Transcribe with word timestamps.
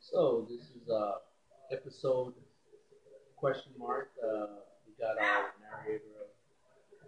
So 0.00 0.46
this 0.48 0.62
is 0.74 0.88
uh 0.88 1.18
episode 1.70 2.34
question 3.36 3.72
mark. 3.78 4.10
Uh, 4.22 4.60
we 4.86 4.92
got 4.98 5.18
our 5.18 5.52
narrator 5.60 6.32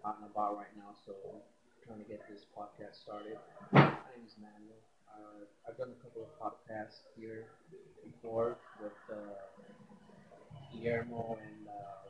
on 0.04 0.14
about 0.30 0.56
right 0.56 0.74
now, 0.76 0.94
so 1.04 1.12
trying 1.86 1.98
to 2.02 2.08
get 2.08 2.20
this 2.28 2.44
podcast 2.56 2.94
started. 3.02 3.38
My 3.72 3.80
name 4.14 4.24
is 4.26 4.34
Manuel. 4.40 4.80
Uh, 5.08 5.44
I've 5.68 5.76
done 5.76 5.90
a 5.90 6.02
couple 6.02 6.22
of 6.28 6.30
podcasts 6.38 7.00
here 7.16 7.46
before 8.04 8.58
with 8.82 8.92
uh, 9.10 9.16
Guillermo 10.72 11.38
and 11.42 11.66
uh, 11.68 12.08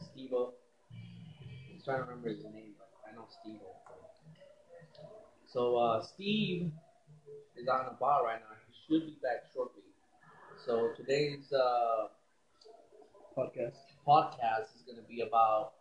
Stevo. 0.00 0.52
I'm 0.92 1.80
trying 1.84 1.98
to 1.98 2.02
remember 2.04 2.28
his 2.30 2.44
name, 2.44 2.74
but 2.78 2.88
I 3.08 3.14
know 3.14 3.26
Stevo. 3.28 3.70
So 5.46 5.76
uh, 5.76 6.02
Steve 6.02 6.70
is 7.56 7.68
on 7.68 7.86
the 7.86 7.92
bar 7.98 8.24
right 8.24 8.40
now. 8.40 8.56
He 8.88 8.94
should 8.98 9.06
be 9.06 9.16
back 9.22 9.44
shortly. 9.52 9.82
So 10.64 10.90
today's 10.96 11.52
uh, 11.52 12.08
podcast. 13.36 13.76
podcast 14.06 14.74
is 14.76 14.82
going 14.86 14.96
to 14.98 15.08
be 15.08 15.20
about 15.20 15.72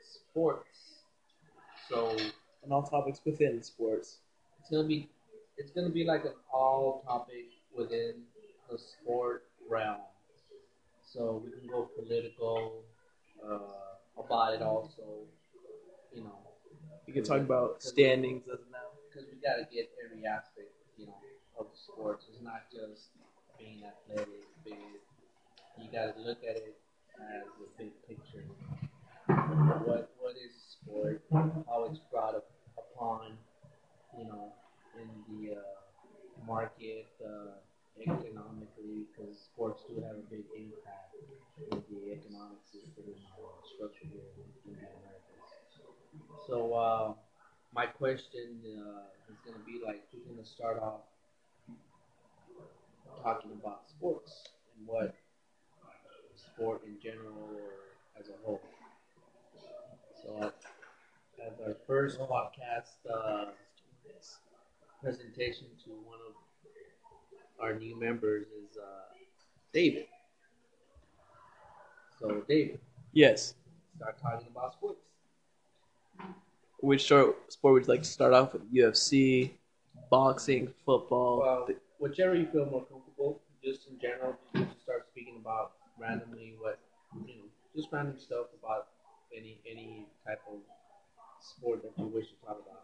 sports. 0.00 1.02
So 1.88 2.16
And 2.62 2.72
all 2.72 2.82
topics 2.82 3.20
within 3.24 3.62
sports. 3.62 4.18
it's 4.60 4.70
gonna 4.70 4.86
be 4.86 5.08
it's 5.58 5.72
gonna 5.72 5.90
be 5.90 6.04
like 6.04 6.24
an 6.24 6.34
all 6.52 7.02
topic 7.04 7.46
within 7.76 8.22
the 8.70 8.78
sport 8.78 9.44
realm. 9.68 10.00
So 11.02 11.42
we 11.44 11.50
can 11.50 11.66
go 11.68 11.90
political 11.98 12.84
uh, 13.44 14.22
about 14.22 14.54
it 14.54 14.62
also. 14.62 15.26
You 16.14 16.22
know, 16.24 16.38
You 17.06 17.12
can 17.14 17.24
talk 17.24 17.40
about 17.40 17.82
standings 17.82 18.44
as 18.52 18.60
now. 18.70 18.88
because 19.10 19.28
we 19.28 19.36
gotta 19.42 19.66
get 19.72 19.90
every 20.04 20.24
aspect, 20.24 20.70
you 20.96 21.06
know, 21.06 21.18
of 21.62 21.70
the 21.70 21.78
sports. 21.78 22.26
It's 22.26 22.42
not 22.42 22.66
just 22.74 23.14
being 23.54 23.86
athletic, 23.86 24.42
big. 24.66 24.98
You 25.78 25.86
gotta 25.94 26.18
look 26.18 26.42
at 26.42 26.58
it 26.58 26.74
as 27.22 27.46
the 27.62 27.70
big 27.78 27.94
picture. 28.10 28.42
What 29.86 30.10
what 30.18 30.34
is 30.34 30.50
sport? 30.74 31.22
How 31.30 31.86
it's 31.86 32.02
brought 32.10 32.34
up 32.34 32.50
upon, 32.74 33.38
you 34.18 34.26
know, 34.26 34.52
in 34.98 35.08
the 35.30 35.54
uh, 35.54 36.46
market 36.46 37.06
uh, 37.22 37.62
economically, 38.02 39.06
because 39.06 39.38
sports 39.54 39.86
do 39.86 40.02
have 40.02 40.18
a 40.18 40.26
big 40.26 40.44
impact 40.58 41.14
in 41.70 41.78
the 41.86 42.10
economic 42.10 42.58
system 42.66 43.06
and 43.06 43.22
structure 43.70 44.10
here 44.10 44.34
in 44.66 44.74
the 44.74 44.82
Americas. 44.82 45.46
So. 46.48 46.74
Uh, 46.74 47.12
my 47.74 47.86
question 47.86 48.60
uh, 48.68 49.32
is 49.32 49.40
going 49.48 49.56
to 49.56 49.64
be 49.64 49.80
like 49.80 50.04
we're 50.12 50.28
going 50.28 50.36
to 50.36 50.44
start 50.44 50.76
off 50.76 51.08
talking 53.22 53.52
about 53.52 53.88
sports 53.88 54.48
and 54.76 54.86
what 54.86 55.14
sport 56.36 56.82
in 56.86 56.96
general 57.02 57.34
or 57.54 58.20
as 58.20 58.28
a 58.28 58.32
whole. 58.44 58.60
So, 60.22 60.36
uh, 60.40 60.50
as 61.46 61.52
our 61.66 61.76
first 61.86 62.18
podcast 62.20 62.90
uh, 63.12 63.46
presentation 65.02 65.66
to 65.84 65.90
one 65.90 66.18
of 66.28 66.34
our 67.60 67.78
new 67.78 67.98
members 67.98 68.46
is 68.46 68.76
uh, 68.76 69.14
David. 69.72 70.06
So, 72.20 72.42
David, 72.48 72.80
Yes. 73.12 73.54
start 73.96 74.16
talking 74.22 74.46
about 74.50 74.72
sports. 74.74 75.00
Which 76.80 77.06
sport 77.06 77.34
would 77.62 77.82
you 77.84 77.88
like 77.88 78.02
to 78.02 78.08
start 78.08 78.32
off 78.32 78.52
with? 78.54 78.62
UFC, 78.72 79.52
boxing, 80.10 80.72
football. 80.84 81.40
Well, 81.40 81.68
whichever 81.98 82.34
you 82.34 82.46
feel 82.46 82.66
more 82.66 82.84
comfortable, 82.84 83.11
just 83.64 83.88
in 83.88 83.98
general, 84.00 84.36
just 84.56 84.80
start 84.82 85.06
speaking 85.10 85.36
about 85.40 85.72
randomly 85.98 86.54
what 86.58 86.78
you 87.26 87.34
know, 87.34 87.42
just 87.76 87.88
random 87.92 88.18
stuff 88.18 88.46
about 88.62 88.88
any 89.36 89.58
any 89.70 90.06
type 90.26 90.40
of 90.50 90.58
sport 91.40 91.82
that 91.82 91.92
you 91.98 92.08
wish 92.08 92.26
to 92.28 92.34
talk 92.46 92.62
about. 92.64 92.82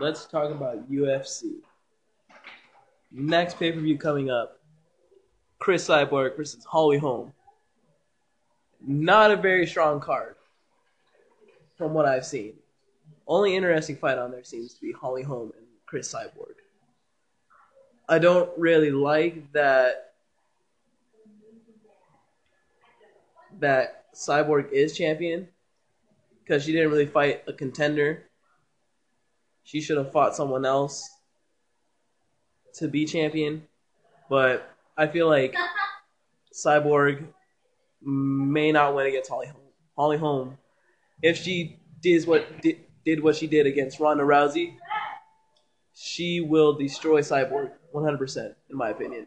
Let's 0.00 0.26
talk 0.26 0.50
about 0.50 0.90
UFC. 0.90 1.56
Next 3.12 3.58
pay 3.58 3.72
per 3.72 3.80
view 3.80 3.98
coming 3.98 4.30
up. 4.30 4.60
Cris 5.58 5.86
Cyborg 5.86 6.36
versus 6.36 6.64
Holly 6.64 6.96
Holm. 6.96 7.32
Not 8.86 9.30
a 9.30 9.36
very 9.36 9.66
strong 9.66 10.00
card, 10.00 10.36
from 11.76 11.92
what 11.92 12.06
I've 12.06 12.24
seen. 12.24 12.54
Only 13.26 13.54
interesting 13.54 13.96
fight 13.96 14.16
on 14.16 14.30
there 14.30 14.42
seems 14.42 14.72
to 14.74 14.80
be 14.80 14.92
Holly 14.92 15.22
Holm 15.22 15.52
and 15.56 15.66
Cris 15.86 16.14
Cyborg. 16.14 16.59
I 18.10 18.18
don't 18.18 18.50
really 18.58 18.90
like 18.90 19.52
that 19.52 20.14
that 23.60 24.12
Cyborg 24.16 24.72
is 24.72 24.98
champion 24.98 25.46
because 26.42 26.64
she 26.64 26.72
didn't 26.72 26.90
really 26.90 27.06
fight 27.06 27.44
a 27.46 27.52
contender. 27.52 28.24
She 29.62 29.80
should 29.80 29.96
have 29.96 30.10
fought 30.10 30.34
someone 30.34 30.64
else 30.64 31.08
to 32.74 32.88
be 32.88 33.04
champion, 33.04 33.62
but 34.28 34.68
I 34.96 35.06
feel 35.06 35.28
like 35.28 35.54
Cyborg 36.52 37.24
may 38.02 38.72
not 38.72 38.96
win 38.96 39.06
against 39.06 39.30
Holly 39.30 39.46
Holm. 39.46 39.62
Holly 39.96 40.16
Holm, 40.16 40.58
if 41.22 41.36
she 41.36 41.78
did 42.02 42.26
what 42.26 42.60
did, 42.60 42.78
did 43.04 43.22
what 43.22 43.36
she 43.36 43.46
did 43.46 43.66
against 43.66 44.00
Ronda 44.00 44.24
Rousey, 44.24 44.74
she 45.94 46.40
will 46.40 46.72
destroy 46.72 47.20
Cyborg 47.20 47.72
100% 47.94 48.54
in 48.70 48.76
my 48.76 48.90
opinion. 48.90 49.26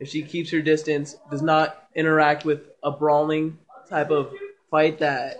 If 0.00 0.08
she 0.08 0.22
keeps 0.22 0.50
her 0.50 0.62
distance, 0.62 1.16
does 1.30 1.42
not 1.42 1.88
interact 1.94 2.44
with 2.44 2.68
a 2.82 2.90
brawling 2.90 3.58
type 3.88 4.10
of 4.10 4.32
fight 4.70 4.98
that 5.00 5.38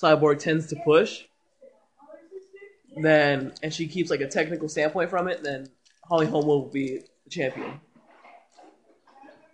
Cyborg 0.00 0.38
tends 0.38 0.68
to 0.68 0.76
push, 0.84 1.24
then 2.96 3.52
and 3.62 3.72
she 3.72 3.88
keeps 3.88 4.10
like 4.10 4.20
a 4.20 4.28
technical 4.28 4.68
standpoint 4.68 5.10
from 5.10 5.28
it, 5.28 5.42
then 5.42 5.68
Holly 6.04 6.26
Holm 6.26 6.46
will 6.46 6.68
be 6.68 7.00
the 7.24 7.30
champion. 7.30 7.80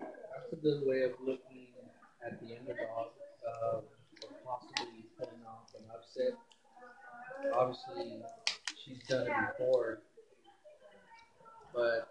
That's 0.00 0.52
a 0.52 0.56
good 0.56 0.86
way 0.86 1.02
of 1.02 1.12
looking 1.20 1.68
at 2.24 2.38
the 2.40 2.56
underdog, 2.56 3.08
uh, 3.48 3.80
possibly 4.44 5.06
putting 5.18 5.40
off 5.46 5.70
an 5.78 5.84
upset. 5.94 6.38
Obviously, 7.54 8.22
she's 8.92 9.08
done 9.08 9.26
it 9.26 9.32
before, 9.58 10.00
but 11.74 12.08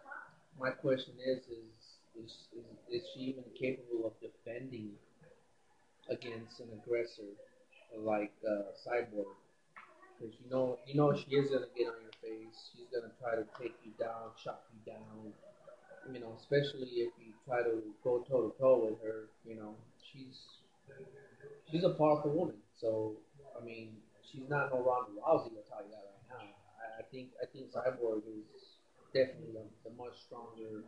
my 0.60 0.70
question 0.72 1.14
is: 1.26 1.40
is 1.46 2.26
is, 2.26 2.32
is, 2.56 3.02
is 3.02 3.08
she 3.14 3.20
even 3.22 3.44
capable 3.58 4.06
of 4.08 4.14
defending 4.20 4.92
against 6.10 6.60
an 6.60 6.68
aggressor 6.74 7.32
like 7.98 8.34
uh, 8.48 8.74
Cyborg? 8.86 9.38
Because 10.18 10.36
you 10.44 10.50
know, 10.50 10.78
you 10.88 10.96
know, 10.96 11.16
she 11.16 11.36
is 11.36 11.50
gonna 11.50 11.72
get 11.78 11.88
on 11.88 12.02
your 12.02 12.18
face. 12.22 12.70
She's 12.74 12.88
gonna 12.94 13.14
try 13.22 13.36
to 13.36 13.46
take 13.62 13.76
you 13.84 13.92
down, 14.00 14.34
chop 14.44 14.66
you 14.74 14.92
down. 14.92 15.34
You 16.12 16.20
know, 16.20 16.34
especially 16.40 16.90
if 17.06 17.14
you 17.20 17.34
try 17.46 17.62
to 17.62 17.82
go 18.04 18.26
toe 18.30 18.50
to 18.50 18.60
toe 18.60 18.90
with 18.90 19.02
her. 19.04 19.30
You 19.46 19.56
know, 19.56 19.76
she's 20.12 20.38
she's 21.70 21.84
a 21.84 21.90
powerful 21.90 22.32
woman. 22.32 22.58
So 22.80 23.14
I 23.60 23.64
mean, 23.64 23.98
she's 24.32 24.50
not 24.50 24.74
no 24.74 24.80
Ronda 24.82 25.12
Rousey. 25.12 25.26
I'll 25.26 25.40
tell 25.70 25.86
you 25.86 25.92
that 25.92 26.06
right 26.32 26.50
now. 26.50 26.61
I, 27.02 27.04
think 27.10 27.30
I 27.42 27.46
think 27.50 27.74
Cyborg 27.74 28.22
is 28.30 28.78
definitely 29.14 29.58
the, 29.58 29.90
the 29.90 29.96
much 29.98 30.14
stronger 30.22 30.86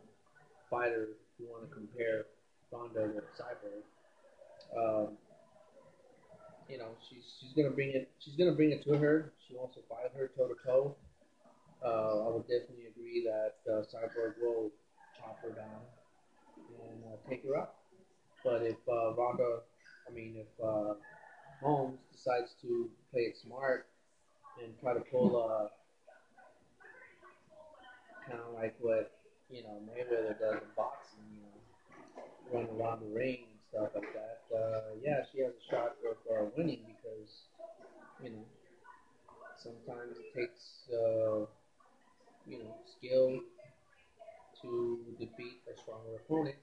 fighter. 0.70 1.18
If 1.18 1.42
you 1.42 1.50
want 1.50 1.68
to 1.68 1.74
compare 1.74 2.26
Ronda 2.72 3.10
with 3.14 3.26
Cyborg. 3.34 3.82
Um, 4.78 5.18
you 6.70 6.78
know, 6.78 6.90
she's 7.10 7.26
she's 7.40 7.54
gonna 7.54 7.74
bring 7.74 7.90
it. 7.90 8.10
She's 8.20 8.36
gonna 8.36 8.54
bring 8.54 8.72
it 8.72 8.84
to 8.86 8.94
her. 8.98 9.34
She 9.48 9.56
wants 9.56 9.76
to 9.76 9.82
fight 9.90 10.12
her 10.16 10.32
toe 10.38 10.48
to 10.48 10.56
toe. 10.66 10.96
I 11.84 12.30
would 12.30 12.48
definitely 12.48 12.88
agree 12.88 13.26
that 13.26 13.56
uh, 13.70 13.82
Cyborg 13.82 14.36
will 14.42 14.72
chop 15.18 15.40
her 15.44 15.50
down 15.50 15.82
and 16.90 17.04
uh, 17.04 17.30
take 17.30 17.44
her 17.44 17.58
out. 17.58 17.76
But 18.44 18.62
if 18.64 18.78
uh, 18.88 19.14
Ronda, 19.14 19.60
I 20.10 20.14
mean, 20.14 20.36
if 20.38 20.66
uh, 20.66 20.94
Holmes 21.62 22.00
decides 22.12 22.56
to 22.62 22.90
play 23.12 23.22
it 23.22 23.38
smart 23.38 23.88
and 24.64 24.74
try 24.80 24.94
to 24.94 25.02
pull 25.02 25.36
uh, 25.38 25.68
kind 28.28 28.40
of 28.42 28.54
like 28.54 28.76
what 28.80 29.12
you 29.50 29.64
know 29.64 29.82
Mayweather 29.88 30.38
does 30.40 30.62
in 30.62 30.70
boxing, 30.76 31.26
you 31.34 31.42
know, 31.42 31.58
run 32.52 32.68
around 32.80 33.02
the 33.02 33.14
ring 33.14 33.46
and 33.50 33.60
stuff 33.70 33.90
like 33.96 34.14
that. 34.14 34.40
Uh, 34.56 34.96
yeah, 35.02 35.22
she 35.32 35.40
has 35.42 35.54
a 35.54 35.72
shot 35.72 35.96
of 36.10 36.18
uh, 36.32 36.50
winning 36.58 36.82
because 36.88 37.30
you 38.24 38.32
know 38.32 38.46
sometimes 39.58 40.18
it 40.18 40.28
takes 40.38 40.88
uh, 40.94 41.46
you 42.46 42.60
know 42.60 42.76
skill 42.86 43.40
to 44.62 44.98
defeat 45.20 45.62
a 45.72 45.78
stronger 45.82 46.16
opponent. 46.16 46.56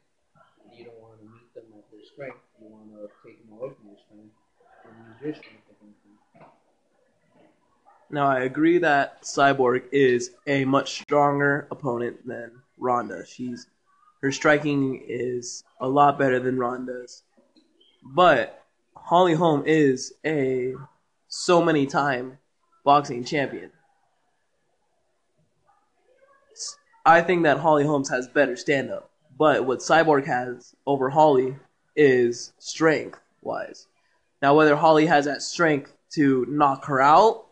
You 0.76 0.84
don't 0.86 1.00
want 1.00 1.18
to 1.20 1.26
meet 1.26 1.54
them 1.54 1.66
at 1.78 1.84
their 1.90 2.04
strength. 2.04 2.42
You 2.60 2.68
want 2.68 2.90
to 2.92 3.08
take 3.24 3.38
them 3.44 3.58
away 3.58 3.70
from 3.74 3.86
their 3.88 3.98
strength 4.06 4.34
and 4.84 4.94
use 5.08 5.20
your 5.22 5.34
strength. 5.34 5.69
Now, 8.12 8.26
I 8.26 8.40
agree 8.40 8.78
that 8.78 9.22
Cyborg 9.22 9.84
is 9.92 10.32
a 10.46 10.64
much 10.64 11.00
stronger 11.00 11.68
opponent 11.70 12.26
than 12.26 12.50
Ronda. 12.76 13.24
She's 13.24 13.66
her 14.20 14.32
striking 14.32 15.02
is 15.08 15.64
a 15.80 15.88
lot 15.88 16.18
better 16.18 16.40
than 16.40 16.58
Ronda's, 16.58 17.22
but 18.02 18.64
Holly 18.96 19.34
Holm 19.34 19.62
is 19.64 20.12
a 20.26 20.74
so 21.28 21.62
many 21.62 21.86
time 21.86 22.38
boxing 22.84 23.24
champion. 23.24 23.70
I 27.06 27.22
think 27.22 27.44
that 27.44 27.58
Holly 27.58 27.84
Holmes 27.86 28.10
has 28.10 28.28
better 28.28 28.56
stand 28.56 28.90
up, 28.90 29.10
but 29.38 29.64
what 29.64 29.78
Cyborg 29.78 30.26
has 30.26 30.74
over 30.86 31.08
Holly 31.08 31.56
is 31.96 32.52
strength 32.58 33.20
wise. 33.40 33.86
Now, 34.42 34.54
whether 34.54 34.76
Holly 34.76 35.06
has 35.06 35.24
that 35.24 35.42
strength 35.42 35.94
to 36.10 36.44
knock 36.48 36.84
her 36.86 37.00
out 37.00 37.46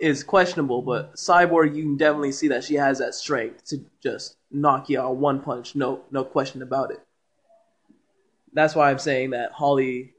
is 0.00 0.22
questionable, 0.22 0.82
but 0.82 1.14
Cyborg, 1.14 1.74
you 1.74 1.82
can 1.82 1.96
definitely 1.96 2.32
see 2.32 2.48
that 2.48 2.64
she 2.64 2.74
has 2.74 2.98
that 2.98 3.14
strength 3.14 3.64
to 3.66 3.84
just 4.02 4.36
knock 4.50 4.88
you 4.88 5.00
out 5.00 5.16
one 5.16 5.40
punch, 5.40 5.74
no, 5.74 6.02
no 6.10 6.24
question 6.24 6.62
about 6.62 6.90
it. 6.90 7.00
That's 8.52 8.74
why 8.74 8.90
I'm 8.90 8.98
saying 8.98 9.30
that 9.30 9.52
Holly. 9.52 10.14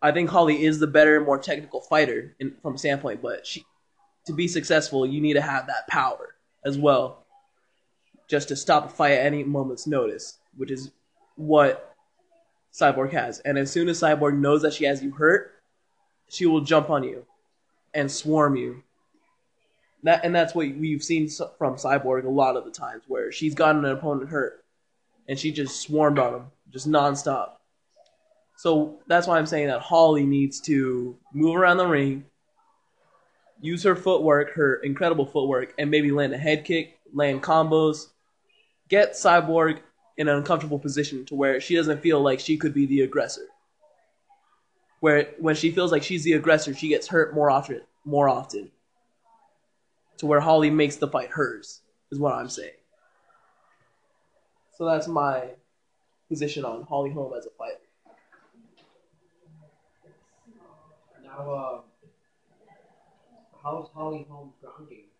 I 0.00 0.12
think 0.12 0.28
Holly 0.28 0.64
is 0.64 0.78
the 0.78 0.86
better, 0.86 1.20
more 1.20 1.38
technical 1.38 1.80
fighter 1.80 2.34
in, 2.38 2.54
from 2.60 2.76
standpoint, 2.76 3.22
but 3.22 3.46
she, 3.46 3.64
to 4.26 4.34
be 4.34 4.46
successful, 4.48 5.06
you 5.06 5.20
need 5.20 5.32
to 5.32 5.40
have 5.40 5.66
that 5.66 5.88
power 5.88 6.34
as 6.64 6.76
well, 6.76 7.24
just 8.28 8.48
to 8.48 8.56
stop 8.56 8.84
a 8.84 8.88
fight 8.88 9.12
at 9.12 9.26
any 9.26 9.44
moment's 9.44 9.86
notice, 9.86 10.38
which 10.56 10.70
is 10.70 10.90
what 11.36 11.94
Cyborg 12.72 13.12
has. 13.12 13.40
And 13.40 13.56
as 13.56 13.70
soon 13.70 13.88
as 13.88 14.00
Cyborg 14.00 14.36
knows 14.38 14.60
that 14.62 14.74
she 14.74 14.84
has 14.84 15.02
you 15.02 15.10
hurt, 15.12 15.52
she 16.28 16.44
will 16.44 16.60
jump 16.60 16.90
on 16.90 17.02
you 17.02 17.24
and 17.94 18.10
swarm 18.10 18.56
you. 18.56 18.82
That 20.02 20.24
and 20.24 20.34
that's 20.34 20.54
what 20.54 20.68
we've 20.76 21.02
seen 21.02 21.28
from 21.58 21.76
Cyborg 21.76 22.24
a 22.24 22.30
lot 22.30 22.56
of 22.56 22.64
the 22.64 22.70
times, 22.70 23.04
where 23.08 23.32
she's 23.32 23.54
gotten 23.54 23.84
an 23.84 23.92
opponent 23.92 24.28
hurt, 24.28 24.64
and 25.28 25.38
she 25.38 25.50
just 25.50 25.80
swarmed 25.80 26.18
on 26.18 26.34
him, 26.34 26.46
just 26.70 26.88
nonstop. 26.88 27.52
So 28.56 29.00
that's 29.06 29.26
why 29.26 29.38
I'm 29.38 29.46
saying 29.46 29.68
that 29.68 29.80
Holly 29.80 30.24
needs 30.24 30.60
to 30.62 31.16
move 31.32 31.56
around 31.56 31.78
the 31.78 31.86
ring, 31.86 32.24
use 33.60 33.82
her 33.82 33.96
footwork, 33.96 34.52
her 34.54 34.76
incredible 34.76 35.26
footwork, 35.26 35.74
and 35.78 35.90
maybe 35.90 36.10
land 36.10 36.34
a 36.34 36.38
head 36.38 36.64
kick, 36.64 36.98
land 37.12 37.42
combos, 37.42 38.08
get 38.88 39.12
Cyborg 39.12 39.78
in 40.18 40.28
an 40.28 40.36
uncomfortable 40.36 40.78
position 40.78 41.24
to 41.26 41.34
where 41.34 41.60
she 41.60 41.74
doesn't 41.74 42.00
feel 42.00 42.20
like 42.20 42.38
she 42.38 42.56
could 42.56 42.74
be 42.74 42.86
the 42.86 43.00
aggressor. 43.00 43.46
Where 45.04 45.26
when 45.38 45.54
she 45.54 45.70
feels 45.70 45.92
like 45.92 46.02
she's 46.02 46.24
the 46.24 46.32
aggressor, 46.32 46.72
she 46.72 46.88
gets 46.88 47.08
hurt 47.08 47.34
more 47.34 47.50
often. 47.50 47.82
More 48.06 48.26
often. 48.26 48.70
To 50.16 50.24
where 50.24 50.40
Holly 50.40 50.70
makes 50.70 50.96
the 50.96 51.06
fight 51.06 51.28
hers 51.28 51.82
is 52.10 52.18
what 52.18 52.32
I'm 52.32 52.48
saying. 52.48 52.78
So 54.78 54.86
that's 54.86 55.06
my 55.06 55.50
position 56.30 56.64
on 56.64 56.84
Holly 56.84 57.10
Holm 57.10 57.34
as 57.36 57.44
a 57.44 57.50
fighter. 57.50 57.74
Now, 61.22 61.50
uh, 61.50 61.80
how's 63.62 63.90
Holly 63.94 64.26
Holm's 64.30 64.54
ground 64.62 64.88
game? 64.88 65.10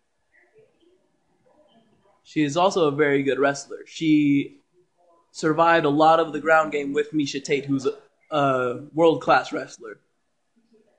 She 2.23 2.41
is 2.41 2.57
also 2.57 2.87
a 2.87 2.91
very 2.91 3.21
good 3.21 3.37
wrestler. 3.37 3.85
She 3.85 4.61
survived 5.29 5.85
a 5.85 5.89
lot 5.89 6.19
of 6.19 6.33
the 6.33 6.39
ground 6.39 6.71
game 6.71 6.91
with 6.91 7.11
Miesha 7.11 7.43
Tate, 7.43 7.65
who's 7.65 7.85
a, 7.85 7.93
a 8.35 8.81
world 8.93 9.21
class 9.21 9.53
wrestler. 9.53 9.97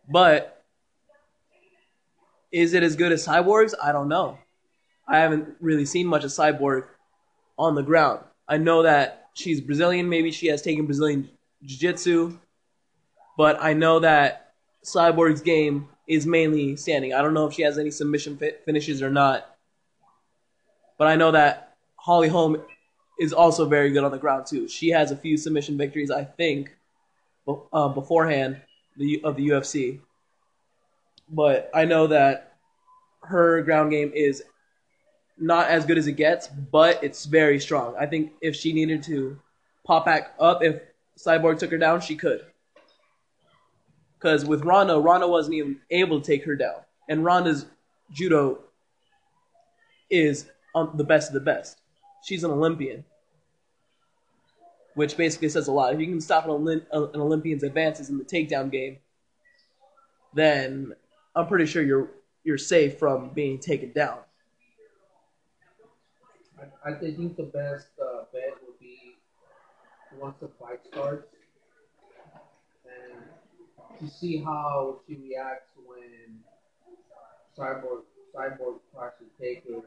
But 0.08 0.64
is 2.50 2.72
it 2.72 2.82
as 2.82 2.96
good 2.96 3.12
as 3.12 3.26
Cyborg's? 3.26 3.74
I 3.82 3.92
don't 3.92 4.08
know. 4.08 4.38
I 5.06 5.18
haven't 5.18 5.56
really 5.60 5.84
seen 5.84 6.06
much 6.06 6.24
of 6.24 6.30
Cyborg 6.30 6.86
on 7.58 7.74
the 7.74 7.82
ground. 7.82 8.20
I 8.48 8.56
know 8.56 8.82
that 8.82 9.28
she's 9.34 9.60
Brazilian. 9.60 10.08
Maybe 10.08 10.30
she 10.30 10.46
has 10.46 10.62
taken 10.62 10.86
Brazilian 10.86 11.28
Jiu 11.62 11.78
Jitsu. 11.78 12.38
But 13.36 13.62
I 13.62 13.74
know 13.74 14.00
that 14.00 14.54
Cyborg's 14.84 15.42
game 15.42 15.88
is 16.08 16.26
mainly 16.26 16.76
standing. 16.76 17.12
I 17.12 17.20
don't 17.20 17.34
know 17.34 17.46
if 17.46 17.54
she 17.54 17.62
has 17.62 17.76
any 17.76 17.90
submission 17.90 18.38
finishes 18.64 19.02
or 19.02 19.10
not. 19.10 19.46
But 20.96 21.08
I 21.08 21.16
know 21.16 21.32
that 21.32 21.74
Holly 21.96 22.28
Holm 22.28 22.62
is 23.20 23.32
also 23.32 23.66
very 23.66 23.90
good 23.90 24.04
on 24.04 24.10
the 24.10 24.18
ground 24.18 24.46
too. 24.46 24.68
She 24.68 24.88
has 24.90 25.10
a 25.10 25.16
few 25.16 25.36
submission 25.36 25.76
victories, 25.76 26.10
I 26.10 26.24
think, 26.24 26.74
uh, 27.46 27.88
beforehand 27.88 28.60
the, 28.96 29.20
of 29.24 29.36
the 29.36 29.48
UFC. 29.48 30.00
But 31.28 31.70
I 31.74 31.84
know 31.84 32.06
that 32.08 32.56
her 33.22 33.62
ground 33.62 33.90
game 33.90 34.12
is 34.14 34.42
not 35.38 35.68
as 35.68 35.84
good 35.84 35.98
as 35.98 36.06
it 36.06 36.12
gets, 36.12 36.48
but 36.48 37.02
it's 37.02 37.26
very 37.26 37.60
strong. 37.60 37.94
I 37.98 38.06
think 38.06 38.32
if 38.40 38.56
she 38.56 38.72
needed 38.72 39.02
to 39.04 39.38
pop 39.84 40.06
back 40.06 40.34
up, 40.38 40.62
if 40.62 40.80
Cyborg 41.18 41.58
took 41.58 41.70
her 41.70 41.78
down, 41.78 42.00
she 42.00 42.16
could. 42.16 42.46
Because 44.18 44.44
with 44.44 44.64
Ronda, 44.64 44.98
Ronda 44.98 45.28
wasn't 45.28 45.56
even 45.56 45.80
able 45.90 46.20
to 46.20 46.26
take 46.26 46.44
her 46.44 46.56
down. 46.56 46.76
And 47.08 47.24
Ronda's 47.24 47.66
judo 48.12 48.60
is 50.10 50.46
the 50.74 51.04
best 51.04 51.28
of 51.28 51.34
the 51.34 51.40
best. 51.40 51.78
She's 52.24 52.44
an 52.44 52.50
Olympian, 52.50 53.04
which 54.96 55.14
basically 55.14 55.48
says 55.50 55.68
a 55.68 55.72
lot. 55.72 55.92
If 55.92 56.00
you 56.00 56.06
can 56.06 56.22
stop 56.22 56.46
an, 56.46 56.50
Olymp- 56.50 56.86
an 56.90 57.20
Olympian's 57.20 57.62
advances 57.62 58.08
in 58.08 58.16
the 58.16 58.24
takedown 58.24 58.70
game, 58.70 58.96
then 60.34 60.94
I'm 61.36 61.46
pretty 61.46 61.66
sure 61.66 61.82
you're 61.82 62.10
you're 62.44 62.58
safe 62.58 62.98
from 62.98 63.28
being 63.30 63.58
taken 63.58 63.92
down. 63.92 64.18
I, 66.58 66.90
I 66.90 66.94
think 66.98 67.36
the 67.36 67.42
best 67.42 67.88
uh, 68.00 68.24
bet 68.32 68.54
would 68.66 68.80
be 68.80 69.16
once 70.18 70.36
the 70.40 70.48
fight 70.58 70.80
starts 70.90 71.28
and 72.86 73.22
to 74.00 74.14
see 74.14 74.38
how 74.38 75.00
she 75.06 75.16
reacts 75.16 75.72
when 75.84 76.40
Cyborg 77.58 78.04
Cyborg 78.34 78.78
tries 78.94 79.12
to 79.18 79.26
take 79.38 79.64
her 79.68 79.82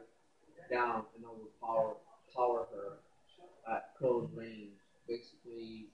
down 0.69 1.05
and 1.15 1.25
overpower 1.25 1.95
power 2.35 2.67
her 2.71 3.73
at 3.75 3.95
close 3.97 4.29
range. 4.35 4.78
Basically, 5.09 5.89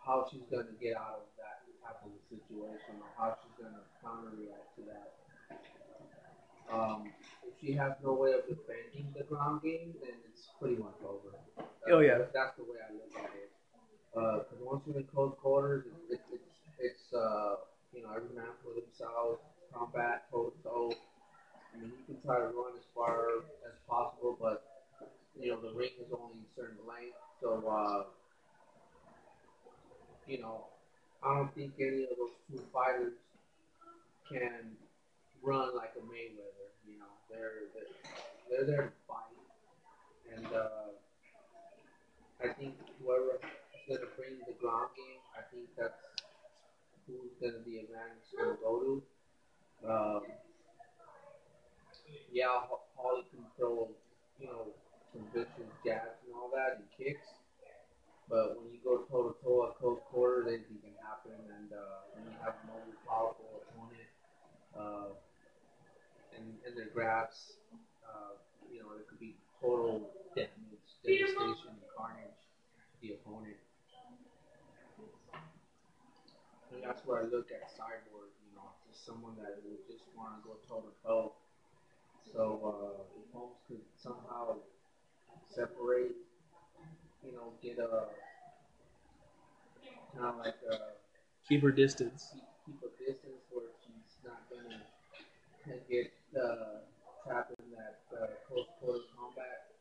how 0.00 0.24
she's 0.32 0.48
going 0.48 0.64
to 0.64 0.76
get 0.80 0.96
out 0.96 1.20
of 1.20 1.28
that 1.36 1.68
type 1.84 2.00
of 2.00 2.16
a 2.16 2.22
situation 2.32 2.96
or 2.96 3.10
how 3.12 3.36
she's 3.36 3.52
going 3.60 3.76
to 3.76 3.84
counter 4.00 4.32
react 4.32 4.72
to 4.80 4.82
that. 4.88 5.12
Um, 6.72 7.12
if 7.46 7.54
she 7.60 7.76
has 7.76 7.92
no 8.02 8.14
way 8.14 8.32
of 8.32 8.48
defending 8.48 9.12
the 9.12 9.22
ground 9.24 9.62
game, 9.62 9.94
then 10.02 10.16
it's 10.26 10.48
pretty 10.58 10.76
much 10.76 10.98
over. 11.04 11.36
oh 11.92 12.00
yeah, 12.00 12.24
that's 12.32 12.56
the 12.56 12.64
way 12.64 12.80
I 12.82 12.90
look 12.96 13.12
at 13.14 13.30
it. 13.36 13.52
Because 14.10 14.58
uh, 14.58 14.64
once 14.64 14.82
you're 14.86 14.96
in 14.96 15.04
close 15.04 15.34
quarters, 15.42 15.84
it, 15.86 16.14
it, 16.14 16.20
it's 16.32 16.56
it's 16.78 17.14
uh, 17.14 17.62
you 17.92 18.02
know 18.02 18.10
every 18.16 18.34
man 18.34 18.50
for 18.64 18.74
themselves, 18.74 19.38
combat 19.70 20.26
toe 20.30 20.50
to 20.50 20.62
toe. 20.62 20.92
I 21.70 21.78
mean, 21.78 21.92
you 21.92 22.14
can 22.14 22.22
try 22.24 22.38
to 22.40 22.50
run 22.50 22.74
as 22.74 22.86
far 22.94 23.44
as 23.68 23.76
possible, 23.86 24.36
but 24.40 24.75
you 25.40 25.50
know 25.50 25.60
the 25.60 25.72
ring 25.74 25.90
is 26.00 26.12
only 26.12 26.40
a 26.40 26.60
certain 26.60 26.78
length, 26.88 27.16
so 27.40 27.62
uh, 27.68 28.04
you 30.26 30.40
know 30.40 30.66
I 31.22 31.34
don't 31.36 31.54
think 31.54 31.74
any 31.80 32.04
of 32.04 32.10
those 32.16 32.36
two 32.50 32.62
fighters 32.72 33.14
can 34.28 34.76
run 35.42 35.76
like 35.76 35.92
a 35.96 36.02
Mayweather. 36.02 36.70
You 36.88 36.98
know, 36.98 37.12
they're 37.30 37.70
they're, 37.74 37.86
they're 38.50 38.66
there 38.66 38.82
to 38.86 38.92
fight, 39.06 40.36
and 40.36 40.46
uh, 40.46 40.94
I 42.42 42.52
think 42.52 42.74
whoever 43.02 43.38
is 43.40 43.88
going 43.88 44.00
to 44.00 44.06
bring 44.16 44.38
the 44.46 44.54
ground 44.60 44.90
game, 44.96 45.22
I 45.36 45.42
think 45.52 45.68
that's 45.78 45.94
who's 47.06 47.32
going 47.40 47.54
to 47.54 47.60
be 47.60 47.78
advantage 47.78 48.26
to 48.38 48.56
go 48.62 48.80
to. 48.80 49.02
Um, 49.88 50.22
yeah, 52.32 52.60
Holly 52.96 53.24
can 53.30 53.44
throw, 53.56 53.88
you 54.40 54.46
know, 54.46 54.68
some 55.32 55.70
jabs 55.84 56.20
and 56.26 56.34
all 56.34 56.50
that 56.52 56.78
and 56.80 56.86
kicks. 56.96 57.26
But 58.28 58.58
when 58.58 58.74
you 58.74 58.82
go 58.82 59.06
toe 59.06 59.30
to 59.30 59.34
toe 59.38 59.70
at 59.70 59.78
close 59.78 60.02
quarters, 60.10 60.50
anything 60.50 60.82
can 60.82 60.98
happen. 60.98 61.38
And 61.46 61.70
uh, 61.70 62.10
when 62.10 62.26
you 62.26 62.34
have 62.42 62.58
a 62.58 62.64
more 62.66 62.82
powerful 63.06 63.62
opponent 63.62 64.10
uh, 64.74 65.14
and, 66.34 66.58
and 66.66 66.74
their 66.74 66.90
grabs, 66.90 67.54
uh, 68.02 68.34
you 68.66 68.82
know, 68.82 68.98
it 68.98 69.06
could 69.06 69.20
be 69.22 69.38
total 69.62 70.10
damage, 70.34 70.82
devastation, 71.06 71.78
and 71.78 71.86
carnage 71.94 72.42
to 72.74 72.94
the 73.00 73.14
opponent. 73.14 73.62
And 76.74 76.82
that's 76.82 77.06
where 77.06 77.22
I 77.22 77.30
look 77.30 77.54
at 77.54 77.70
Cyborg, 77.78 78.34
you 78.42 78.52
know, 78.58 78.74
just 78.90 79.06
someone 79.06 79.38
that 79.38 79.62
would 79.62 79.86
just 79.86 80.02
want 80.18 80.34
to 80.34 80.40
go 80.42 80.58
toe 80.66 80.82
to 80.82 80.92
toe. 81.06 81.32
So 82.34 82.42
uh, 82.58 83.22
if 83.22 83.30
Holmes 83.30 83.62
could 83.70 83.86
somehow 83.94 84.58
separate, 85.56 86.16
you 87.24 87.32
know, 87.32 87.52
get 87.62 87.78
a 87.78 88.06
kind 90.14 90.26
of 90.26 90.36
like 90.38 90.58
a 90.70 90.76
keep 91.48 91.62
her 91.62 91.70
distance. 91.70 92.30
Keep, 92.34 92.44
keep 92.66 92.78
her 92.82 92.92
distance 92.98 93.42
where 93.52 93.70
she's 93.84 94.16
not 94.24 94.42
gonna 94.50 94.80
get 95.90 96.12
uh, 96.36 96.82
trapped 97.24 97.52
in 97.58 97.70
that 97.74 98.00
uh, 98.14 98.26
close 98.48 98.66
quarter 98.80 99.04
combat, 99.16 99.72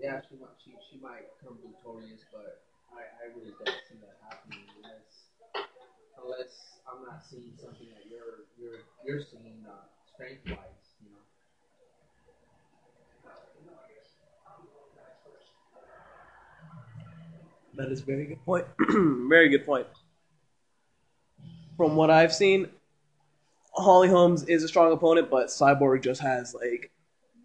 yeah, 0.00 0.20
she 0.28 0.36
might 0.40 0.56
she, 0.64 0.72
she 0.90 0.96
might 1.02 1.26
come 1.42 1.58
victorious, 1.62 2.22
but 2.32 2.62
I, 2.94 3.02
I 3.22 3.24
really 3.36 3.52
don't 3.58 3.80
see 3.88 3.98
that 4.02 4.16
happening 4.28 4.64
unless 4.78 5.28
unless 6.20 6.54
I'm 6.88 7.04
not 7.04 7.24
seeing 7.24 7.54
something 7.60 7.88
that 7.94 8.06
you're 8.10 8.46
you're 8.60 8.82
you're 9.06 9.22
seeing 9.24 9.64
uh, 9.68 9.86
strength 10.14 10.44
wise, 10.48 10.86
you 11.02 11.10
know. 11.12 11.24
That 17.78 17.92
is 17.92 18.00
very 18.00 18.26
good 18.26 18.44
point. 18.44 18.66
very 19.28 19.48
good 19.48 19.64
point. 19.64 19.86
From 21.76 21.94
what 21.94 22.10
I've 22.10 22.34
seen, 22.34 22.66
Holly 23.70 24.08
Holmes 24.08 24.42
is 24.42 24.64
a 24.64 24.68
strong 24.68 24.92
opponent, 24.92 25.30
but 25.30 25.46
Cyborg 25.46 26.02
just 26.02 26.20
has 26.20 26.54
like 26.54 26.90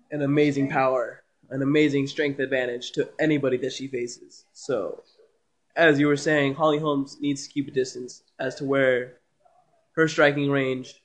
an 0.09 0.23
amazing 0.23 0.71
power, 0.71 1.21
an 1.51 1.61
amazing 1.61 2.07
strength 2.07 2.39
advantage 2.39 2.93
to 2.93 3.07
anybody 3.19 3.57
that 3.57 3.73
she 3.73 3.87
faces. 3.87 4.45
So, 4.53 5.03
as 5.75 5.99
you 5.99 6.07
were 6.07 6.17
saying, 6.17 6.55
Holly 6.55 6.79
Holmes 6.79 7.17
needs 7.21 7.47
to 7.47 7.53
keep 7.53 7.67
a 7.67 7.71
distance 7.71 8.23
as 8.39 8.55
to 8.55 8.65
where 8.65 9.19
her 9.95 10.07
striking 10.07 10.49
range 10.49 10.99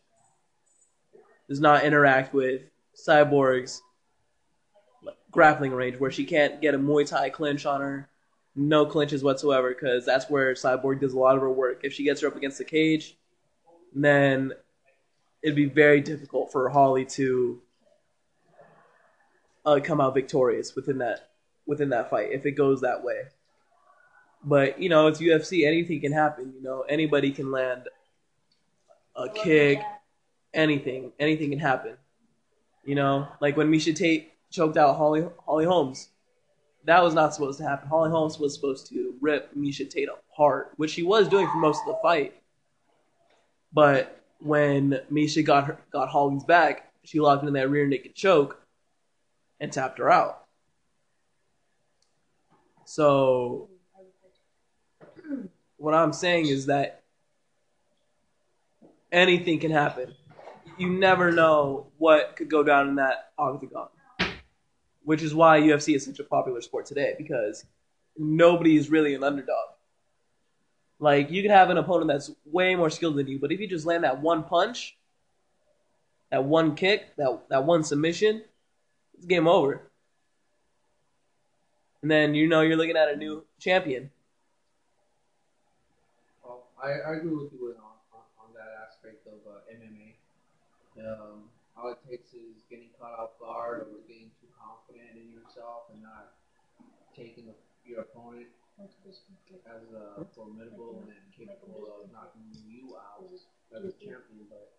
does 1.51 1.61
not 1.61 1.85
interact 1.85 2.33
with 2.33 2.63
Cyborg's 2.97 3.83
grappling 5.31 5.73
range, 5.73 5.99
where 5.99 6.11
she 6.11 6.25
can't 6.25 6.63
get 6.63 6.75
a 6.75 6.79
Muay 6.79 7.07
Thai 7.07 7.29
clinch 7.29 7.67
on 7.67 7.83
her 7.83 8.09
no 8.59 8.85
clinches 8.85 9.23
whatsoever 9.23 9.71
because 9.71 10.05
that's 10.05 10.29
where 10.29 10.53
Cyborg 10.55 11.01
does 11.01 11.13
a 11.13 11.19
lot 11.19 11.37
of 11.37 11.43
her 11.43 11.53
work. 11.53 11.81
If 11.85 11.93
she 11.93 12.03
gets 12.05 12.21
her 12.21 12.29
up 12.29 12.37
against 12.37 12.59
the 12.59 12.65
cage, 12.65 13.17
then 13.95 14.53
it'd 15.43 15.57
be 15.57 15.67
very 15.67 16.01
difficult 16.01 16.51
for 16.51 16.69
Holly 16.69 17.05
to 17.05 17.61
uh, 19.65 19.81
come 19.83 20.01
out 20.01 20.15
victorious 20.15 20.75
within 20.75 20.99
that 20.99 21.31
within 21.67 21.91
that 21.91 22.11
fight 22.11 22.31
if 22.33 22.47
it 22.47 22.53
goes 22.53 22.81
that 22.81 23.05
way. 23.05 23.23
But 24.43 24.81
you 24.81 24.89
know, 24.89 25.07
it's 25.07 25.21
UFC. 25.21 25.67
Anything 25.67 26.01
can 26.01 26.13
happen. 26.13 26.53
You 26.57 26.63
know, 26.63 26.83
anybody 26.83 27.31
can 27.31 27.51
land 27.53 27.89
a 29.15 29.29
kick, 29.29 29.81
anything, 30.53 31.13
anything 31.19 31.51
can 31.51 31.59
happen. 31.59 31.97
You 32.85 32.95
know, 32.95 33.29
like 33.41 33.57
when 33.57 33.71
Miesha 33.71 33.95
Tate 33.95 34.33
choked 34.51 34.77
out 34.77 34.97
Holly 34.97 35.27
Holly 35.45 35.65
Holmes 35.65 36.09
that 36.85 37.03
was 37.03 37.15
not 37.15 37.35
supposed 37.35 37.59
to 37.59 37.65
happen. 37.65 37.89
Holly 37.89 38.11
Holmes 38.11 38.39
was 38.39 38.55
supposed 38.55 38.87
to 38.89 39.15
rip 39.21 39.55
Miesha 39.55 39.89
Tate 39.89 40.09
apart, 40.09 40.73
which 40.77 40.91
she 40.91 41.03
was 41.03 41.29
doing 41.29 41.47
for 41.49 41.59
most 41.59 41.81
of 41.87 41.95
the 41.95 41.99
fight. 42.03 42.35
But 43.73 44.23
when 44.41 45.01
Miesha 45.13 45.45
got 45.45 45.65
her, 45.65 45.79
got 45.91 46.09
Holly's 46.09 46.45
back, 46.45 46.93
she 47.05 47.21
locked 47.21 47.45
in 47.45 47.53
that 47.55 47.69
rear 47.69 47.87
naked 47.87 48.15
choke 48.15 48.61
and 49.61 49.73
tapped 49.73 49.99
her 49.99 50.11
out. 50.11 50.45
So 52.85 53.69
what 55.77 55.95
I'm 55.95 56.13
saying 56.13 56.47
is 56.47 56.67
that 56.67 57.03
anything 59.13 59.59
can 59.59 59.71
happen. 59.71 60.15
You 60.79 60.89
never 60.89 61.33
know 61.33 61.89
what 61.99 62.37
could 62.37 62.49
go 62.49 62.63
down 62.63 62.89
in 62.89 62.95
that 62.97 63.33
octagon 63.37 63.89
which 65.09 65.23
is 65.23 65.35
why 65.35 65.59
UFC 65.59 65.97
is 65.97 66.05
such 66.05 66.19
a 66.19 66.23
popular 66.23 66.61
sport 66.61 66.85
today 66.85 67.15
because 67.17 67.65
nobody 68.19 68.77
is 68.77 68.91
really 68.91 69.15
an 69.15 69.25
underdog. 69.25 69.71
Like 70.99 71.31
you 71.31 71.41
can 71.41 71.51
have 71.51 71.71
an 71.71 71.79
opponent 71.79 72.09
that's 72.09 72.31
way 72.45 72.75
more 72.75 72.91
skilled 72.91 73.17
than 73.17 73.27
you, 73.27 73.39
but 73.39 73.51
if 73.51 73.59
you 73.59 73.67
just 73.67 73.87
land 73.87 74.05
that 74.05 74.21
one 74.21 74.45
punch, 74.45 74.99
that 76.31 76.45
one 76.45 76.75
kick, 76.75 77.17
that 77.17 77.41
that 77.49 77.65
one 77.65 77.85
submission, 77.85 78.45
it's 79.17 79.25
game 79.25 79.49
over. 79.49 79.81
And 82.03 82.11
then 82.11 82.35
you 82.35 82.47
know 82.47 82.61
you're 82.61 82.77
looking 82.77 82.99
at 82.99 83.09
a 83.09 83.17
new 83.17 83.47
champion. 83.59 84.11
Well, 86.45 86.65
I, 86.85 86.89
I 86.89 87.15
agree 87.17 87.33
with 87.33 87.55
you 87.55 87.75
on, 87.79 87.97
on, 88.13 88.25
on 88.45 88.53
that 88.53 88.87
aspect 88.87 89.27
of 89.27 89.41
uh, 89.51 89.61
MMA. 89.73 90.17
Um, 91.01 91.49
all 91.79 91.93
it 91.93 91.99
takes 92.11 92.35
is 92.35 92.67
getting 92.69 92.91
caught 93.01 93.19
off 93.19 93.39
guard 93.39 93.87
or 93.89 94.03
getting 94.07 94.31
too 94.43 94.51
confident 94.59 95.15
in 95.15 95.31
yourself 95.59 95.91
and 95.91 96.03
not 96.07 96.39
taking 97.19 97.51
your 97.83 98.07
opponent 98.07 98.47
as 98.79 99.83
uh, 99.91 100.23
formidable 100.39 101.03
and 101.11 101.19
capable 101.35 101.91
of 101.91 102.07
knocking 102.15 102.47
you 102.63 102.95
out 102.95 103.27
as 103.75 103.83
a 103.83 103.91
champion. 103.99 104.47
But 104.47 104.71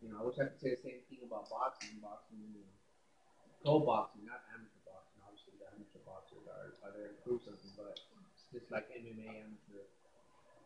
you 0.00 0.08
know, 0.08 0.16
I 0.16 0.22
wish 0.24 0.40
I 0.40 0.48
could 0.48 0.60
say 0.64 0.72
the 0.72 0.80
same 0.80 1.04
thing 1.12 1.20
about 1.20 1.52
boxing. 1.52 2.00
Boxing, 2.00 2.40
you 2.40 2.64
know, 2.64 2.72
pro 3.60 3.84
boxing, 3.84 4.24
not 4.24 4.40
amateur 4.56 4.80
boxing. 4.88 5.20
Obviously, 5.28 5.60
the 5.60 5.68
amateur 5.76 6.00
boxers 6.08 6.48
are, 6.48 6.72
are 6.88 6.92
there 6.96 7.12
to 7.12 7.18
prove 7.20 7.44
something, 7.44 7.72
but 7.76 8.00
just 8.48 8.72
like 8.72 8.88
MMA 8.96 9.44
amateur, 9.44 9.84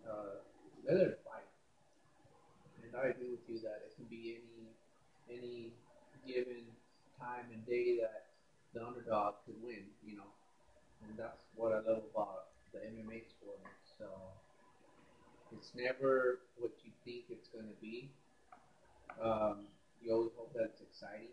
uh, 0.06 0.38
they're 0.86 1.02
there 1.02 1.18
to 1.18 1.22
fight. 1.26 1.50
And 2.78 2.94
I 2.94 3.10
agree 3.10 3.34
with 3.34 3.42
you 3.50 3.58
that 3.66 3.90
it 3.90 3.98
can 3.98 4.06
be 4.06 4.38
any 4.38 4.70
any 5.26 5.74
given 6.22 6.62
time 7.18 7.50
and 7.50 7.66
day 7.66 7.98
that 7.98 8.25
the 8.76 8.84
underdog 8.84 9.40
could 9.48 9.56
win, 9.64 9.88
you 10.04 10.20
know. 10.20 10.28
And 11.08 11.16
that's 11.16 11.48
what 11.56 11.72
I 11.72 11.80
love 11.80 12.04
about 12.12 12.52
the 12.76 12.84
MMA 12.84 13.24
sport. 13.24 13.64
So 13.96 14.04
it's 15.56 15.72
never 15.72 16.44
what 16.60 16.76
you 16.84 16.92
think 17.08 17.32
it's 17.32 17.48
going 17.48 17.72
to 17.72 17.78
be. 17.80 18.12
Um, 19.16 19.64
you 20.04 20.12
always 20.12 20.36
hope 20.36 20.52
that 20.52 20.76
it's 20.76 20.84
exciting 20.84 21.32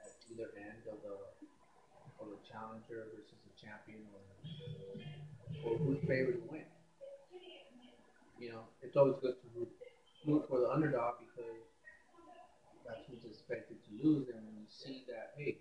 at 0.00 0.16
either 0.32 0.48
end 0.56 0.88
of 0.88 0.96
the 1.04 1.16
of 2.24 2.32
the 2.32 2.40
challenger 2.48 3.12
versus 3.14 3.36
the 3.44 3.54
champion 3.54 4.02
or, 4.10 4.24
or 5.68 5.78
who's 5.78 6.00
favored 6.08 6.40
to 6.40 6.48
win. 6.50 6.66
You 8.40 8.56
know, 8.56 8.64
it's 8.82 8.96
always 8.96 9.20
good 9.20 9.36
to 9.38 9.46
root, 9.54 9.70
root 10.26 10.46
for 10.48 10.58
the 10.58 10.70
underdog 10.70 11.20
because 11.20 11.62
that's 12.86 13.04
who's 13.06 13.22
expected 13.28 13.76
to 13.86 13.90
lose. 14.02 14.26
And 14.32 14.40
when 14.46 14.56
you 14.56 14.66
see 14.66 15.04
that, 15.06 15.34
hey, 15.36 15.58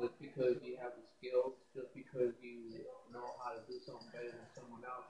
just 0.00 0.16
because 0.20 0.56
you 0.64 0.78
have 0.80 0.94
the 0.96 1.06
skills, 1.18 1.56
just 1.76 1.92
because 1.92 2.32
you 2.40 2.84
know 3.12 3.36
how 3.42 3.52
to 3.52 3.60
do 3.68 3.76
something 3.84 4.08
better 4.12 4.32
than 4.32 4.48
someone 4.56 4.84
else, 4.86 5.08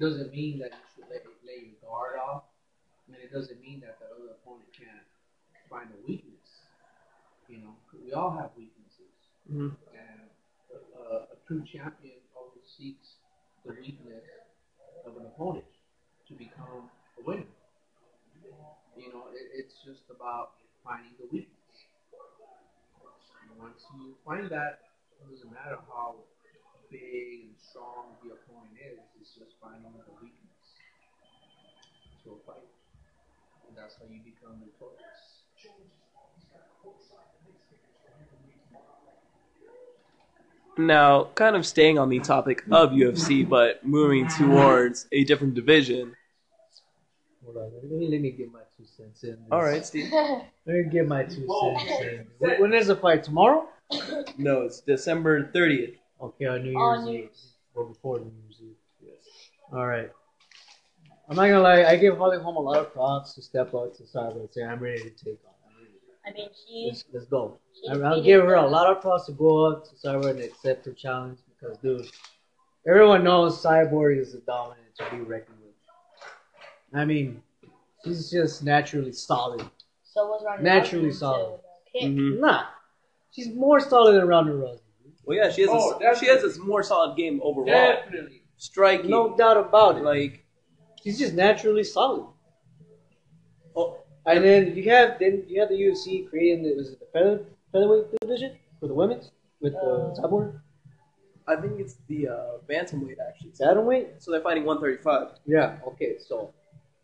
doesn't 0.00 0.32
mean 0.34 0.58
that 0.58 0.74
you 0.74 0.84
should 0.94 1.08
let, 1.10 1.22
lay 1.46 1.70
your 1.70 1.78
guard 1.84 2.18
off. 2.18 2.44
And 3.06 3.16
it 3.20 3.32
doesn't 3.32 3.60
mean 3.60 3.84
that 3.84 4.00
the 4.00 4.08
other 4.08 4.32
opponent 4.40 4.68
can't 4.72 5.04
find 5.68 5.92
a 5.92 6.00
weakness. 6.08 6.64
You 7.48 7.60
know, 7.60 7.74
we 7.92 8.12
all 8.12 8.32
have 8.32 8.50
weaknesses. 8.56 9.12
Mm-hmm. 9.44 9.76
And 9.92 10.20
a, 10.72 11.28
a 11.32 11.36
true 11.46 11.62
champion 11.68 12.16
always 12.32 12.64
seeks 12.64 13.20
the 13.64 13.76
weakness 13.76 14.24
of 15.04 15.16
an 15.20 15.26
opponent 15.26 15.68
to 16.28 16.32
become 16.32 16.88
a 17.20 17.22
winner. 17.22 17.52
You 18.96 19.12
know, 19.12 19.28
it, 19.36 19.52
it's 19.52 19.74
just 19.84 20.08
about 20.08 20.56
finding 20.82 21.12
the 21.20 21.28
weakness. 21.28 21.63
Once 23.58 23.82
you 23.96 24.14
find 24.24 24.50
that, 24.50 24.80
it 25.20 25.30
doesn't 25.30 25.52
matter 25.52 25.78
how 25.88 26.14
big 26.90 27.46
and 27.46 27.54
strong 27.58 28.14
the 28.22 28.34
opponent 28.34 28.76
is, 28.78 28.98
it's 29.20 29.34
just 29.34 29.56
finding 29.62 29.82
the 29.82 30.12
weakness 30.20 30.78
to 32.24 32.32
a 32.32 32.38
fight. 32.46 32.68
And 33.68 33.76
that's 33.76 33.96
how 33.96 34.04
you 34.10 34.20
become 34.22 34.60
victorious. 34.62 35.04
Now, 40.76 41.28
kind 41.36 41.54
of 41.54 41.64
staying 41.64 41.98
on 41.98 42.08
the 42.08 42.18
topic 42.18 42.64
of 42.72 42.90
UFC, 42.90 43.48
but 43.48 43.86
moving 43.86 44.26
towards 44.26 45.06
a 45.12 45.22
different 45.22 45.54
division. 45.54 46.16
Hold 47.44 47.56
on, 47.58 47.72
let 47.74 47.84
me, 47.90 48.08
let 48.08 48.20
me 48.20 48.30
get 48.30 48.50
my 48.52 48.60
two 48.76 48.84
cents 48.86 49.22
in. 49.24 49.36
All 49.52 49.62
right, 49.62 49.84
Steve. 49.84 50.10
Let 50.12 50.48
me 50.66 50.84
get 50.84 51.06
my 51.06 51.24
two 51.24 51.46
cents 51.46 52.00
in. 52.00 52.26
When, 52.38 52.60
when 52.60 52.72
is 52.74 52.86
the 52.86 52.96
fight? 52.96 53.22
Tomorrow? 53.22 53.68
No, 54.38 54.62
it's 54.62 54.80
December 54.80 55.44
30th. 55.52 55.96
Okay, 56.22 56.46
on 56.46 56.62
New 56.62 56.70
Year's 56.70 56.76
On 56.98 57.04
New 57.04 57.10
Eve. 57.12 57.18
Year's. 57.20 57.52
Or 57.74 57.84
before 57.84 58.18
New 58.20 58.32
Year's 58.44 58.60
Eve. 58.62 58.76
Yes. 59.04 59.14
All 59.72 59.86
right. 59.86 60.10
I'm 61.28 61.36
not 61.36 61.46
gonna 61.48 61.60
lie. 61.60 61.84
I 61.84 61.96
give 61.96 62.16
Holly 62.16 62.38
Holm 62.38 62.56
a 62.56 62.60
lot 62.60 62.78
of 62.78 62.92
props 62.94 63.34
to 63.34 63.42
step 63.42 63.74
up 63.74 63.94
to 63.96 64.02
Cyber 64.04 64.40
and 64.40 64.48
say 64.50 64.62
I'm 64.62 64.78
ready 64.80 65.02
to 65.02 65.10
take 65.10 65.38
on. 65.46 65.52
I'm 65.68 65.76
ready. 65.82 65.92
I 66.26 66.32
mean, 66.32 66.48
she. 66.66 66.86
Let's, 66.88 67.04
let's 67.12 67.26
go. 67.26 67.58
she 67.74 67.88
I- 67.90 68.08
I'll 68.08 68.22
give 68.22 68.42
her 68.42 68.54
a 68.54 68.66
lot 68.66 68.86
of 68.90 69.02
props 69.02 69.26
to 69.26 69.32
go 69.32 69.66
up 69.70 69.84
to 69.88 69.94
Cyber 69.96 70.30
and 70.30 70.40
accept 70.40 70.86
her 70.86 70.92
challenge 70.92 71.38
because, 71.48 71.76
dude, 71.78 72.06
everyone 72.88 73.22
knows 73.24 73.62
Cyborg 73.62 74.18
is 74.18 74.34
a 74.34 74.40
dominant 74.40 74.80
to 74.98 75.04
be 75.10 75.18
reckoned 75.18 75.48
with. 75.48 75.53
I 76.94 77.04
mean, 77.04 77.42
she's 78.04 78.30
just 78.30 78.62
naturally 78.62 79.12
solid. 79.12 79.62
So 80.04 80.26
was 80.28 80.44
Ronda 80.46 80.62
Naturally 80.62 81.08
Rousey 81.08 81.14
solid. 81.14 81.40
until 81.46 81.60
the 81.92 81.98
kick. 82.00 82.08
Mhm. 82.10 82.40
Nah, 82.40 82.64
she's 83.32 83.48
more 83.54 83.80
solid 83.80 84.14
than 84.14 84.28
Ronda 84.28 84.52
Rousey. 84.52 84.80
Well, 85.24 85.36
yeah, 85.36 85.50
she 85.50 85.62
has 85.62 85.70
Oh, 85.72 85.98
a, 85.98 86.16
she 86.16 86.26
has 86.26 86.44
a 86.44 86.60
more 86.62 86.82
solid 86.82 87.16
game 87.16 87.40
overall. 87.42 87.66
Definitely, 87.66 88.42
Striking, 88.58 89.10
no 89.10 89.36
doubt 89.36 89.56
about 89.56 89.98
it. 89.98 90.04
like 90.04 90.44
She's 91.02 91.18
just 91.18 91.34
naturally 91.34 91.84
solid. 91.84 92.26
oh, 93.76 93.98
And 94.26 94.42
then 94.44 94.74
you 94.76 94.88
have 94.90 95.18
then 95.18 95.44
you 95.48 95.60
have 95.60 95.68
the 95.68 95.74
UFC 95.76 96.28
creating 96.28 96.62
the 96.64 96.74
was 96.76 96.90
it 96.92 97.00
the 97.00 97.06
feather 97.12 97.44
featherweight 97.72 98.06
division 98.20 98.56
for 98.80 98.86
the 98.86 98.94
women's 98.94 99.30
with 99.60 99.72
the 99.72 99.78
Uh, 99.80 100.14
cyborg 100.20 100.60
I 101.46 101.56
think 101.56 101.78
it's 101.78 101.96
the 102.08 102.28
uh, 102.28 102.58
bantamweight 102.68 103.18
actually. 103.28 103.50
atomweight. 103.60 104.22
So 104.22 104.30
they're 104.30 104.40
fighting 104.40 104.64
135. 104.64 105.38
Yeah. 105.44 105.76
Okay. 105.88 106.16
So 106.18 106.54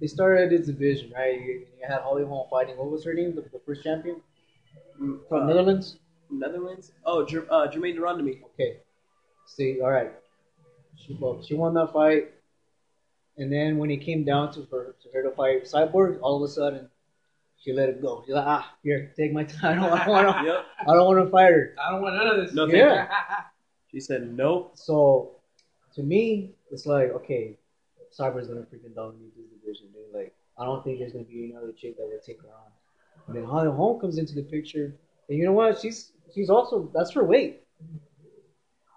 they 0.00 0.07
started 0.07 0.50
this 0.50 0.66
division, 0.66 1.12
right? 1.16 1.40
You, 1.40 1.66
you 1.78 1.87
had 1.87 2.00
Holly 2.00 2.25
Holm 2.25 2.47
fighting. 2.50 2.76
What 2.76 2.90
was 2.90 3.04
her 3.04 3.14
name? 3.14 3.35
The, 3.35 3.42
the 3.42 3.61
first 3.66 3.83
champion 3.83 4.21
from 5.28 5.42
Uh, 5.42 5.47
Netherlands. 5.47 5.97
Netherlands. 6.30 6.92
Oh, 7.04 7.25
Jer- 7.25 7.47
uh, 7.50 7.66
Germaine 7.71 7.97
de 7.97 8.00
Randamie. 8.00 8.42
Okay. 8.54 8.78
See, 9.47 9.80
all 9.80 9.90
right. 9.90 10.12
She 10.97 11.16
well, 11.21 11.42
she 11.42 11.54
won 11.54 11.75
that 11.75 11.92
fight, 11.92 12.30
and 13.38 13.50
then 13.52 13.78
when 13.78 13.90
it 13.90 13.99
came 13.99 14.23
down 14.25 14.52
to 14.52 14.62
her 14.71 14.95
to 15.02 15.09
her 15.14 15.23
to 15.23 15.30
fight 15.30 15.64
Cyborg, 15.64 16.19
all 16.23 16.37
of 16.37 16.42
a 16.49 16.52
sudden 16.52 16.88
she 17.59 17.73
let 17.73 17.88
it 17.88 18.00
go. 18.02 18.23
She's 18.25 18.35
like, 18.35 18.47
ah, 18.47 18.75
here, 18.83 19.12
take 19.16 19.33
my 19.33 19.45
time. 19.61 19.83
I 19.83 20.04
don't 20.04 20.09
want 20.09 20.38
to. 20.38 20.45
Yep. 20.45 20.66
I 20.88 20.95
don't 20.95 21.07
want 21.07 21.25
to 21.25 21.30
fight 21.30 21.50
her. 21.52 21.75
I 21.85 21.90
don't 21.90 22.02
want 22.02 22.14
none 22.16 22.26
of 22.26 22.37
this. 22.45 22.54
No, 22.54 22.66
Yeah. 22.66 23.09
She 23.90 23.99
said 23.99 24.33
nope. 24.37 24.73
So, 24.76 25.33
to 25.95 26.02
me, 26.02 26.50
it's 26.71 26.87
like, 26.87 27.11
okay, 27.11 27.59
Cyborg's 28.19 28.49
gonna 28.49 28.62
freaking 28.62 28.95
dominate 28.95 29.35
this 29.37 29.47
division, 29.47 29.87
dude. 29.93 30.12
Like, 30.14 30.35
I 30.59 30.64
don't 30.64 30.83
think 30.85 30.99
there's 30.99 31.12
gonna 31.12 31.25
be 31.25 31.50
another 31.50 31.73
chick 31.73 31.97
that 31.97 32.05
will 32.05 32.19
take 32.25 32.40
her 32.43 32.49
on. 32.49 32.71
And 33.26 33.37
then 33.37 33.45
Holly 33.45 33.71
Holm 33.71 34.00
comes 34.00 34.19
into 34.19 34.35
the 34.35 34.43
picture, 34.43 34.95
and 35.29 35.38
you 35.38 35.45
know 35.45 35.52
what? 35.52 35.79
She's 35.81 36.12
she's 36.35 36.50
also 36.50 36.90
that's 36.95 37.12
her 37.12 37.25
weight. 37.25 37.62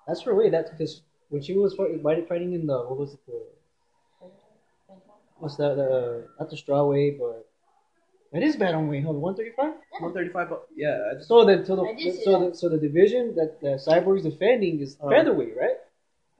That's 0.07 0.21
her 0.21 0.35
weight. 0.35 0.51
That's 0.51 0.69
because 0.71 1.01
when 1.29 1.41
she 1.41 1.53
was 1.55 1.73
fighting, 1.75 2.01
fighting 2.27 2.53
in 2.53 2.65
the 2.65 2.77
what 2.83 2.97
was 2.97 3.13
it 3.13 3.19
the 3.27 3.41
what's 5.39 5.55
that 5.57 5.79
uh 5.79 6.27
not 6.39 6.49
the 6.49 6.57
straw 6.57 6.85
weight, 6.85 7.19
but 7.19 7.45
it 8.33 8.43
is 8.43 8.55
bantamweight. 8.55 9.03
Hold 9.03 9.17
one 9.17 9.35
thirty 9.35 9.51
five. 9.51 9.73
135. 9.99 10.57
Yeah. 10.75 10.97
I 11.11 11.13
just, 11.15 11.27
So 11.27 11.45
then, 11.45 11.65
so 11.65 11.75
the 11.75 12.21
so 12.23 12.49
the, 12.49 12.55
so 12.55 12.69
the 12.69 12.77
division 12.77 13.35
that 13.35 13.61
the 13.61 13.77
Cyborg's 13.77 14.23
defending 14.23 14.79
is 14.79 14.97
Um, 15.01 15.11
featherweight, 15.11 15.55
right? 15.55 15.77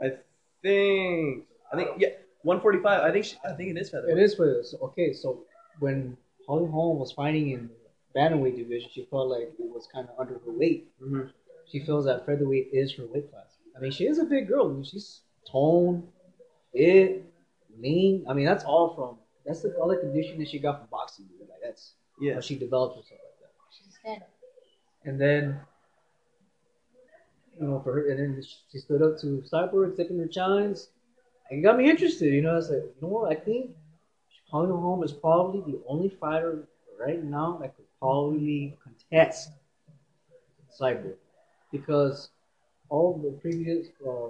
I 0.02 0.18
think. 0.64 1.46
I 1.72 1.76
think 1.76 1.90
yeah. 2.00 2.10
145. 2.44 3.02
I 3.04 3.12
think. 3.12 3.26
She, 3.26 3.36
I 3.46 3.54
think 3.54 3.72
it 3.72 3.78
is 3.80 3.90
featherweight. 3.90 4.18
is 4.24 4.36
for 4.36 4.48
this. 4.48 4.76
Okay, 4.82 5.14
so 5.14 5.44
when 5.80 6.18
Holly 6.48 6.70
Holm 6.70 7.00
was 7.00 7.12
fighting 7.12 7.52
in 7.52 7.70
the 7.70 8.20
bantamweight 8.20 8.58
division, 8.58 8.90
she 8.94 9.06
felt 9.10 9.30
like 9.30 9.44
it 9.44 9.54
was 9.60 9.88
kind 9.94 10.08
of 10.10 10.20
under 10.20 10.36
her 10.36 10.52
weight. 10.52 10.88
Mhm. 11.02 11.32
She 11.72 11.80
feels 11.80 12.06
that 12.06 12.26
featherweight 12.26 12.70
is 12.74 12.94
her 12.96 13.06
weight 13.08 13.32
class. 13.32 13.58
I 13.76 13.80
mean, 13.80 13.92
she 13.92 14.06
is 14.06 14.20
a 14.20 14.26
big 14.26 14.48
girl. 14.48 14.70
I 14.70 14.74
mean, 14.74 14.84
she's 14.84 15.22
toned, 15.50 16.08
fit, 16.74 17.24
lean. 17.80 18.26
I 18.28 18.34
mean, 18.34 18.46
that's 18.46 18.64
all 18.66 18.94
from 18.96 19.18
that's 19.46 19.62
the 19.62 19.74
all 19.78 19.88
the 19.88 19.98
conditioning 19.98 20.46
she 20.46 20.60
got 20.60 20.80
from 20.80 20.88
boxing. 20.92 21.26
Dude. 21.26 21.50
Like 21.50 21.62
that's 21.64 21.94
Yeah. 22.22 22.36
how 22.36 22.42
she 22.42 22.56
developed 22.58 22.98
herself 22.98 23.20
like 23.24 23.40
that. 23.42 23.52
She's 23.72 23.88
a 23.88 23.92
stand-up. 24.00 24.30
And 25.06 25.20
then, 25.20 25.60
you 27.60 27.68
know, 27.68 27.80
for 27.82 27.94
her, 27.94 28.10
and 28.10 28.20
then 28.20 28.44
she 28.72 28.78
stood 28.80 29.02
up 29.02 29.18
to 29.22 29.44
Cyborg, 29.52 29.92
accepting 29.92 30.20
her 30.20 30.28
challenge. 30.28 30.80
It 31.52 31.62
got 31.62 31.78
me 31.78 31.90
interested. 31.90 32.34
You 32.34 32.42
know, 32.42 32.52
I 32.52 32.56
was 32.56 32.70
like, 32.70 32.80
you 32.80 32.96
know 33.02 33.08
what? 33.10 33.32
I 33.32 33.36
think 33.36 33.72
Holly 34.50 34.70
Holm 34.70 35.04
is 35.04 35.12
probably 35.12 35.62
the 35.72 35.80
only 35.88 36.10
fighter 36.10 36.68
right 37.00 37.24
now 37.24 37.58
that 37.62 37.76
could 37.76 37.86
probably 38.00 38.78
contest 38.84 39.52
Cyborg 40.80 41.16
because 41.72 42.30
all 42.90 43.18
the 43.18 43.32
previous 43.40 43.88
uh, 44.08 44.30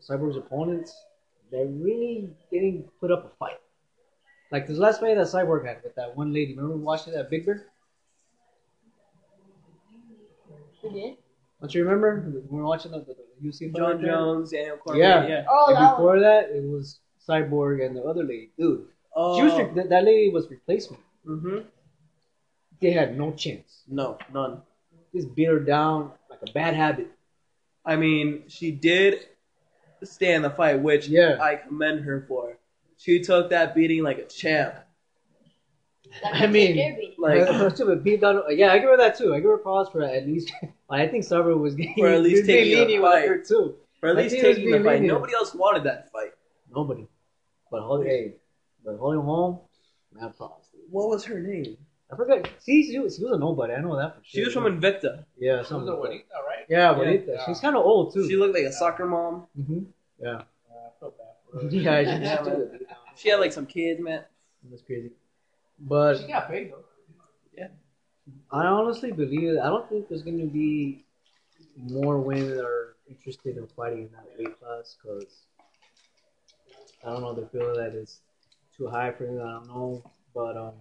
Cyborg's 0.00 0.36
opponents, 0.36 0.94
they're 1.50 1.66
really 1.66 2.30
getting 2.50 2.84
put 3.00 3.10
up 3.10 3.24
a 3.24 3.36
fight. 3.36 3.60
Like 4.50 4.66
this 4.66 4.78
last 4.78 5.00
fight 5.00 5.16
that 5.16 5.26
Cyborg 5.26 5.66
had 5.66 5.82
with 5.82 5.94
that 5.96 6.16
one 6.16 6.32
lady. 6.32 6.54
Remember 6.54 6.76
watching 6.76 7.12
that 7.12 7.30
Big 7.30 7.44
Bear? 7.44 7.66
Who 10.82 10.90
did? 10.92 11.16
Don't 11.60 11.74
you 11.74 11.82
remember? 11.84 12.24
We 12.48 12.58
were 12.58 12.64
watching 12.64 12.92
the, 12.92 12.98
the, 13.00 13.16
the 13.40 13.48
UFC 13.48 13.72
fight 13.72 13.78
John 13.78 13.96
right? 13.96 14.04
Jones, 14.04 14.50
Daniel 14.52 14.76
Cormier. 14.76 15.02
Yeah. 15.02 15.26
Yeah. 15.26 15.44
Oh, 15.50 15.66
and 15.68 15.76
that 15.76 15.90
before 15.92 16.06
one. 16.12 16.20
that, 16.22 16.50
it 16.50 16.62
was 16.64 17.00
Cyborg 17.28 17.84
and 17.84 17.96
the 17.96 18.02
other 18.02 18.22
lady. 18.22 18.50
Dude, 18.58 18.86
Oh. 19.16 19.36
she 19.36 19.42
was 19.42 19.58
re- 19.58 19.74
that, 19.74 19.88
that 19.90 20.04
lady 20.04 20.30
was 20.30 20.48
replacement. 20.50 21.02
Mm-hmm. 21.26 21.58
They 22.80 22.92
had 22.92 23.18
no 23.18 23.32
chance. 23.32 23.82
No, 23.88 24.18
none. 24.32 24.62
Just 25.14 25.34
beat 25.34 25.48
her 25.48 25.58
down 25.58 26.12
like 26.30 26.40
a 26.48 26.52
bad 26.52 26.74
habit. 26.74 27.08
I 27.84 27.96
mean, 27.96 28.44
she 28.48 28.70
did 28.70 29.26
stay 30.04 30.34
in 30.34 30.42
the 30.42 30.50
fight, 30.50 30.80
which 30.80 31.08
Yeah. 31.08 31.38
I 31.40 31.56
commend 31.56 32.00
her 32.04 32.24
for. 32.28 32.56
She 32.98 33.20
took 33.20 33.50
that 33.50 33.74
beating 33.74 34.02
like 34.04 34.18
a 34.18 34.26
champ. 34.26 34.74
That 36.22 36.34
I 36.34 36.46
mean, 36.46 36.78
it. 36.78 37.14
Like 37.18 37.46
Her 37.48 37.70
too, 37.70 37.86
but 37.86 38.02
beat 38.04 38.20
down. 38.20 38.42
Yeah, 38.50 38.72
I 38.72 38.78
give 38.78 38.88
her 38.88 38.96
that 38.96 39.16
too. 39.18 39.34
I 39.34 39.40
give 39.40 39.50
her 39.50 39.58
pause 39.58 39.88
for 39.92 40.02
at 40.02 40.26
least. 40.26 40.52
I 40.90 41.06
think 41.06 41.24
Cyborg 41.24 41.58
was 41.60 41.74
getting 41.74 41.94
For 41.98 42.08
at 42.08 42.22
least 42.22 42.40
was 42.42 42.46
being 42.46 42.58
taking 42.64 42.78
a 42.78 42.80
lenient 42.80 43.02
with 43.02 43.12
fight. 43.12 43.44
too. 43.46 43.74
for 44.00 44.08
at 44.10 44.16
least 44.16 44.30
think 44.32 44.44
it 44.44 44.48
was 44.48 44.56
taking 44.56 44.70
the 44.72 44.78
fight. 44.78 44.84
lenient. 45.00 45.06
Nobody 45.14 45.34
else 45.34 45.54
wanted 45.54 45.84
that 45.84 46.10
fight. 46.12 46.32
Nobody, 46.74 47.06
but 47.70 47.82
Holly, 47.82 48.06
hey, 48.08 48.34
but 48.84 48.98
Holly 48.98 49.18
Holm, 49.18 49.58
mad 50.14 50.36
props. 50.36 50.68
What 50.90 51.08
was 51.08 51.24
her 51.24 51.40
name? 51.40 51.76
I 52.10 52.16
forgot. 52.16 52.48
See, 52.58 52.82
she 52.90 52.98
was, 52.98 53.16
she 53.16 53.24
was 53.24 53.32
a 53.34 53.38
nobody. 53.38 53.74
I 53.74 53.80
know 53.80 53.96
that 53.96 54.16
for 54.16 54.24
sure. 54.24 54.40
She 54.40 54.44
was 54.44 54.54
from 54.54 54.64
Invicta. 54.64 55.24
yeah, 55.38 55.58
Some 55.62 55.86
something. 55.86 55.92
of 55.94 56.00
like 56.00 56.10
the 56.10 56.16
that. 56.32 56.46
right? 56.46 56.66
Yeah, 56.68 56.90
Yeah. 56.90 56.94
Bonita. 56.94 57.32
Yeah. 57.32 57.44
She's 57.46 57.60
kind 57.60 57.76
of 57.76 57.84
old 57.84 58.14
too. 58.14 58.26
She 58.28 58.36
looked 58.36 58.54
like 58.54 58.64
a 58.64 58.72
soccer 58.72 59.04
mom. 59.06 59.46
hmm 59.56 59.80
Yeah. 60.22 60.28
Uh, 60.30 60.38
I 60.38 60.90
feel 61.00 61.10
bad 61.18 61.34
for 61.50 61.60
her. 61.60 61.68
Yeah, 61.70 61.70
she, 61.70 62.22
Yeah, 62.22 62.42
she, 62.44 62.50
man. 62.50 62.80
She 63.16 63.28
had 63.28 63.40
like 63.40 63.52
some 63.52 63.66
kids, 63.66 64.00
man. 64.00 64.22
That's 64.70 64.82
crazy. 64.82 65.10
But 65.80 66.18
She 66.18 66.26
got 66.26 66.48
paid 66.48 66.72
though. 66.72 66.84
Yeah. 67.56 67.68
I 68.50 68.66
honestly 68.66 69.12
believe 69.12 69.58
I 69.58 69.68
don't 69.68 69.88
think 69.88 70.08
there's 70.08 70.22
going 70.22 70.38
to 70.40 70.46
be 70.46 71.04
more 71.76 72.18
women 72.18 72.50
that 72.56 72.64
are 72.64 72.96
interested 73.08 73.56
in 73.56 73.66
fighting 73.68 74.04
in 74.04 74.10
that 74.12 74.26
weight 74.38 74.58
class 74.60 74.96
because 75.00 75.44
I 77.04 77.10
don't 77.12 77.22
know. 77.22 77.34
They 77.34 77.46
feel 77.56 77.74
that 77.74 77.94
it's 77.94 78.20
too 78.76 78.88
high 78.88 79.12
for 79.12 79.24
them. 79.24 79.40
I 79.40 79.52
don't 79.52 79.68
know, 79.68 80.02
but 80.34 80.56
um, 80.56 80.72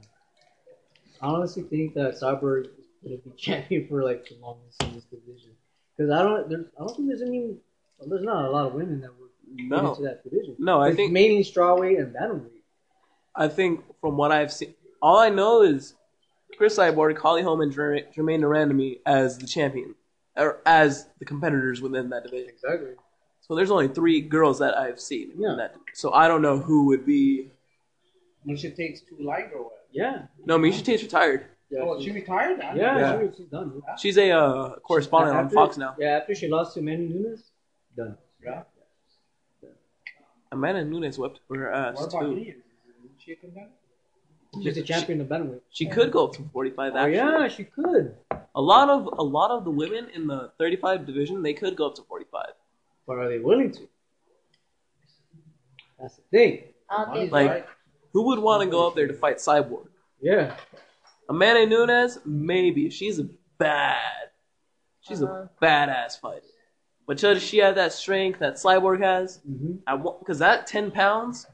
I 1.21 1.27
honestly 1.27 1.63
think 1.63 1.93
that 1.93 2.15
Cyborg 2.15 2.65
is 2.65 2.85
going 3.03 3.17
to 3.21 3.29
be 3.29 3.31
champion 3.37 3.87
for 3.87 4.03
like 4.03 4.27
the 4.27 4.35
longest 4.41 4.81
in 4.83 4.93
this 4.95 5.03
division 5.05 5.51
because 5.95 6.11
I 6.11 6.23
don't. 6.23 6.49
There's, 6.49 6.65
I 6.75 6.85
don't 6.85 6.95
think 6.95 7.07
there's 7.07 7.21
any. 7.21 7.55
Well, 7.99 8.09
there's 8.09 8.23
not 8.23 8.45
a 8.45 8.51
lot 8.51 8.67
of 8.67 8.73
women 8.73 9.01
that 9.01 9.11
would 9.19 9.29
get 9.69 9.79
into 9.83 10.01
that 10.03 10.23
division. 10.23 10.55
No, 10.59 10.81
I 10.81 10.89
It's 10.89 10.95
think 10.97 11.11
mainly 11.11 11.43
strawweight 11.43 11.99
and 11.99 12.13
bantamweight. 12.13 12.51
I 13.35 13.47
think 13.47 13.83
from 14.01 14.17
what 14.17 14.31
I've 14.31 14.51
seen, 14.51 14.73
all 15.01 15.17
I 15.17 15.29
know 15.29 15.61
is 15.61 15.95
Cris 16.57 16.77
Cyborg, 16.77 17.17
Holly 17.17 17.41
Holm, 17.41 17.61
and 17.61 17.71
Jer- 17.71 18.07
Germaine 18.13 18.41
de 18.41 18.47
Randamie 18.47 18.99
as 19.05 19.37
the 19.37 19.47
champion, 19.47 19.95
or 20.35 20.59
as 20.65 21.07
the 21.19 21.25
competitors 21.25 21.81
within 21.81 22.09
that 22.09 22.23
division. 22.23 22.49
Exactly. 22.49 22.91
So 23.41 23.55
there's 23.55 23.71
only 23.71 23.87
three 23.87 24.21
girls 24.21 24.59
that 24.59 24.77
I've 24.77 24.99
seen. 24.99 25.31
in 25.31 25.41
Yeah. 25.41 25.55
that. 25.57 25.75
So 25.93 26.11
I 26.13 26.27
don't 26.27 26.41
know 26.41 26.57
who 26.59 26.85
would 26.87 27.05
be. 27.05 27.51
Miesha 28.45 28.75
Tate's 28.75 29.01
too 29.01 29.17
light 29.19 29.51
or 29.53 29.63
what? 29.63 29.87
Yeah. 29.91 30.23
No, 30.45 30.57
Miesha 30.57 30.83
Tate's 30.83 31.03
retired. 31.03 31.45
Yeah. 31.69 31.79
oh, 31.83 32.01
she 32.01 32.11
retired? 32.11 32.61
I 32.61 32.75
yeah, 32.75 32.97
Yeah. 32.97 33.21
She, 33.31 33.37
she's 33.37 33.47
done. 33.47 33.69
dude. 33.71 33.83
She's 33.97 34.17
a 34.17 34.31
uh, 34.31 34.75
correspondent 34.79 35.35
on 35.37 35.45
After- 35.45 35.55
Fox 35.55 35.77
now. 35.77 35.95
Yeah, 35.99 36.17
after 36.21 36.33
she 36.33 36.47
lost 36.47 36.73
to 36.75 36.81
Manny 36.81 37.07
Nunes, 37.07 37.51
done. 37.95 38.17
Yeah. 38.43 38.63
Amanda 40.51 40.83
Nunes 40.85 41.17
whipped 41.19 41.41
her 41.49 41.71
ass 41.71 41.97
What 41.97 42.09
about 42.13 42.21
too. 42.21 42.37
Ian? 42.37 42.47
Is 42.47 43.21
she 43.21 43.31
a 43.33 43.35
contender? 43.35 43.69
She's 44.63 44.75
the 44.75 44.83
champion 44.83 45.21
of 45.21 45.27
bantamweight. 45.27 45.61
She 45.69 45.85
could 45.87 46.11
go 46.11 46.25
up 46.27 46.33
to 46.33 46.43
45. 46.53 46.93
Oh 46.93 46.97
Actually, 46.97 47.15
yeah, 47.15 47.47
she 47.47 47.63
could. 47.65 48.15
a 48.55 48.61
lot 48.61 48.89
of 48.89 49.07
a 49.17 49.23
lot 49.23 49.51
of 49.51 49.63
the 49.65 49.71
women 49.71 50.07
in 50.13 50.27
the 50.27 50.51
35 50.57 51.05
division 51.05 51.41
they 51.43 51.53
could 51.53 51.75
go 51.75 51.87
up 51.87 51.95
to 51.95 52.01
45. 52.03 52.45
But 53.05 53.17
are 53.19 53.29
they 53.29 53.39
willing 53.39 53.71
to? 53.71 53.87
That's 55.99 56.15
the 56.15 56.21
thing. 56.31 56.63
I 56.89 57.05
don't 57.13 57.31
Like- 57.31 57.49
Right. 57.49 57.65
Who 58.13 58.23
would 58.27 58.39
want 58.39 58.63
to 58.63 58.69
go 58.69 58.87
up 58.87 58.95
there 58.95 59.07
to 59.07 59.13
fight 59.13 59.37
Cyborg? 59.37 59.87
Yeah. 60.21 60.55
Amanda 61.29 61.65
Nunes, 61.67 62.19
maybe. 62.25 62.89
She's 62.89 63.19
a 63.19 63.27
bad. 63.57 64.31
She's 65.01 65.21
Uh-huh. 65.21 65.45
a 65.45 65.63
badass 65.63 66.19
fighter. 66.19 66.41
But 67.05 67.17
does 67.19 67.41
she 67.41 67.57
have 67.59 67.75
that 67.75 67.93
strength 67.93 68.39
that 68.39 68.55
Cyborg 68.55 69.01
has? 69.01 69.39
Mm-hmm. 69.49 70.01
Because 70.19 70.39
that 70.39 70.67
10 70.67 70.91
pounds 70.91 71.47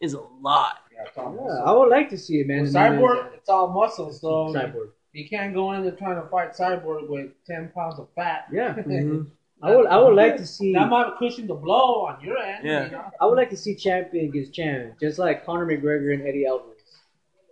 is 0.00 0.14
a 0.14 0.20
lot. 0.40 0.78
Yeah, 0.92 1.04
Yeah. 1.16 1.62
I 1.64 1.72
would 1.72 1.88
like 1.90 2.08
to 2.10 2.18
see 2.18 2.40
it, 2.40 2.46
man. 2.46 2.62
With 2.62 2.74
Cyborg, 2.74 3.34
it's 3.34 3.48
all 3.48 3.68
muscle, 3.68 4.12
so 4.12 4.52
Cyborg. 4.54 4.90
you 5.12 5.28
can't 5.28 5.54
go 5.54 5.72
in 5.72 5.82
there 5.82 5.92
trying 5.92 6.20
to 6.20 6.28
fight 6.28 6.52
Cyborg 6.54 7.08
with 7.08 7.30
10 7.46 7.70
pounds 7.74 7.98
of 7.98 8.08
fat. 8.14 8.46
Yeah. 8.52 8.74
Mhm. 8.86 9.30
I 9.60 9.74
would. 9.74 9.86
I 9.88 9.98
would 9.98 10.14
like 10.14 10.36
to 10.36 10.46
see. 10.46 10.72
That 10.72 10.88
might 10.88 11.16
cushion 11.18 11.48
the 11.48 11.54
blow 11.54 12.06
on 12.06 12.20
your 12.24 12.38
end. 12.38 12.64
Yeah. 12.64 12.84
You 12.84 12.90
know? 12.92 13.04
I 13.20 13.26
would 13.26 13.36
like 13.36 13.50
to 13.50 13.56
see 13.56 13.74
champion 13.74 14.26
against 14.26 14.54
champion, 14.54 14.94
just 15.00 15.18
like 15.18 15.44
Conor 15.44 15.66
McGregor 15.66 16.14
and 16.14 16.22
Eddie 16.28 16.46
Alvarez. 16.46 16.76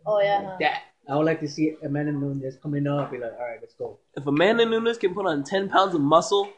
Oh 0.06 0.20
yeah. 0.20 0.42
huh. 0.44 0.56
That. 0.60 0.82
I 1.08 1.16
would 1.16 1.26
like 1.26 1.40
to 1.40 1.48
see 1.48 1.74
Amanda 1.84 2.12
Nunes 2.12 2.56
coming 2.62 2.86
up, 2.86 3.10
be 3.10 3.18
like, 3.18 3.32
all 3.32 3.44
right, 3.44 3.58
let's 3.60 3.74
go. 3.74 3.98
If 4.16 4.24
Amanda 4.26 4.64
Nunes 4.66 4.98
can 4.98 5.14
put 5.14 5.26
on 5.26 5.42
10 5.42 5.68
pounds 5.68 5.94
of 5.96 6.00
muscle, 6.00 6.48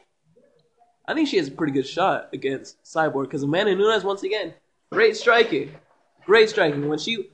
I 1.07 1.13
think 1.15 1.27
she 1.29 1.37
has 1.37 1.47
a 1.47 1.51
pretty 1.51 1.73
good 1.73 1.87
shot 1.87 2.29
against 2.33 2.83
Cyborg. 2.83 3.23
Because 3.23 3.41
Amanda 3.43 3.75
Nunes, 3.75 4.03
once 4.03 4.21
again, 4.23 4.53
great 4.91 5.15
striking. 5.17 5.71
Great 6.25 6.49
striking. 6.49 6.87
When 6.87 6.99
she 6.99 7.29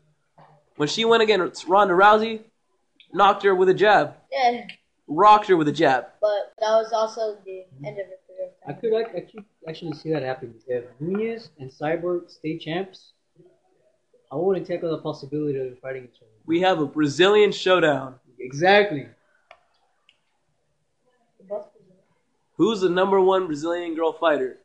When 0.77 0.87
she 0.87 1.05
went 1.05 1.23
against 1.23 1.67
Ronda 1.67 1.93
Rousey, 1.93 2.41
knocked 3.13 3.43
her 3.43 3.55
with 3.55 3.69
a 3.69 3.73
jab, 3.73 4.15
Yeah, 4.31 4.67
rocked 5.07 5.47
her 5.47 5.55
with 5.57 5.67
a 5.67 5.71
jab. 5.71 6.05
but 6.21 6.53
that 6.59 6.71
was 6.71 6.91
also 6.93 7.37
the 7.45 7.65
end 7.85 7.97
of 7.99 8.05
her 8.07 8.17
career. 8.27 8.49
I 8.67 8.73
could 8.73 8.93
ac- 8.93 9.17
actually 9.17 9.45
actually 9.67 9.93
see 9.93 10.11
that 10.11 10.21
happening. 10.23 10.55
If 10.67 10.83
Nunes 10.99 11.49
and 11.59 11.71
Cyborg 11.71 12.29
stay 12.29 12.57
champs, 12.57 13.13
I 14.31 14.35
wouldn't 14.35 14.67
take 14.67 14.81
the 14.81 14.97
possibility 14.97 15.57
of 15.59 15.65
them 15.65 15.77
fighting 15.81 16.03
each 16.05 16.17
other. 16.21 16.31
We 16.45 16.59
have 16.61 16.79
a 16.79 16.85
Brazilian 16.85 17.51
showdown. 17.51 18.15
Exactly. 18.39 19.07
Who's 22.57 22.81
the 22.81 22.89
number 22.89 23.19
one 23.21 23.45
Brazilian 23.47 23.95
girl 23.95 24.13
fighter? 24.13 24.57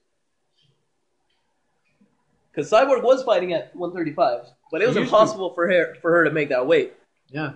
Because 2.50 2.70
Cyborg 2.70 3.02
was 3.02 3.22
fighting 3.22 3.52
at 3.52 3.74
135, 3.76 4.46
but 4.72 4.82
it 4.82 4.86
was 4.86 4.94
She 4.96 5.00
used 5.00 5.10
to. 5.10 5.16
impossible 5.16 5.54
for 5.54 5.68
her 5.68 5.94
for 6.02 6.10
her 6.10 6.24
to 6.24 6.30
make 6.30 6.48
that 6.48 6.66
weight. 6.66 6.94
Yeah. 7.28 7.52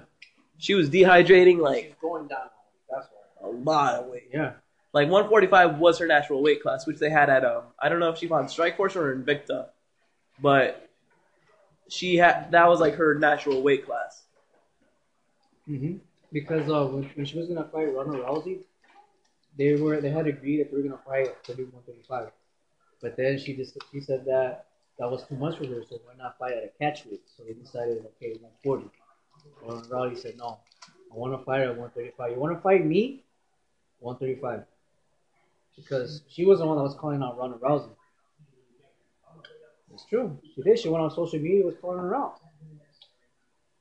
She 0.59 0.75
was 0.75 0.89
dehydrating 0.89 1.55
She's 1.55 1.61
like 1.63 2.01
going 2.01 2.29
down. 2.29 2.49
That's 2.91 3.09
why. 3.41 3.49
a 3.49 3.51
lot 3.51 3.95
of 3.95 4.07
weight. 4.07 4.29
Yeah. 4.33 4.53
Like 4.93 5.09
145 5.11 5.79
was 5.79 5.99
her 5.99 6.07
natural 6.07 6.43
weight 6.43 6.63
class, 6.63 6.87
which 6.87 6.99
they 6.99 7.11
had 7.11 7.29
at 7.29 7.45
um 7.45 7.65
I 7.81 7.89
don't 7.89 7.99
know 7.99 8.11
if 8.11 8.19
she 8.19 8.29
fought 8.29 8.43
in 8.43 8.47
Strikeforce 8.47 8.95
or 8.95 9.15
Invicta, 9.17 9.67
but 10.41 10.89
she 11.89 12.17
had 12.17 12.53
that 12.53 12.69
was 12.69 12.79
like 12.81 12.95
her 12.95 13.19
natural 13.19 13.63
weight 13.63 13.85
class. 13.85 14.23
hmm 15.67 15.97
Because 16.33 16.69
uh, 16.71 16.87
when, 16.87 17.05
when 17.15 17.27
she 17.27 17.37
was 17.39 17.49
gonna 17.49 17.65
fight 17.65 17.93
Ronda 17.95 18.19
Rousey, 18.19 18.61
they 19.59 19.75
were 19.75 20.01
they 20.01 20.11
had 20.11 20.27
agreed 20.29 20.61
that 20.61 20.71
they 20.71 20.77
were 20.77 20.83
gonna 20.85 21.03
fight 21.05 21.27
at 21.29 21.45
31 21.45 21.83
35. 21.85 22.31
But 23.03 23.17
then 23.17 23.39
she 23.39 23.55
just 23.57 23.77
she 23.93 24.01
said 24.01 24.25
that 24.27 24.67
that 24.99 25.11
was 25.11 25.25
too 25.27 25.37
much 25.37 25.59
for 25.59 25.67
her, 25.67 25.83
so 25.89 26.01
why 26.05 26.15
not 26.17 26.39
fight 26.39 26.53
at 26.53 26.65
a 26.65 26.71
catch 26.79 27.05
weight? 27.07 27.23
So 27.37 27.43
they 27.45 27.55
decided, 27.55 28.05
okay, 28.17 28.39
140. 28.41 28.87
Ronda 29.63 29.89
Rousey 29.89 30.19
said, 30.19 30.37
no, 30.39 30.61
I 31.13 31.17
want 31.17 31.39
to 31.39 31.45
fight 31.45 31.63
at 31.63 31.69
135. 31.69 32.31
You 32.31 32.39
want 32.39 32.57
to 32.57 32.63
fight 32.63 32.87
me? 32.87 33.25
135. 34.01 34.65
Because 35.77 36.23
she 36.29 36.45
was 36.45 36.61
the 36.61 36.67
one 36.67 36.77
that 36.77 36.83
was 36.83 36.95
calling 36.95 37.23
out 37.23 37.37
Ronda 37.37 37.57
Rousey. 37.59 37.91
It's 39.93 40.05
true. 40.07 40.39
She 40.55 40.63
did. 40.63 40.79
She 40.79 40.89
went 40.89 41.03
on 41.03 41.11
social 41.11 41.39
media, 41.39 41.65
was 41.65 41.77
calling 41.81 41.99
her 41.99 42.15
out. 42.15 42.41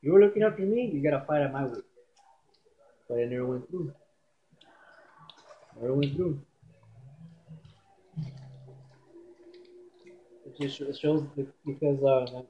You 0.02 0.14
were 0.14 0.20
looking 0.20 0.44
after 0.44 0.64
me, 0.64 0.92
you 0.94 1.02
gotta 1.02 1.26
fight 1.26 1.42
at 1.42 1.54
my 1.54 1.64
weight. 1.64 1.84
But 3.08 3.20
it 3.20 3.30
never 3.32 3.46
went 3.46 3.70
through. 3.70 3.94
Never 5.80 5.94
went 5.94 6.16
through. 6.16 6.40
It 10.54 10.62
just 10.62 10.82
it 10.82 10.98
shows 10.98 11.24
because 11.66 12.04
uh, 12.04 12.32
like 12.32 12.46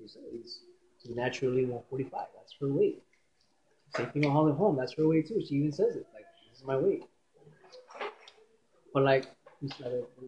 you 0.00 0.08
said, 0.08 0.22
he's 0.32 0.60
he's 1.02 1.14
naturally 1.14 1.64
145. 1.64 2.26
That's 2.34 2.54
her 2.60 2.68
weight. 2.68 3.02
Same 3.96 4.10
thing 4.10 4.22
with 4.22 4.32
Holly 4.32 4.52
Holm. 4.52 4.76
That's 4.76 4.94
her 4.94 5.06
weight 5.06 5.28
too. 5.28 5.42
She 5.46 5.56
even 5.56 5.72
says 5.72 5.96
it 5.96 6.06
like 6.14 6.24
this 6.48 6.60
is 6.60 6.64
my 6.64 6.76
weight. 6.76 7.04
But 8.94 9.04
like 9.04 9.26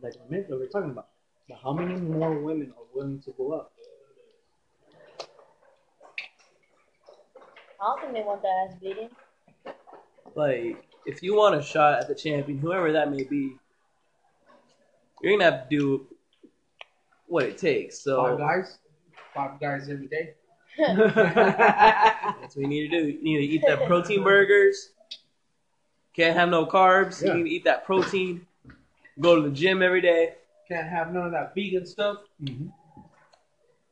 like 0.02 0.14
a 0.14 0.30
minute 0.30 0.46
ago, 0.46 0.58
we're 0.58 0.68
talking 0.68 0.90
about, 0.90 1.08
but 1.48 1.58
how 1.62 1.72
many 1.72 1.94
more 1.94 2.38
women 2.38 2.72
are 2.76 2.84
willing 2.94 3.20
to 3.22 3.32
go 3.32 3.52
up? 3.52 3.72
I 7.80 7.86
don't 7.86 8.00
think 8.00 8.12
they 8.12 8.22
want 8.22 8.42
that 8.42 8.68
ass 8.68 8.76
beating. 8.80 9.08
Like 10.34 10.84
if 11.06 11.22
you 11.22 11.34
want 11.34 11.54
a 11.54 11.62
shot 11.62 12.00
at 12.00 12.08
the 12.08 12.14
champion, 12.14 12.58
whoever 12.58 12.92
that 12.92 13.10
may 13.10 13.24
be, 13.24 13.56
you're 15.22 15.38
gonna 15.38 15.50
have 15.50 15.68
to 15.68 15.76
do 15.76 16.06
what 17.26 17.44
it 17.44 17.58
takes. 17.58 18.00
So 18.00 18.16
Five 18.22 18.32
So 18.32 18.38
guys. 18.38 18.78
Five 19.34 19.60
guys 19.60 19.88
every 19.88 20.06
day. 20.06 20.34
that's 20.78 22.56
what 22.56 22.56
you 22.56 22.66
need 22.66 22.90
to 22.90 23.00
do. 23.00 23.06
You 23.08 23.22
need 23.22 23.46
to 23.46 23.52
eat 23.54 23.62
that 23.66 23.86
protein 23.86 24.22
burgers. 24.22 24.90
Can't 26.14 26.36
have 26.36 26.48
no 26.48 26.64
carbs. 26.66 27.20
Yeah. 27.22 27.28
You 27.34 27.34
need 27.38 27.44
to 27.44 27.50
eat 27.56 27.64
that 27.64 27.84
protein. 27.84 28.46
Go 29.20 29.36
to 29.36 29.42
the 29.42 29.50
gym 29.50 29.82
every 29.82 30.00
day. 30.00 30.34
Can't 30.68 30.88
have 30.88 31.12
none 31.12 31.26
of 31.26 31.32
that 31.32 31.54
vegan 31.54 31.86
stuff. 31.86 32.18
Mhm. 32.42 32.72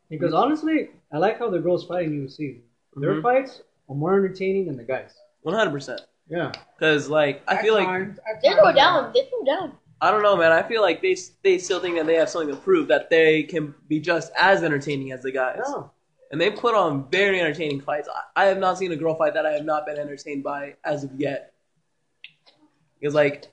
Because 0.09 0.35
honestly, 0.35 0.91
I 1.13 1.19
like 1.19 1.39
how 1.39 1.49
the 1.51 1.59
girls 1.59 1.85
fight 1.87 2.05
in 2.07 2.13
UFC. 2.27 2.61
Their 2.97 3.15
Mhm. 3.15 3.23
fights 3.23 3.63
are 3.89 3.95
more 3.95 4.15
entertaining 4.15 4.67
than 4.67 4.77
the 4.77 4.85
guys. 4.85 5.15
One 5.43 5.55
hundred 5.55 5.71
percent. 5.73 6.01
Yeah. 6.29 6.53
Because 6.79 7.09
like 7.09 7.43
I 7.49 7.55
At 7.57 7.63
feel 7.63 7.75
like 7.75 7.87
times- 7.87 8.19
at 8.19 8.41
They 8.43 8.49
times, 8.51 8.61
throw 8.61 8.73
down. 8.73 9.13
They 9.13 9.25
throw 9.27 9.45
down. 9.45 9.79
I 10.03 10.11
don't 10.11 10.23
know, 10.23 10.37
man. 10.37 10.51
I 10.53 10.63
feel 10.65 10.83
like 10.83 11.01
they 11.01 11.17
they 11.43 11.59
still 11.59 11.79
think 11.81 11.97
that 11.97 12.07
they 12.07 12.17
have 12.17 12.29
something 12.29 12.53
to 12.55 12.61
prove 12.61 12.89
that 12.89 13.09
they 13.09 13.45
can 13.45 13.73
be 13.89 14.01
just 14.01 14.33
as 14.39 14.63
entertaining 14.65 15.13
as 15.13 15.23
the 15.23 15.31
guys. 15.31 15.61
Yeah. 15.65 15.85
And 16.33 16.41
they 16.41 16.51
put 16.51 16.75
on 16.75 17.09
very 17.11 17.41
entertaining 17.41 17.81
fights. 17.81 18.09
I, 18.35 18.43
I 18.43 18.47
have 18.47 18.59
not 18.59 18.79
seen 18.79 18.91
a 18.91 18.97
girl 18.97 19.15
fight 19.15 19.35
that 19.35 19.47
I 19.47 19.53
have 19.53 19.65
not 19.65 19.87
been 19.87 19.99
entertained 19.99 20.43
by 20.43 20.75
as 20.85 21.05
of 21.05 21.13
yet. 21.19 21.53
Because 22.99 23.15
like 23.15 23.47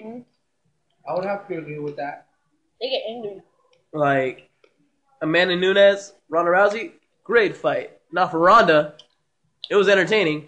hmm 0.00 0.20
I 1.08 1.14
would 1.14 1.24
have 1.24 1.46
to 1.48 1.58
agree 1.58 1.78
with 1.78 1.96
that. 1.96 2.26
They 2.80 2.88
get 2.90 3.02
angry. 3.08 3.42
like 3.92 4.48
Amanda 5.20 5.56
Nunes, 5.56 6.12
Ronda 6.30 6.50
Rousey, 6.52 6.92
great 7.24 7.54
fight. 7.56 7.98
Not 8.12 8.30
for 8.30 8.38
Ronda. 8.38 8.94
It 9.70 9.74
was 9.76 9.88
entertaining. 9.88 10.46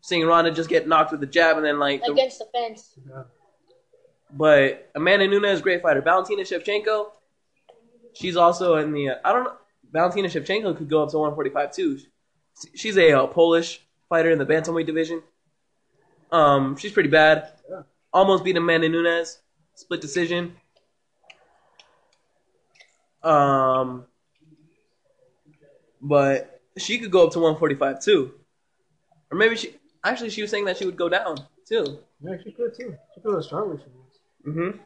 Seeing 0.00 0.24
Ronda 0.26 0.50
just 0.52 0.68
get 0.68 0.86
knocked 0.86 1.10
with 1.12 1.22
a 1.22 1.26
jab 1.26 1.56
and 1.56 1.64
then 1.66 1.78
like 1.80 2.04
the, 2.04 2.12
Against 2.12 2.38
the 2.40 2.46
fence. 2.52 2.92
yeah. 3.08 3.22
But 4.32 4.90
Amanda 4.94 5.26
Nunes, 5.28 5.60
great 5.60 5.82
fighter. 5.82 6.00
Valentina 6.00 6.42
Shevchenko, 6.42 7.10
she's 8.14 8.36
also 8.36 8.76
in 8.76 8.92
the. 8.92 9.10
Uh, 9.10 9.14
I 9.24 9.32
don't 9.32 9.44
know. 9.44 9.56
Valentina 9.92 10.28
Shevchenko 10.28 10.76
could 10.76 10.88
go 10.88 11.02
up 11.02 11.10
to 11.10 11.18
145 11.18 11.72
too. 11.72 11.98
She's 12.74 12.96
a 12.96 13.12
uh, 13.12 13.26
Polish 13.26 13.80
fighter 14.08 14.30
in 14.30 14.38
the 14.38 14.46
bantamweight 14.46 14.86
division. 14.86 15.22
Um, 16.30 16.76
she's 16.76 16.92
pretty 16.92 17.10
bad. 17.10 17.52
Yeah. 17.68 17.82
Almost 18.12 18.44
beat 18.44 18.56
Amanda 18.56 18.88
Nunes, 18.88 19.40
split 19.74 20.00
decision. 20.00 20.56
Um, 23.22 24.06
but 26.00 26.60
she 26.78 26.98
could 26.98 27.10
go 27.10 27.26
up 27.26 27.32
to 27.34 27.38
145 27.38 28.02
too, 28.02 28.32
or 29.30 29.38
maybe 29.38 29.56
she. 29.56 29.76
Actually, 30.04 30.30
she 30.30 30.42
was 30.42 30.50
saying 30.50 30.64
that 30.64 30.76
she 30.78 30.84
would 30.84 30.96
go 30.96 31.08
down 31.08 31.36
too. 31.68 31.98
Yeah, 32.20 32.36
she 32.42 32.50
could 32.50 32.74
too. 32.74 32.96
She 33.14 33.20
could 33.20 33.36
with 33.36 33.44
she 33.44 34.01
wants. 34.44 34.58
hmm 34.58 34.78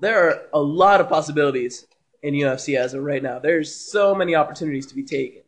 There 0.00 0.28
are 0.28 0.42
a 0.52 0.60
lot 0.60 1.00
of 1.00 1.08
possibilities 1.08 1.86
in 2.22 2.34
UFC 2.34 2.76
as 2.76 2.94
of 2.94 3.02
right 3.02 3.22
now. 3.22 3.38
There's 3.38 3.74
so 3.74 4.14
many 4.14 4.34
opportunities 4.34 4.86
to 4.86 4.94
be 4.94 5.02
taken. 5.04 5.42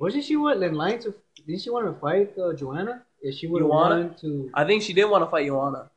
Wasn't 0.00 0.24
she 0.24 0.36
what 0.36 0.62
in 0.62 0.74
line 0.74 0.98
to? 1.00 1.14
Didn't 1.46 1.62
she 1.62 1.70
want 1.70 1.86
to 1.86 2.00
fight 2.00 2.36
uh, 2.38 2.52
Joanna? 2.54 3.02
If 3.22 3.36
she 3.36 3.46
would 3.46 3.62
have 3.62 3.70
wanted 3.70 4.18
to. 4.18 4.50
I 4.54 4.64
think 4.64 4.82
she 4.82 4.92
did 4.92 5.06
want 5.06 5.24
to 5.24 5.30
fight 5.30 5.46
Joanna, 5.46 5.90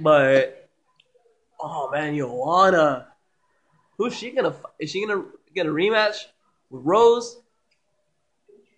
but 0.00 0.68
oh 1.60 1.90
man, 1.90 2.16
Joanna, 2.16 3.08
who's 3.96 4.14
she 4.14 4.30
gonna? 4.30 4.54
Is 4.78 4.90
she 4.90 5.06
gonna 5.06 5.24
get 5.54 5.66
a 5.66 5.70
rematch 5.70 6.16
with 6.70 6.82
Rose? 6.84 7.38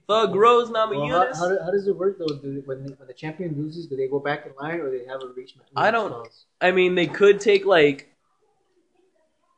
Thug 0.09 0.35
Rose 0.35 0.71
Well, 0.71 0.88
Namajunas? 0.88 1.37
how, 1.37 1.49
how, 1.51 1.64
how 1.66 1.71
does 1.71 1.87
it 1.87 1.97
work 1.97 2.18
though? 2.18 2.27
Do, 2.27 2.62
when, 2.64 2.83
the, 2.85 2.92
when 2.94 3.07
the 3.07 3.12
champion 3.14 3.55
loses, 3.57 3.87
do 3.87 3.97
they 3.97 4.09
go 4.09 4.18
back 4.18 4.47
in 4.47 4.53
line 4.61 4.81
or 4.81 4.90
they 4.90 5.05
have 5.05 5.23
a 5.23 5.29
reach? 5.37 5.55
I 5.77 5.90
don't- 5.90 6.11
clause? 6.11 6.47
I 6.61 6.71
mean, 6.71 6.94
they 6.94 7.07
could 7.07 7.40
take 7.40 7.64
like 7.66 8.09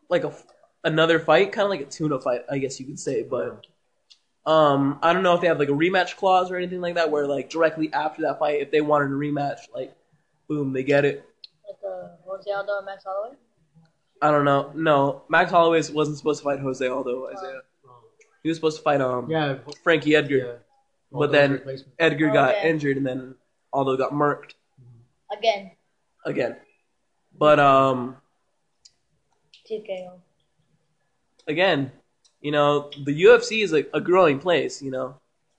like 0.08 0.24
a 0.24 0.28
f- 0.28 0.44
another 0.82 1.20
fight, 1.20 1.52
kind 1.52 1.64
of 1.64 1.70
like 1.70 1.80
a 1.80 1.84
tuna 1.84 2.20
fight, 2.20 2.42
I 2.50 2.58
guess 2.58 2.80
you 2.80 2.86
could 2.86 2.98
say. 2.98 3.22
But 3.22 3.64
um, 4.44 4.98
I 5.02 5.12
don't 5.12 5.22
know 5.22 5.34
if 5.34 5.40
they 5.40 5.46
have 5.46 5.58
like 5.60 5.68
a 5.68 5.72
rematch 5.72 6.16
clause 6.16 6.50
or 6.50 6.56
anything 6.56 6.80
like 6.80 6.96
that, 6.96 7.10
where 7.12 7.26
like 7.28 7.48
directly 7.48 7.92
after 7.92 8.22
that 8.22 8.40
fight, 8.40 8.60
if 8.60 8.72
they 8.72 8.80
wanted 8.80 9.06
a 9.12 9.14
rematch, 9.14 9.60
like 9.72 9.94
boom, 10.48 10.72
they 10.72 10.82
get 10.82 11.04
it. 11.04 11.24
Like 11.66 11.76
uh, 11.86 12.08
Jose 12.26 12.50
Aldo 12.50 12.78
and 12.78 12.86
Max 12.86 13.04
Holloway. 13.04 13.36
I 14.20 14.30
don't 14.32 14.44
know. 14.44 14.72
No, 14.74 15.22
Max 15.28 15.52
Holloway 15.52 15.80
wasn't 15.92 16.18
supposed 16.18 16.40
to 16.40 16.44
fight 16.44 16.58
Jose 16.58 16.86
Aldo. 16.86 17.28
Isaiah. 17.28 17.60
He 18.42 18.48
was 18.48 18.57
supposed 18.59 18.79
to 18.79 18.83
fight 18.83 19.00
um 19.00 19.31
Yeah. 19.31 19.59
Frankie 19.83 20.14
Edgar. 20.16 20.37
yeah. 20.37 20.53
But 21.12 21.33
then- 21.33 21.61
Edgar 21.98 22.31
Oh, 22.31 22.33
got 22.33 22.55
yeah. 22.57 22.66
injured, 22.68 22.96
and 22.96 23.07
then 23.07 23.35
Aldo 23.72 23.96
got 23.96 24.12
murked 24.12 24.55
Again. 25.37 25.72
again. 26.24 26.57
But 27.37 27.59
um, 27.61 28.16
TKO. 29.68 30.20
again, 31.46 31.92
you 32.40 32.50
know, 32.53 32.90
the 33.05 33.22
UFC 33.24 33.62
is 33.62 33.72
a, 33.72 33.85
a 33.94 34.00
growing 34.00 34.38
place. 34.38 34.83
You 34.83 34.90
know, 34.90 35.14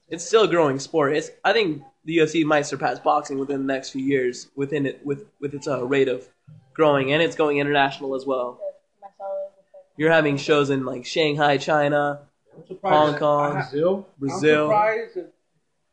it's 0.09 0.25
still 0.25 0.43
a 0.43 0.47
growing 0.47 0.79
sport. 0.79 1.15
It's 1.15 1.31
I 1.43 1.53
think 1.53 1.83
the 2.05 2.17
UFC 2.17 2.43
might 2.43 2.65
surpass 2.65 2.99
boxing 2.99 3.39
within 3.39 3.65
the 3.65 3.73
next 3.73 3.91
few 3.91 4.03
years 4.03 4.49
within 4.55 4.85
it 4.85 5.05
with 5.05 5.25
with 5.39 5.53
its 5.53 5.67
uh, 5.67 5.83
rate 5.85 6.07
of 6.07 6.27
growing, 6.73 7.13
and 7.13 7.21
it's 7.21 7.35
going 7.35 7.57
international 7.59 8.15
as 8.15 8.25
well. 8.25 8.59
Max 9.01 9.13
Holloway. 9.19 9.35
will 9.43 9.63
fight. 9.71 9.81
You're 9.97 10.11
having 10.11 10.37
shows 10.37 10.69
in 10.69 10.85
like 10.85 11.05
Shanghai, 11.05 11.57
China, 11.57 11.99
I'm 12.01 12.19
surprised 12.19 12.30
Hong 12.83 13.15
Kong, 13.17 13.53
ha- 13.53 13.53
Brazil. 13.53 14.07
Brazil, 14.17 14.63
I'm 14.65 14.69
surprised 14.69 15.17
if 15.17 15.25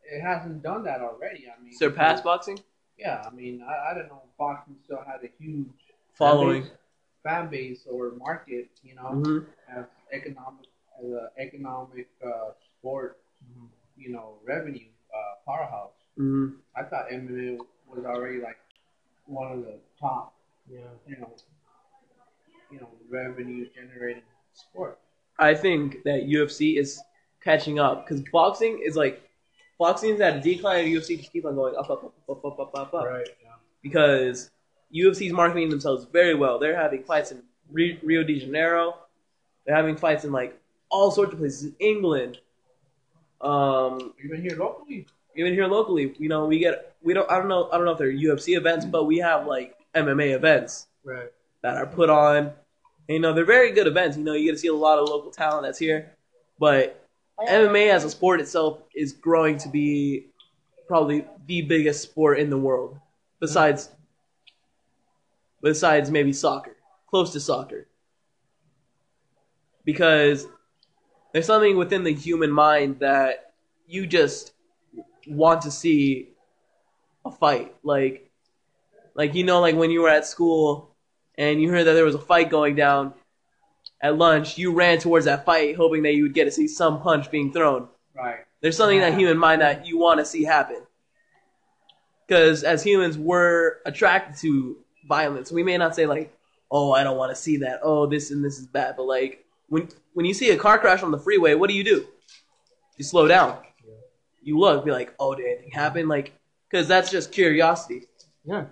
it 0.04 0.20
hasn't 0.20 0.62
done 0.62 0.82
that 0.84 1.00
already. 1.00 1.46
I 1.48 1.62
mean, 1.62 1.72
surpass 1.72 2.20
boxing 2.22 2.58
Yeah, 2.98 3.22
I 3.26 3.30
mean, 3.34 3.62
I, 3.62 3.90
I 3.90 3.94
didn't 3.94 4.08
know 4.08 4.22
boxing 4.38 4.76
still 4.84 5.02
had 5.06 5.22
a 5.24 5.30
huge 5.42 5.66
following. 6.14 6.66
fan 7.22 7.48
base 7.48 7.86
or 7.90 8.12
market. 8.18 8.68
You 8.82 8.94
know, 8.96 9.02
hmm 9.08 9.38
as 9.68 9.84
economic 10.12 10.66
as 10.98 11.04
an 11.04 11.28
economic 11.38 12.08
uh, 12.24 12.50
sport, 12.78 13.18
you 13.96 14.10
know, 14.10 14.38
revenue 14.44 14.88
uh, 15.14 15.34
powerhouse. 15.46 15.92
hmm 16.16 16.48
I 16.74 16.82
thought 16.84 17.06
MMA 17.12 17.58
was 17.88 18.04
already 18.04 18.40
like 18.40 18.58
one 19.26 19.52
of 19.52 19.60
the 19.64 19.74
top, 20.00 20.34
Yeah. 20.70 20.78
you 21.06 21.16
know, 21.18 21.32
you 22.70 22.80
know, 22.80 22.88
revenue 23.08 23.66
generating 23.74 24.22
sport. 24.52 24.98
I 25.38 25.54
think 25.54 26.02
that 26.04 26.22
UFC 26.24 26.78
is 26.78 27.00
catching 27.42 27.78
up 27.78 28.06
because 28.06 28.22
boxing 28.32 28.80
is 28.84 28.96
like 28.96 29.22
boxing 29.78 30.14
is 30.14 30.20
at 30.20 30.36
a 30.36 30.40
decline, 30.40 30.84
and 30.84 30.94
UFC 30.94 31.18
just 31.18 31.32
keep 31.32 31.44
on 31.46 31.54
going 31.54 31.74
up, 31.76 31.88
up, 31.90 32.04
up, 32.04 32.14
up, 32.28 32.44
up, 32.44 32.60
up, 32.60 32.74
up, 32.74 32.94
up. 32.94 33.04
Right. 33.04 33.28
Yeah. 33.42 33.50
because 33.82 34.50
UFC 34.94 35.26
is 35.26 35.32
marketing 35.32 35.68
themselves 35.70 36.06
very 36.12 36.34
well. 36.34 36.58
They're 36.58 36.76
having 36.76 37.04
fights 37.04 37.30
in 37.32 37.42
Rio 37.70 38.24
de 38.24 38.40
Janeiro. 38.40 38.96
They're 39.66 39.76
having 39.76 39.96
fights 39.96 40.24
in 40.24 40.32
like 40.32 40.58
all 40.90 41.10
sorts 41.10 41.32
of 41.34 41.38
places, 41.38 41.64
in 41.66 41.74
England. 41.78 42.38
Um, 43.40 44.14
Even 44.24 44.42
here 44.42 44.56
locally, 44.58 45.06
even 45.36 45.52
here 45.52 45.66
locally, 45.66 46.14
you 46.18 46.28
know, 46.28 46.46
we 46.46 46.58
get 46.58 46.96
we 47.02 47.14
don't 47.14 47.30
I 47.30 47.38
don't 47.38 47.48
know 47.48 47.68
I 47.70 47.76
don't 47.76 47.84
know 47.84 47.92
if 47.92 47.98
they're 47.98 48.10
UFC 48.12 48.56
events, 48.56 48.84
but 48.84 49.04
we 49.04 49.18
have 49.18 49.46
like 49.46 49.76
MMA 49.94 50.34
events 50.34 50.88
Right. 51.04 51.30
that 51.62 51.76
are 51.76 51.86
put 51.86 52.10
on. 52.10 52.52
And, 53.08 53.14
you 53.14 53.20
know, 53.20 53.32
they're 53.32 53.44
very 53.44 53.72
good 53.72 53.86
events. 53.86 54.16
You 54.16 54.24
know, 54.24 54.34
you 54.34 54.44
get 54.46 54.52
to 54.52 54.58
see 54.58 54.68
a 54.68 54.74
lot 54.74 54.98
of 54.98 55.08
local 55.08 55.30
talent 55.30 55.62
that's 55.62 55.78
here. 55.78 56.12
But 56.58 57.02
MMA 57.40 57.90
as 57.90 58.04
a 58.04 58.10
sport 58.10 58.40
itself 58.40 58.82
is 58.94 59.12
growing 59.12 59.56
to 59.58 59.68
be 59.68 60.26
probably 60.86 61.24
the 61.46 61.62
biggest 61.62 62.02
sport 62.02 62.38
in 62.38 62.50
the 62.50 62.58
world, 62.58 62.98
besides 63.40 63.90
besides 65.62 66.10
maybe 66.10 66.32
soccer, 66.32 66.76
close 67.08 67.32
to 67.32 67.40
soccer. 67.40 67.86
Because 69.84 70.46
there's 71.32 71.46
something 71.46 71.76
within 71.76 72.04
the 72.04 72.12
human 72.12 72.50
mind 72.50 73.00
that 73.00 73.54
you 73.86 74.06
just 74.06 74.52
want 75.26 75.62
to 75.62 75.70
see 75.70 76.30
a 77.24 77.30
fight, 77.30 77.74
like 77.82 78.30
like 79.14 79.34
you 79.34 79.44
know, 79.44 79.60
like 79.60 79.76
when 79.76 79.90
you 79.90 80.02
were 80.02 80.08
at 80.08 80.26
school 80.26 80.94
and 81.38 81.62
you 81.62 81.70
heard 81.70 81.84
that 81.84 81.94
there 81.94 82.04
was 82.04 82.14
a 82.14 82.20
fight 82.20 82.50
going 82.50 82.74
down 82.74 83.14
at 84.02 84.18
lunch, 84.18 84.58
you 84.58 84.74
ran 84.74 84.98
towards 84.98 85.24
that 85.24 85.44
fight 85.46 85.76
hoping 85.76 86.02
that 86.02 86.12
you 86.12 86.24
would 86.24 86.34
get 86.34 86.44
to 86.44 86.50
see 86.50 86.68
some 86.68 87.00
punch 87.00 87.30
being 87.30 87.52
thrown. 87.52 87.88
right? 88.14 88.40
There's 88.60 88.76
something 88.76 88.98
in 88.98 89.02
that 89.02 89.16
human 89.18 89.38
mind 89.38 89.62
that 89.62 89.86
you 89.86 89.98
want 89.98 90.18
to 90.18 90.24
see 90.26 90.44
happen. 90.44 90.82
Because 92.26 92.62
as 92.64 92.82
humans, 92.82 93.16
we're 93.16 93.76
attracted 93.86 94.38
to 94.42 94.76
violence. 95.08 95.50
We 95.50 95.62
may 95.62 95.78
not 95.78 95.94
say 95.94 96.04
like, 96.06 96.36
"Oh, 96.70 96.92
I 96.92 97.02
don't 97.02 97.16
want 97.16 97.30
to 97.34 97.40
see 97.40 97.56
that. 97.58 97.80
Oh, 97.82 98.04
this 98.06 98.30
and 98.30 98.44
this 98.44 98.58
is 98.58 98.66
bad." 98.66 98.96
But 98.96 99.04
like 99.04 99.46
when 99.68 99.88
when 100.12 100.26
you 100.26 100.34
see 100.34 100.50
a 100.50 100.56
car 100.56 100.78
crash 100.78 101.02
on 101.02 101.10
the 101.10 101.18
freeway, 101.18 101.54
what 101.54 101.70
do 101.70 101.74
you 101.74 101.84
do? 101.84 102.06
You 102.98 103.04
slow 103.04 103.28
down. 103.28 103.58
You 104.42 104.58
look, 104.58 104.84
be 104.84 104.90
like, 104.90 105.14
"Oh, 105.18 105.34
did 105.34 105.46
anything 105.46 105.70
happen?" 105.70 106.08
Like, 106.08 106.32
because 106.68 106.86
that's 106.86 107.10
just 107.10 107.32
curiosity. 107.32 108.06
Yeah. 108.44 108.66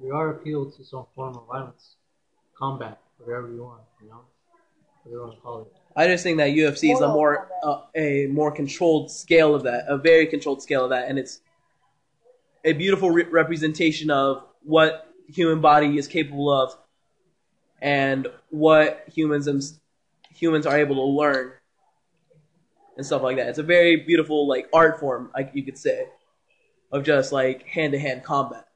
We 0.00 0.10
are 0.10 0.30
appealed 0.30 0.76
to 0.76 0.84
some 0.84 1.06
form 1.14 1.36
of 1.36 1.46
violence, 1.48 1.96
combat, 2.60 3.00
whatever 3.18 3.50
you 3.50 3.62
want. 3.62 3.80
You 4.02 4.10
know, 4.10 4.20
whatever 5.02 5.16
you 5.16 5.26
want 5.26 5.34
to 5.34 5.40
call 5.40 5.62
it. 5.62 5.72
I 5.96 6.06
just 6.06 6.22
think 6.22 6.38
that 6.38 6.50
UFC 6.50 6.92
is 6.92 7.00
a 7.00 7.08
more 7.08 7.48
uh, 7.64 7.82
a 7.96 8.26
more 8.26 8.52
controlled 8.52 9.10
scale 9.10 9.54
of 9.54 9.64
that, 9.64 9.84
a 9.88 9.98
very 9.98 10.26
controlled 10.26 10.62
scale 10.62 10.84
of 10.84 10.90
that, 10.90 11.08
and 11.08 11.18
it's 11.18 11.40
a 12.64 12.72
beautiful 12.72 13.10
re- 13.10 13.24
representation 13.24 14.10
of 14.10 14.44
what 14.62 15.08
the 15.26 15.32
human 15.32 15.60
body 15.60 15.98
is 15.98 16.06
capable 16.06 16.50
of, 16.52 16.76
and 17.82 18.28
what 18.50 19.04
humans 19.12 19.46
them- 19.46 19.60
humans 20.32 20.66
are 20.66 20.78
able 20.78 20.94
to 20.94 21.02
learn, 21.02 21.52
and 22.96 23.04
stuff 23.04 23.22
like 23.22 23.36
that. 23.36 23.48
It's 23.48 23.58
a 23.58 23.64
very 23.64 23.96
beautiful 23.96 24.46
like 24.46 24.68
art 24.72 25.00
form, 25.00 25.30
like 25.34 25.50
you 25.54 25.64
could 25.64 25.78
say, 25.78 26.06
of 26.92 27.04
just 27.04 27.32
like 27.32 27.66
hand 27.66 27.92
to 27.94 27.98
hand 27.98 28.22
combat. 28.22 28.66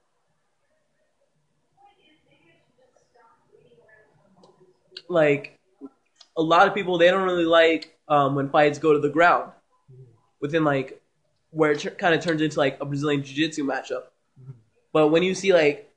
Like 5.09 5.59
a 6.37 6.43
lot 6.43 6.69
of 6.69 6.75
people 6.75 6.99
they 6.99 7.11
don't 7.11 7.25
really 7.25 7.45
like 7.45 7.97
um, 8.09 8.35
when 8.35 8.51
fights 8.51 8.79
go 8.79 8.93
to 8.93 8.99
the 8.99 9.09
ground. 9.09 9.53
Within 10.41 10.65
like 10.65 11.01
where 11.51 11.73
it 11.73 11.99
kind 11.99 12.15
of 12.15 12.21
turns 12.21 12.43
into 12.43 12.59
like 12.59 12.79
a 12.81 12.85
Brazilian 12.85 13.23
jiu-jitsu 13.23 13.65
matchup. 13.65 14.05
But 14.93 15.09
when 15.09 15.23
you 15.23 15.35
see 15.35 15.53
like 15.53 15.91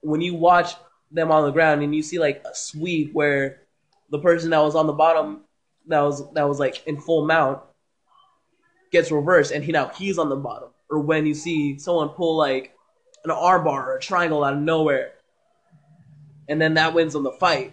when 0.00 0.20
you 0.20 0.34
watch 0.34 0.74
them 1.10 1.30
on 1.30 1.44
the 1.44 1.50
ground 1.50 1.82
and 1.82 1.94
you 1.94 2.02
see 2.02 2.18
like 2.18 2.42
a 2.44 2.54
sweep 2.54 3.12
where 3.12 3.62
the 4.10 4.18
person 4.18 4.50
that 4.50 4.60
was 4.60 4.74
on 4.74 4.86
the 4.86 4.92
bottom 4.92 5.42
that 5.88 6.00
was 6.00 6.32
that 6.32 6.48
was 6.48 6.58
like 6.58 6.86
in 6.86 7.00
full 7.00 7.26
mount 7.26 7.60
gets 8.90 9.10
reversed 9.10 9.52
and 9.52 9.64
he 9.64 9.72
now 9.72 9.88
he's 9.88 10.18
on 10.18 10.28
the 10.28 10.36
bottom. 10.36 10.70
Or 10.90 11.00
when 11.00 11.26
you 11.26 11.34
see 11.34 11.78
someone 11.78 12.10
pull 12.10 12.36
like 12.36 12.74
an 13.24 13.30
armbar 13.30 13.86
or 13.86 13.96
a 13.96 14.00
triangle 14.00 14.44
out 14.44 14.54
of 14.54 14.60
nowhere 14.60 15.12
and 16.48 16.60
then 16.60 16.74
that 16.74 16.94
wins 16.94 17.14
on 17.14 17.22
the 17.22 17.32
fight 17.32 17.72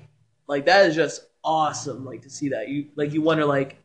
like 0.50 0.66
that 0.66 0.88
is 0.88 0.96
just 0.96 1.22
awesome 1.46 2.04
like 2.04 2.24
to 2.24 2.30
see 2.30 2.50
that. 2.50 2.68
You 2.68 2.88
like 2.98 3.14
you 3.14 3.22
wonder 3.22 3.46
like 3.46 3.78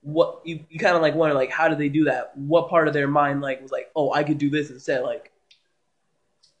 what 0.00 0.40
you, 0.44 0.64
you 0.70 0.78
kind 0.78 0.96
of 0.96 1.02
like 1.02 1.14
wonder 1.14 1.34
like 1.34 1.50
how 1.50 1.68
did 1.68 1.78
they 1.78 1.90
do 1.90 2.04
that? 2.04 2.34
What 2.38 2.70
part 2.70 2.88
of 2.88 2.94
their 2.94 3.08
mind 3.08 3.42
like 3.42 3.60
was 3.60 3.72
like 3.72 3.90
oh 3.94 4.12
i 4.12 4.22
could 4.22 4.38
do 4.38 4.48
this 4.48 4.70
instead 4.70 5.02
like 5.02 5.32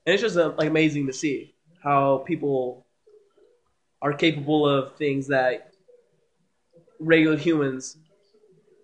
and 0.06 0.14
it's 0.14 0.22
just 0.22 0.36
uh, 0.36 0.52
like 0.56 0.68
amazing 0.68 1.06
to 1.08 1.12
see 1.12 1.54
how 1.82 2.18
people 2.18 2.86
are 4.00 4.12
capable 4.12 4.68
of 4.68 4.94
things 4.96 5.26
that 5.26 5.72
regular 7.00 7.36
humans 7.36 7.96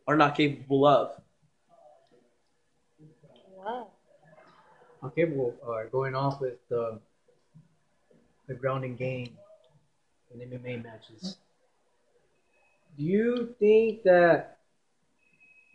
are 0.08 0.16
not 0.16 0.36
capable 0.36 0.84
of. 0.84 1.12
Wow. 3.56 3.88
Okay, 5.04 5.24
well, 5.24 5.54
uh, 5.64 5.88
going 5.90 6.14
off 6.14 6.40
with 6.40 6.56
the 6.68 6.98
the 8.48 8.54
grounding 8.54 8.96
game 8.96 9.36
in 10.34 10.40
MMA 10.40 10.82
matches. 10.82 11.38
Do 12.96 13.04
you 13.04 13.54
think 13.58 14.02
that 14.04 14.58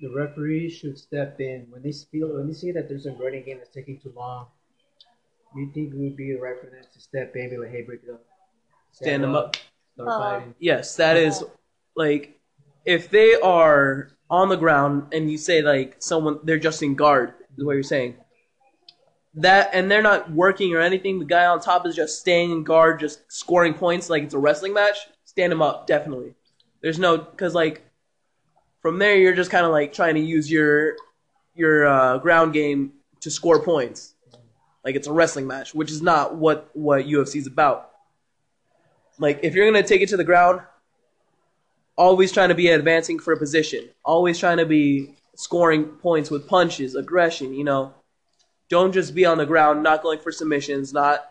the 0.01 0.09
referees 0.09 0.73
should 0.73 0.97
step 0.97 1.39
in 1.39 1.65
when 1.69 1.81
they 1.81 1.91
feel 1.91 2.29
when 2.35 2.47
they 2.47 2.53
see 2.53 2.71
that 2.71 2.87
there's 2.87 3.05
a 3.07 3.11
grounding 3.11 3.43
game 3.43 3.57
that's 3.57 3.73
taking 3.73 3.99
too 3.99 4.13
long? 4.15 4.47
Do 5.53 5.61
you 5.61 5.71
think 5.71 5.93
it 5.93 5.97
would 5.97 6.15
be 6.15 6.35
right 6.35 6.59
for 6.59 6.67
them 6.67 6.83
to 6.93 6.99
step 6.99 7.35
in, 7.35 7.43
and 7.43 7.51
be 7.51 7.57
like, 7.57 7.71
"Hey, 7.71 7.81
break 7.81 8.03
it 8.03 8.11
up, 8.11 8.23
stand 8.91 9.23
them 9.23 9.35
up 9.35 9.55
start 9.93 10.09
Uh-huh. 10.09 10.19
fighting"? 10.19 10.55
Yes, 10.59 10.95
that 10.97 11.17
is 11.17 11.43
like 11.95 12.39
if 12.85 13.09
they 13.09 13.35
are 13.35 14.11
on 14.29 14.49
the 14.49 14.57
ground 14.57 15.13
and 15.13 15.31
you 15.31 15.37
say 15.37 15.61
like 15.61 15.95
someone 15.99 16.39
they're 16.43 16.59
just 16.59 16.83
in 16.83 16.95
guard 16.95 17.33
is 17.57 17.63
what 17.63 17.73
you're 17.73 17.83
saying. 17.83 18.15
That 19.37 19.69
and 19.73 19.89
they're 19.89 20.01
not 20.01 20.31
working 20.31 20.73
or 20.73 20.81
anything. 20.81 21.19
The 21.19 21.25
guy 21.25 21.45
on 21.45 21.59
top 21.59 21.85
is 21.85 21.95
just 21.95 22.19
staying 22.19 22.51
in 22.51 22.63
guard, 22.63 22.99
just 22.99 23.31
scoring 23.31 23.75
points 23.75 24.09
like 24.09 24.23
it's 24.23 24.33
a 24.33 24.39
wrestling 24.39 24.73
match. 24.73 24.97
Stand 25.25 25.53
him 25.53 25.61
up, 25.61 25.85
definitely. 25.85 26.33
There's 26.81 26.97
no 26.97 27.17
because 27.17 27.53
like 27.53 27.83
from 28.81 28.97
there 28.97 29.15
you're 29.15 29.35
just 29.35 29.51
kind 29.51 29.65
of 29.65 29.71
like 29.71 29.93
trying 29.93 30.15
to 30.15 30.21
use 30.21 30.49
your 30.49 30.95
your 31.53 31.85
uh, 31.85 32.17
ground 32.17 32.53
game 32.53 32.93
to 33.21 33.29
score 33.29 33.61
points, 33.61 34.15
like 34.83 34.95
it's 34.95 35.07
a 35.07 35.13
wrestling 35.13 35.45
match, 35.45 35.73
which 35.75 35.91
is 35.91 36.01
not 36.01 36.35
what 36.35 36.71
what 36.73 37.05
UFC 37.05 37.35
is 37.35 37.47
about. 37.47 37.91
Like 39.19 39.41
if 39.43 39.53
you're 39.53 39.69
gonna 39.69 39.85
take 39.85 40.01
it 40.01 40.09
to 40.09 40.17
the 40.17 40.23
ground, 40.23 40.61
always 41.95 42.31
trying 42.31 42.49
to 42.49 42.55
be 42.55 42.69
advancing 42.69 43.19
for 43.19 43.33
a 43.33 43.37
position, 43.37 43.89
always 44.03 44.39
trying 44.39 44.57
to 44.57 44.65
be 44.65 45.15
scoring 45.35 45.85
points 45.85 46.31
with 46.31 46.47
punches, 46.47 46.95
aggression, 46.95 47.53
you 47.53 47.63
know. 47.63 47.93
Don't 48.69 48.91
just 48.91 49.15
be 49.15 49.25
on 49.25 49.37
the 49.37 49.45
ground, 49.45 49.83
not 49.83 50.03
going 50.03 50.19
for 50.19 50.31
submissions, 50.31 50.93
not 50.93 51.25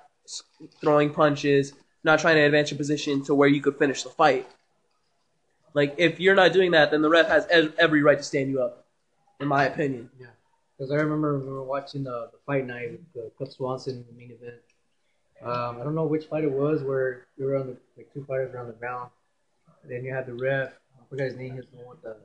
throwing 0.80 1.12
punches, 1.12 1.74
not 2.02 2.18
trying 2.18 2.36
to 2.36 2.42
advance 2.42 2.70
your 2.70 2.78
position 2.78 3.22
to 3.24 3.34
where 3.34 3.48
you 3.48 3.60
could 3.60 3.76
finish 3.76 4.02
the 4.02 4.08
fight. 4.08 4.48
Like, 5.74 5.94
if 5.98 6.18
you're 6.20 6.34
not 6.34 6.52
doing 6.52 6.70
that, 6.70 6.90
then 6.90 7.02
the 7.02 7.10
ref 7.10 7.28
has 7.28 7.46
every 7.78 8.02
right 8.02 8.16
to 8.16 8.24
stand 8.24 8.50
you 8.50 8.62
up, 8.62 8.86
in 9.40 9.48
my 9.48 9.64
opinion. 9.64 10.08
Yeah, 10.18 10.28
because 10.76 10.90
I 10.90 10.94
remember 10.96 11.38
we 11.38 11.52
were 11.52 11.62
watching 11.62 12.04
the, 12.04 12.30
the 12.32 12.38
fight 12.46 12.66
night 12.66 12.92
with 12.92 13.12
the 13.12 13.30
Cub 13.38 13.52
Swanson 13.52 13.98
in 13.98 14.04
the 14.06 14.18
main 14.18 14.30
event. 14.30 14.56
Um, 15.42 15.78
I 15.78 15.84
don't 15.84 15.94
know 15.94 16.06
which 16.06 16.24
fight 16.24 16.44
it 16.44 16.50
was 16.50 16.82
where 16.82 17.26
we 17.38 17.44
were 17.44 17.56
on 17.56 17.66
the 17.66 17.76
like 17.98 18.10
two 18.14 18.24
fighters 18.24 18.54
were 18.54 18.58
on 18.60 18.68
the 18.68 18.72
ground. 18.72 19.10
And 19.82 19.92
then 19.92 20.02
you 20.02 20.14
had 20.14 20.24
the 20.24 20.32
ref. 20.32 20.72
I 20.98 21.04
forgot 21.10 21.24
his 21.24 21.36
name. 21.36 21.56
He's 21.56 21.64
the 21.70 21.76
one 21.84 21.88
with 21.90 22.02
the 22.02 22.16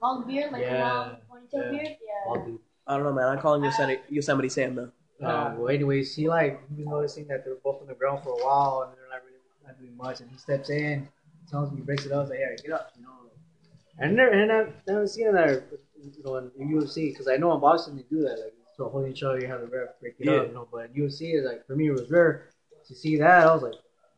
Long 0.00 0.26
beard, 0.26 0.50
like 0.50 0.62
Yeah, 0.62 0.82
a 0.82 0.96
long 0.96 1.16
ponytail 1.30 1.52
yeah. 1.52 1.70
beard. 1.70 1.96
Yeah. 2.00 2.52
I 2.86 2.96
don't 2.96 3.04
know, 3.04 3.12
man. 3.12 3.26
I 3.26 3.40
call 3.40 3.54
him 3.54 3.64
Yosemite, 3.64 4.00
Yosemite 4.08 4.48
Sam, 4.48 4.74
though. 4.74 4.90
Um, 5.22 5.58
well, 5.58 5.68
anyways, 5.68 6.14
he 6.14 6.28
like 6.28 6.60
he 6.70 6.82
was 6.82 6.86
noticing 6.86 7.26
that 7.28 7.44
they 7.44 7.50
were 7.50 7.58
both 7.62 7.82
on 7.82 7.86
the 7.88 7.94
ground 7.94 8.22
for 8.22 8.30
a 8.30 8.44
while 8.44 8.82
and 8.88 8.96
they're 8.96 9.08
not 9.10 9.22
really 9.24 9.38
not 9.66 9.78
doing 9.78 9.96
much. 9.96 10.20
And 10.20 10.30
he 10.30 10.38
steps 10.38 10.70
in, 10.70 11.06
tells 11.50 11.70
me 11.70 11.78
he 11.78 11.82
breaks 11.82 12.06
it 12.06 12.12
up, 12.12 12.30
like, 12.30 12.38
"Hey, 12.38 12.56
get 12.62 12.72
up," 12.72 12.92
you 12.96 13.02
know. 13.02 13.08
And 13.98 14.16
never 14.16 14.30
and 14.30 14.50
I've 14.50 14.72
never 14.86 15.06
seen 15.06 15.30
that, 15.34 15.62
you 16.02 16.22
know, 16.24 16.36
in, 16.36 16.50
UFC 16.70 17.10
because 17.12 17.28
I 17.28 17.36
know 17.36 17.52
in 17.54 17.60
boxing 17.60 17.96
they 17.96 18.02
do 18.04 18.22
that, 18.22 18.38
like 18.40 18.54
so 18.76 18.88
holding 18.88 19.12
each 19.12 19.22
other, 19.22 19.38
you 19.38 19.46
have 19.46 19.60
the 19.60 19.66
ref 19.66 20.00
break 20.00 20.14
it 20.18 20.24
Yeah. 20.26 20.36
up, 20.38 20.48
you 20.48 20.54
know. 20.54 20.66
But 20.72 20.86
in 20.90 21.02
UFC 21.02 21.34
is 21.34 21.44
like 21.44 21.66
for 21.66 21.76
me 21.76 21.88
it 21.88 21.92
was 21.92 22.10
rare 22.10 22.46
to 22.86 22.94
see 22.94 23.18
that. 23.18 23.46
I 23.46 23.52
was 23.52 23.62
like, 23.62 23.74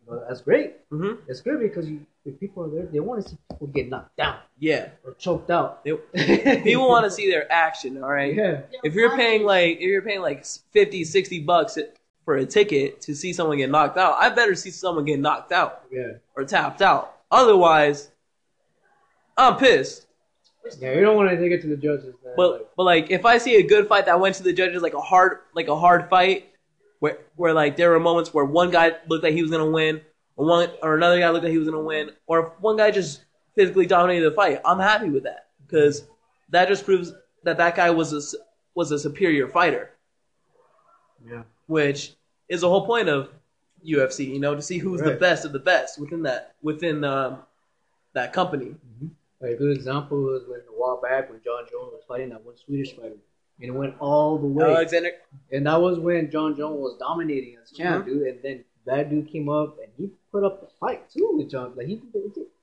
But 0.09 0.29
that's 0.29 0.41
great. 0.41 0.75
hmm 0.91 1.13
It's 1.29 1.41
good 1.41 1.61
because 1.61 1.89
you, 1.89 2.05
if 2.25 2.39
people 2.41 2.65
are 2.65 2.69
there, 2.69 2.87
they 2.87 3.01
want 3.01 3.23
to 3.25 3.31
see 3.31 3.37
people 3.51 3.67
get 3.69 3.89
knocked 3.89 4.17
down 4.17 4.39
Yeah, 4.59 4.89
or 5.05 5.15
choked 5.15 5.51
out. 5.51 5.85
They- 5.85 6.61
people 6.65 6.89
want 6.89 7.05
to 7.05 7.11
see 7.11 7.31
their 7.31 7.51
action. 7.51 8.03
All 8.03 8.11
right. 8.11 8.35
Yeah. 8.35 8.63
If 8.83 8.95
you're 8.95 9.17
paying 9.17 9.45
like 9.45 9.77
if 9.77 9.83
you're 9.83 10.03
paying 10.03 10.21
like 10.21 10.45
50, 10.73 11.05
60 11.05 11.41
bucks 11.41 11.79
for 12.25 12.37
a 12.37 12.47
ticket 12.47 13.01
to 13.03 13.15
see 13.15 13.33
someone 13.33 13.59
get 13.59 13.71
knocked 13.71 13.97
out, 13.99 14.17
I 14.19 14.29
better 14.31 14.55
see 14.55 14.71
someone 14.71 15.05
get 15.05 15.19
knocked 15.21 15.53
out 15.53 15.83
Yeah. 15.91 16.13
or 16.37 16.45
tapped 16.45 16.83
out. 16.83 17.17
Otherwise, 17.31 18.11
I'm 19.37 19.57
pissed. 19.57 20.07
Yeah, 20.81 20.93
you 20.95 21.01
don't 21.01 21.17
want 21.17 21.29
to 21.31 21.37
take 21.37 21.51
it 21.51 21.61
to 21.63 21.69
the 21.69 21.77
judges. 21.77 22.15
Man. 22.25 22.35
But 22.37 22.73
but 22.77 22.85
like 22.85 23.11
if 23.11 23.25
I 23.25 23.39
see 23.39 23.57
a 23.57 23.63
good 23.63 23.89
fight 23.89 24.07
that 24.07 24.21
went 24.21 24.37
to 24.37 24.43
the 24.45 24.53
judges 24.53 24.83
like 24.83 24.95
a 24.95 25.01
hard 25.01 25.39
like 25.55 25.69
a 25.69 25.77
hard 25.77 26.09
fight 26.09 26.51
where 27.03 27.19
where 27.35 27.53
like 27.53 27.77
there 27.77 27.91
were 27.91 27.99
moments 27.99 28.33
where 28.33 28.45
one 28.45 28.71
guy 28.71 28.93
looked 29.09 29.25
like 29.25 29.35
he 29.35 29.43
was 29.43 29.51
gonna 29.51 29.69
win 29.69 30.01
or 30.37 30.47
one 30.47 30.71
or 30.85 30.95
another 30.95 31.19
guy 31.19 31.29
looked 31.31 31.43
like 31.43 31.51
he 31.51 31.59
was 31.59 31.67
gonna 31.69 31.83
win 31.83 32.13
or 32.29 32.47
if 32.47 32.61
one 32.61 32.77
guy 32.77 32.93
just 32.93 33.25
physically 33.57 33.87
dominated 33.87 34.25
the 34.31 34.31
fight, 34.37 34.61
I'm 34.65 34.79
happy 34.79 35.11
with 35.11 35.25
that 35.25 35.49
because 35.67 36.05
that 36.51 36.69
just 36.69 36.85
proves 36.85 37.13
that 37.43 37.57
that 37.57 37.75
guy 37.75 37.91
was 37.91 38.13
a 38.13 38.19
s- 38.19 38.37
was 38.77 38.93
a 38.93 39.01
superior 39.01 39.49
fighter, 39.49 39.91
yeah. 41.29 41.43
which 41.67 42.15
is 42.49 42.61
the 42.61 42.69
whole 42.69 42.87
point 42.87 43.09
of 43.09 43.31
UFC. 43.85 44.33
You 44.33 44.39
know, 44.39 44.55
to 44.55 44.63
see 44.63 44.79
who's 44.79 45.01
the 45.03 45.17
best 45.17 45.45
of 45.45 45.53
the 45.53 45.59
best 45.59 45.99
within 45.99 46.23
that 46.23 46.55
within 46.63 47.03
um, 47.03 47.39
that 48.13 48.33
company. 48.33 48.77
Like, 49.41 49.55
a 49.55 49.57
good 49.57 49.77
example 49.77 50.23
was 50.23 50.45
when 50.47 50.61
a 50.61 50.73
while 50.81 51.01
back 51.03 51.29
when 51.29 51.41
Jon 51.43 51.65
Jones 51.69 51.91
was 51.93 52.05
fighting 52.07 52.29
that 52.29 52.45
one 52.45 52.57
Swedish 52.57 52.93
fighter. 52.95 53.17
And 53.63 53.71
it 53.71 53.75
went 53.75 53.95
all 54.01 54.39
the 54.39 54.47
way. 54.47 54.65
Alexander, 54.75 55.13
and 55.53 55.67
that 55.67 55.81
was 55.81 55.99
when 55.99 56.31
Jon 56.31 56.57
Jones 56.57 56.79
was 56.81 56.97
dominating 56.99 57.57
as 57.63 57.71
champ, 57.71 58.05
Mm-hmm. 58.05 58.19
dude. 58.19 58.27
And 58.27 58.39
then 58.43 58.65
that 58.87 59.09
dude 59.09 59.31
came 59.31 59.49
up 59.49 59.77
and 59.81 59.89
he 59.97 60.11
put 60.33 60.43
up 60.45 60.63
a 60.63 60.67
fight 60.81 61.09
too 61.09 61.31
with 61.35 61.49
Jon. 61.51 61.73
Like 61.77 61.87
he, 61.87 62.03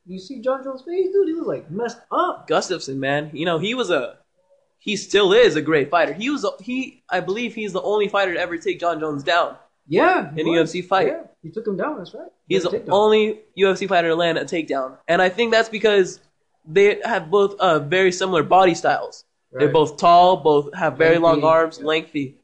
you 0.05 0.19
see 0.19 0.41
Jon 0.41 0.63
Jones' 0.63 0.81
face, 0.81 1.07
dude. 1.13 1.27
He 1.29 1.33
was 1.33 1.47
like 1.47 1.71
messed 1.71 1.99
up. 2.11 2.47
Gustafsson, 2.49 2.97
man, 2.97 3.29
you 3.33 3.45
know 3.45 3.57
he 3.59 3.73
was 3.73 3.89
a, 3.89 4.17
he 4.79 4.95
still 4.97 5.31
is 5.33 5.55
a 5.55 5.61
great 5.61 5.89
fighter. 5.89 6.13
He 6.13 6.29
was 6.29 6.43
a, 6.43 6.49
he, 6.59 7.03
I 7.09 7.21
believe 7.21 7.55
he's 7.55 7.71
the 7.73 7.81
only 7.81 8.07
fighter 8.09 8.33
to 8.33 8.39
ever 8.39 8.57
take 8.57 8.79
Jon 8.79 8.99
Jones 8.99 9.23
down. 9.23 9.55
Yeah, 9.87 10.31
In 10.35 10.47
a. 10.47 10.51
UFC 10.51 10.85
fight. 10.85 11.07
Yeah, 11.07 11.23
he 11.41 11.49
took 11.49 11.65
him 11.65 11.75
down. 11.77 11.97
That's 11.97 12.13
right. 12.13 12.27
He's 12.47 12.63
With 12.69 12.85
the 12.85 12.91
only 12.91 13.39
UFC 13.57 13.87
fighter 13.87 14.09
to 14.09 14.15
land 14.15 14.37
a 14.37 14.43
takedown, 14.45 14.97
and 15.07 15.21
I 15.21 15.29
think 15.29 15.51
that's 15.51 15.69
because 15.69 16.19
they 16.67 16.99
have 17.05 17.31
both 17.31 17.57
uh, 17.59 17.79
very 17.79 18.11
similar 18.11 18.43
body 18.43 18.75
styles. 18.75 19.23
They're 19.51 19.69
both 19.69 19.97
tall, 19.97 20.37
both 20.37 20.73
have 20.75 20.97
very 20.97 21.17
long 21.17 21.43
arms, 21.43 21.79
yeah. 21.79 21.85
lengthy, 21.87 22.37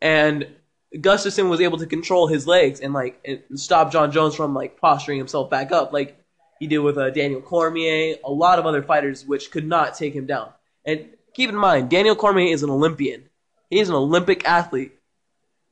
and 0.00 0.46
Gustafsson 0.94 1.48
was 1.48 1.60
able 1.60 1.78
to 1.78 1.86
control 1.86 2.26
his 2.26 2.46
legs 2.46 2.80
and 2.80 2.92
like 2.92 3.20
and 3.24 3.42
stop 3.60 3.92
Jon 3.92 4.12
Jones 4.12 4.34
from 4.34 4.54
like 4.54 4.80
posturing 4.80 5.18
himself 5.18 5.50
back 5.50 5.72
up, 5.72 5.92
like 5.92 6.18
he 6.58 6.66
did 6.66 6.78
with 6.78 6.98
uh, 6.98 7.10
Daniel 7.10 7.40
Cormier, 7.40 8.16
a 8.24 8.30
lot 8.30 8.58
of 8.58 8.66
other 8.66 8.82
fighters 8.82 9.26
which 9.26 9.50
could 9.50 9.66
not 9.66 9.94
take 9.94 10.14
him 10.14 10.26
down. 10.26 10.50
And 10.84 11.06
keep 11.34 11.50
in 11.50 11.56
mind, 11.56 11.90
Daniel 11.90 12.14
Cormier 12.14 12.52
is 12.52 12.62
an 12.62 12.70
Olympian. 12.70 13.28
He 13.70 13.80
is 13.80 13.88
an 13.88 13.94
Olympic 13.94 14.46
athlete, 14.46 14.92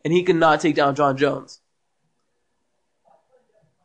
and 0.05 0.12
he 0.12 0.23
could 0.23 0.37
not 0.37 0.61
take 0.61 0.75
down 0.75 0.94
Jon 0.94 1.16
Jones. 1.16 1.61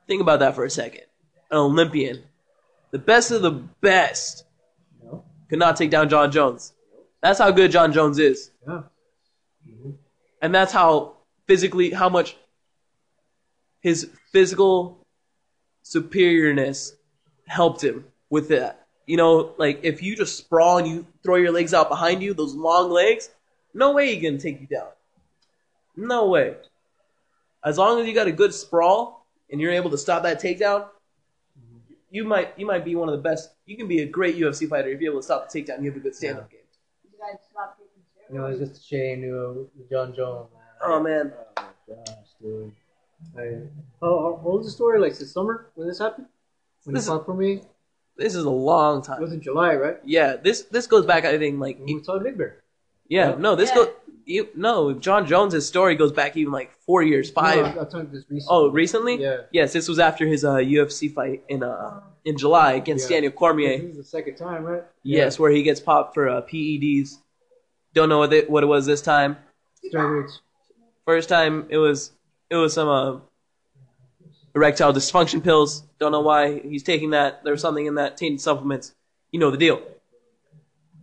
Think 0.07 0.21
about 0.21 0.39
that 0.39 0.55
for 0.55 0.63
a 0.63 0.69
second. 0.69 1.03
An 1.51 1.57
Olympian, 1.57 2.23
the 2.91 2.99
best 2.99 3.31
of 3.31 3.41
the 3.41 3.51
best. 3.51 4.44
Could 5.49 5.59
not 5.59 5.75
take 5.75 5.91
down 5.91 6.09
Jon 6.09 6.31
Jones. 6.31 6.73
That's 7.21 7.39
how 7.39 7.51
good 7.51 7.71
Jon 7.71 7.93
Jones 7.93 8.19
is. 8.19 8.51
Yeah. 8.67 8.83
Mm-hmm. 9.67 9.91
And 10.41 10.53
that's 10.53 10.71
how 10.71 11.17
physically, 11.47 11.91
how 11.91 12.09
much 12.09 12.35
his 13.81 14.09
physical 14.31 14.99
superiorness 15.83 16.93
helped 17.47 17.83
him 17.83 18.05
with 18.29 18.49
that. 18.49 18.87
You 19.05 19.17
know, 19.17 19.53
like 19.57 19.79
if 19.83 20.01
you 20.01 20.15
just 20.15 20.37
sprawl 20.37 20.79
and 20.79 20.87
you 20.87 21.05
throw 21.23 21.35
your 21.35 21.51
legs 21.51 21.73
out 21.73 21.89
behind 21.89 22.23
you, 22.23 22.33
those 22.33 22.55
long 22.55 22.89
legs, 22.89 23.29
no 23.73 23.91
way 23.91 24.13
he 24.13 24.19
can 24.19 24.39
take 24.39 24.59
you 24.59 24.67
down. 24.67 24.87
No 25.95 26.27
way. 26.27 26.55
As 27.63 27.77
long 27.77 27.99
as 27.99 28.07
you 28.07 28.13
got 28.13 28.27
a 28.27 28.31
good 28.31 28.53
sprawl 28.53 29.25
and 29.51 29.61
you're 29.61 29.71
able 29.71 29.91
to 29.91 29.97
stop 29.97 30.23
that 30.23 30.41
takedown, 30.41 30.87
you 32.15 32.23
might 32.33 32.49
you 32.59 32.65
might 32.71 32.83
be 32.89 32.95
one 33.01 33.09
of 33.09 33.15
the 33.19 33.25
best. 33.29 33.43
You 33.65 33.75
can 33.79 33.87
be 33.87 33.99
a 34.01 34.07
great 34.17 34.35
UFC 34.43 34.61
fighter 34.73 34.89
if 34.89 34.99
you're 35.01 35.11
able 35.13 35.21
to 35.21 35.25
stop 35.31 35.41
the 35.49 35.51
takedown. 35.55 35.79
You 35.83 35.87
have 35.91 35.97
a 36.01 36.03
good 36.05 36.15
stand-up 36.15 36.49
game. 36.49 36.61
You 37.03 37.17
guys 37.23 37.39
stop 37.51 37.77
taking 37.77 38.01
You 38.33 38.39
know, 38.39 38.45
it's 38.51 38.59
just 38.65 38.75
a 38.81 38.83
shame, 38.91 39.17
you 39.25 39.31
know, 39.35 39.67
with 39.77 39.89
Jon 39.89 40.15
Jones, 40.15 40.49
man. 40.53 40.61
Oh 40.89 40.99
man, 41.07 41.25
Oh 41.57 41.63
my 41.89 41.95
gosh, 41.95 42.29
dude. 42.41 42.71
I, 43.37 43.41
oh, 44.01 44.17
how 44.23 44.29
what 44.43 44.57
was 44.57 44.65
the 44.67 44.71
story? 44.71 44.99
Like 44.99 45.17
this 45.17 45.31
summer 45.37 45.55
when 45.75 45.87
this 45.87 45.99
happened? 45.99 46.27
When 46.83 46.93
This 46.95 47.05
he 47.05 47.11
is- 47.11 47.17
fought 47.17 47.25
for 47.25 47.33
me? 47.33 47.61
this 48.17 48.33
is 48.35 48.45
a 48.45 48.49
long 48.49 49.01
time. 49.01 49.15
It 49.15 49.15
time. 49.15 49.21
was 49.23 49.33
in 49.33 49.41
July, 49.41 49.75
right? 49.75 49.97
Yeah, 50.05 50.29
this 50.37 50.57
this 50.75 50.87
goes 50.87 51.05
back. 51.05 51.25
I 51.25 51.37
think 51.37 51.59
like 51.59 51.77
When 51.79 51.95
we 51.97 52.03
saw 52.03 52.17
Big 52.19 52.37
Bear. 52.37 52.63
yeah, 53.09 53.29
Yeah. 53.31 53.35
no, 53.45 53.55
this 53.55 53.69
Yeah. 53.71 53.75
go 53.75 53.93
you, 54.25 54.49
no. 54.55 54.93
Jon 54.93 55.25
Jones's 55.25 55.67
story 55.67 55.95
goes 55.95 56.11
back 56.11 56.35
even 56.35 56.51
like 56.51 56.71
four 56.85 57.03
years, 57.03 57.29
five. 57.29 57.57
No, 57.75 57.81
I'm 57.81 57.89
talking 57.89 58.09
this 58.11 58.25
recent. 58.29 58.47
Oh, 58.49 58.69
recently? 58.69 59.21
Yeah. 59.21 59.41
Yes, 59.51 59.73
this 59.73 59.87
was 59.87 59.99
after 59.99 60.25
his 60.25 60.43
uh, 60.43 60.55
UFC 60.55 61.13
fight 61.13 61.43
in 61.47 61.63
uh 61.63 62.01
in 62.25 62.37
July 62.37 62.73
against 62.73 63.09
Yeah. 63.09 63.17
Daniel 63.17 63.31
Cormier. 63.31 63.77
This 63.77 63.91
is 63.91 63.97
the 63.97 64.03
second 64.03 64.35
time, 64.35 64.63
right? 64.63 64.83
Yes, 65.03 65.37
where 65.39 65.51
he 65.51 65.63
gets 65.63 65.79
popped 65.79 66.13
for 66.15 66.27
uh, 66.27 66.41
PEDs. 66.41 67.17
Don't 67.93 68.09
know 68.09 68.17
what 68.19 68.33
it, 68.33 68.49
what 68.49 68.63
it 68.63 68.67
was 68.67 68.85
this 68.85 69.01
time. 69.01 69.37
Steroids. 69.93 70.39
First 71.05 71.29
time 71.29 71.67
it 71.69 71.77
was 71.77 72.11
it 72.49 72.55
was 72.55 72.73
some 72.73 72.89
uh, 72.89 73.19
erectile 74.55 74.91
dysfunction 74.93 75.43
pills. 75.43 75.83
Don't 75.99 76.11
know 76.11 76.21
why 76.21 76.59
he's 76.59 76.83
taking 76.83 77.11
that. 77.11 77.43
There 77.43 77.51
was 77.53 77.61
something 77.61 77.85
in 77.85 77.95
that 77.95 78.17
tainted 78.17 78.41
supplements. 78.41 78.93
You 79.31 79.39
know 79.39 79.51
the 79.51 79.57
deal. 79.57 79.81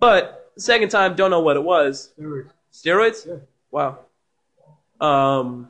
But 0.00 0.50
second 0.58 0.88
time, 0.88 1.14
don't 1.14 1.30
know 1.30 1.40
what 1.40 1.56
it 1.56 1.62
was. 1.62 2.12
Steroids. 2.18 2.50
Steroids? 2.72 3.26
Yeah. 3.26 3.36
Wow. 3.70 3.98
Um, 5.00 5.68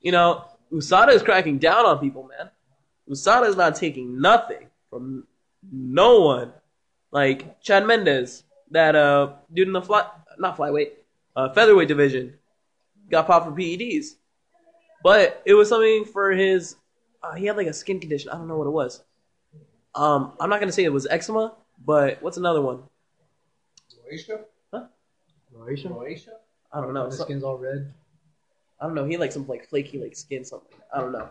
you 0.00 0.12
know, 0.12 0.44
USADA 0.72 1.12
is 1.12 1.22
cracking 1.22 1.58
down 1.58 1.86
on 1.86 1.98
people, 1.98 2.28
man. 2.28 2.50
USADA 3.08 3.48
is 3.48 3.56
not 3.56 3.74
taking 3.76 4.20
nothing 4.20 4.66
from 4.90 5.26
no 5.70 6.20
one. 6.20 6.52
Like 7.10 7.60
Chad 7.60 7.86
Mendes, 7.86 8.44
that 8.70 8.96
uh 8.96 9.34
dude 9.52 9.68
in 9.68 9.72
the 9.72 9.82
fly, 9.82 10.08
not 10.38 10.56
flyweight, 10.56 10.92
uh, 11.36 11.52
featherweight 11.52 11.88
division, 11.88 12.34
got 13.10 13.26
popped 13.26 13.46
for 13.46 13.52
PEDs, 13.52 14.16
but 15.02 15.42
it 15.44 15.54
was 15.54 15.68
something 15.68 16.06
for 16.06 16.32
his. 16.32 16.76
Uh, 17.22 17.34
he 17.34 17.46
had 17.46 17.56
like 17.56 17.66
a 17.66 17.72
skin 17.72 18.00
condition. 18.00 18.30
I 18.30 18.34
don't 18.34 18.48
know 18.48 18.56
what 18.56 18.66
it 18.66 18.70
was. 18.70 19.04
Um, 19.94 20.32
I'm 20.40 20.48
not 20.48 20.58
gonna 20.58 20.72
say 20.72 20.84
it 20.84 20.92
was 20.92 21.06
eczema, 21.06 21.54
but 21.84 22.22
what's 22.22 22.38
another 22.38 22.62
one? 22.62 22.82
Croatia? 25.54 25.88
Croatia? 25.88 26.32
I 26.72 26.80
don't 26.80 26.94
know. 26.94 27.08
The 27.08 27.16
So- 27.16 27.24
skin's 27.24 27.42
all 27.44 27.58
red. 27.58 27.92
I 28.80 28.86
don't 28.86 28.94
know. 28.94 29.04
He 29.04 29.12
had 29.12 29.20
like 29.20 29.32
some 29.32 29.46
like 29.46 29.68
flaky 29.68 29.98
like 29.98 30.16
skin 30.16 30.44
something. 30.44 30.76
I 30.92 31.00
don't 31.00 31.12
know. 31.12 31.28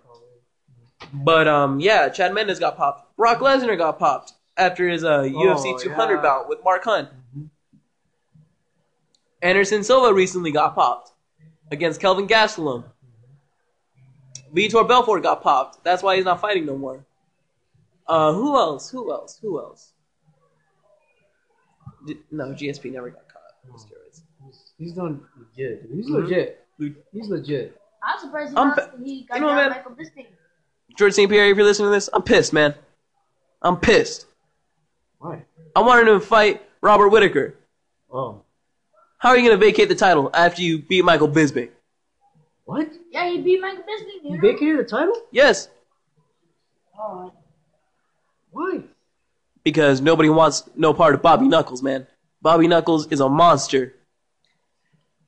But 1.13 1.47
um, 1.47 1.79
yeah, 1.79 2.07
Chad 2.09 2.33
Mendes 2.33 2.59
got 2.59 2.77
popped. 2.77 3.15
Brock 3.17 3.39
Lesnar 3.39 3.77
got 3.77 3.99
popped 3.99 4.33
after 4.55 4.87
his 4.87 5.03
uh, 5.03 5.23
UFC 5.23 5.79
200 5.81 6.15
yeah. 6.15 6.21
bout 6.21 6.47
with 6.47 6.63
Mark 6.63 6.83
Hunt. 6.85 7.09
Mhm. 7.37 7.49
Anderson 9.41 9.83
Silva 9.83 10.13
recently 10.13 10.51
got 10.51 10.75
popped 10.75 11.11
against 11.71 11.99
Kelvin 11.99 12.27
Gastelum. 12.27 12.83
Vitor 14.53 14.87
Belfort 14.87 15.23
got 15.23 15.41
popped. 15.41 15.83
That's 15.83 16.03
why 16.03 16.15
he's 16.17 16.25
not 16.25 16.39
fighting 16.41 16.65
no 16.65 16.77
more. 16.77 17.05
Uh, 18.07 18.33
who 18.33 18.55
else? 18.57 18.89
Who 18.91 19.11
else? 19.11 19.39
Who 19.41 19.59
else? 19.59 19.93
Did, 22.05 22.17
no, 22.31 22.47
GSP 22.47 22.91
never 22.91 23.09
got 23.09 23.27
caught 23.29 23.41
with 23.71 23.81
steroids. 23.81 24.10
He's, 24.81 24.89
he's 24.89 24.93
done 24.97 25.21
legit. 25.37 25.87
dude. 25.87 25.95
He's 25.97 26.09
Mhm. 26.09 26.23
legit. 26.23 26.65
He's 27.13 27.29
legit. 27.29 27.79
I'm 28.03 28.19
surprised 28.19 28.51
he, 28.51 28.57
I'm 28.57 28.67
not, 28.69 28.77
pa- 28.77 28.89
he 29.03 29.23
got 29.23 29.35
you 29.35 29.41
know, 29.41 29.47
down 29.49 29.55
man- 29.57 29.69
Michael 29.69 29.91
Bisping. 29.91 30.25
George 30.97 31.13
St. 31.13 31.29
Pierre, 31.29 31.49
if 31.49 31.55
you're 31.57 31.65
listening 31.65 31.87
to 31.89 31.91
this, 31.91 32.09
I'm 32.11 32.23
pissed, 32.23 32.51
man. 32.51 32.73
I'm 33.61 33.77
pissed. 33.77 34.25
Why? 35.19 35.43
I 35.75 35.81
wanted 35.81 36.07
him 36.07 36.19
to 36.19 36.25
fight 36.25 36.63
Robert 36.81 37.09
Whitaker. 37.09 37.55
Oh. 38.11 38.41
How 39.19 39.29
are 39.29 39.37
you 39.37 39.47
going 39.47 39.57
to 39.59 39.63
vacate 39.63 39.87
the 39.87 39.95
title 39.95 40.31
after 40.33 40.63
you 40.63 40.79
beat 40.79 41.05
Michael 41.05 41.29
Bisping? 41.29 41.69
What? 42.65 42.89
Yeah, 43.11 43.29
he 43.29 43.39
beat 43.41 43.61
Michael 43.61 43.83
Bisping. 43.83 44.21
He 44.23 44.29
You 44.29 44.35
know? 44.37 44.41
vacated 44.41 44.79
the 44.79 44.83
title? 44.83 45.13
Yes, 45.31 45.69
Oh, 46.99 47.31
Why? 48.51 48.81
because 49.63 50.01
nobody 50.01 50.29
wants 50.29 50.69
no 50.75 50.93
part 50.93 51.13
of 51.15 51.21
Bobby 51.21 51.47
Knuckles, 51.47 51.81
man. 51.83 52.05
Bobby 52.41 52.67
Knuckles 52.67 53.07
is 53.11 53.19
a 53.19 53.29
monster. 53.29 53.95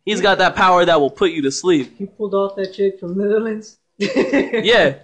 He's 0.05 0.21
got 0.21 0.39
that 0.39 0.55
power 0.55 0.83
that 0.85 0.99
will 0.99 1.09
put 1.09 1.31
you 1.31 1.41
to 1.43 1.51
sleep. 1.51 1.97
He 1.97 2.05
pulled 2.05 2.33
off 2.33 2.55
that 2.57 2.73
chick 2.73 2.99
from 2.99 3.17
Netherlands? 3.17 3.77
Yeah. 3.99 4.99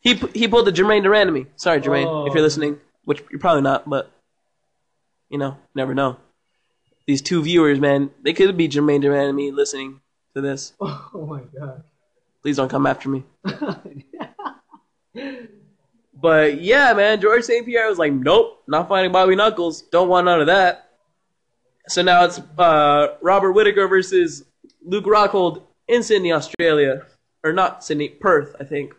He 0.00 0.14
he 0.34 0.48
pulled 0.48 0.66
the 0.66 0.72
Germaine 0.72 1.04
de 1.04 1.08
Randamie. 1.08 1.46
Sorry, 1.56 1.80
Germaine, 1.80 2.08
Oh. 2.08 2.26
if 2.26 2.34
you're 2.34 2.40
oh. 2.40 2.44
listening, 2.44 2.80
which 3.04 3.22
you're 3.30 3.38
probably 3.38 3.62
not, 3.62 3.88
but 3.88 4.10
you 5.28 5.38
know, 5.38 5.56
never 5.74 5.94
know. 5.94 6.16
These 7.06 7.22
two 7.22 7.42
viewers, 7.42 7.78
man, 7.78 8.10
they 8.22 8.32
could 8.32 8.56
be 8.56 8.68
Germaine 8.68 9.00
de 9.00 9.08
Randamie 9.08 9.54
listening 9.54 10.00
to 10.34 10.40
this. 10.40 10.72
Oh 10.80 11.26
my 11.26 11.42
god. 11.58 11.84
Please 12.42 12.56
don't 12.56 12.68
come 12.68 12.86
after 12.86 13.08
me. 13.08 13.24
But 16.22 16.60
yeah, 16.60 16.92
man, 16.94 17.20
George 17.20 17.42
St. 17.42 17.66
Pierre 17.66 17.88
was 17.88 17.98
like, 17.98 18.12
nope, 18.12 18.62
not 18.68 18.88
fighting 18.88 19.10
Bobby 19.10 19.34
Knuckles. 19.34 19.82
Don't 19.82 20.08
want 20.08 20.26
none 20.26 20.40
of 20.40 20.46
that. 20.46 20.91
So 21.88 22.02
now 22.02 22.24
it's 22.24 22.40
uh, 22.58 23.16
Robert 23.20 23.52
Whitaker 23.52 23.88
versus 23.88 24.44
Luke 24.84 25.04
Rockhold 25.04 25.62
in 25.88 26.02
Sydney, 26.02 26.32
Australia. 26.32 27.06
Or 27.44 27.52
not 27.52 27.82
Sydney, 27.84 28.08
Perth, 28.08 28.54
I 28.60 28.64
think. 28.64 28.94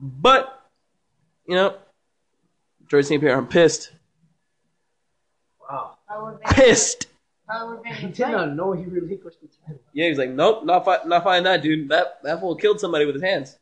But, 0.00 0.60
you 1.46 1.54
know, 1.54 1.76
George 2.88 3.04
St. 3.06 3.20
Pierre, 3.20 3.38
I'm 3.38 3.46
pissed. 3.46 3.92
Wow. 5.60 5.98
I 6.10 6.20
would 6.20 6.38
have 6.42 6.56
Pissed! 6.56 7.06
I 7.48 7.64
would 7.64 7.80
He 7.86 7.92
have 7.92 8.14
did 8.14 8.28
not 8.28 8.54
know 8.54 8.72
he 8.72 8.84
relinquished 8.84 9.40
the 9.40 9.48
title. 9.64 9.80
Yeah, 9.92 10.08
he's 10.08 10.18
like, 10.18 10.30
nope, 10.30 10.64
not 10.64 10.84
fi- 10.84 11.04
not 11.06 11.22
fighting 11.24 11.44
that 11.44 11.62
dude. 11.62 11.88
That 11.88 12.22
that 12.22 12.40
fool 12.40 12.54
killed 12.56 12.80
somebody 12.80 13.04
with 13.04 13.14
his 13.14 13.22
hands. 13.22 13.58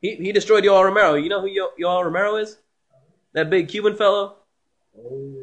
He 0.00 0.16
he 0.16 0.32
destroyed 0.32 0.64
Yoel 0.64 0.84
Romero. 0.84 1.14
You 1.14 1.28
know 1.28 1.40
who 1.40 1.48
Yo- 1.48 1.70
Yoel 1.80 2.04
Romero 2.04 2.36
is? 2.36 2.58
That 3.34 3.50
big 3.50 3.68
Cuban 3.68 3.96
fellow. 3.96 4.36
Oh. 4.98 5.33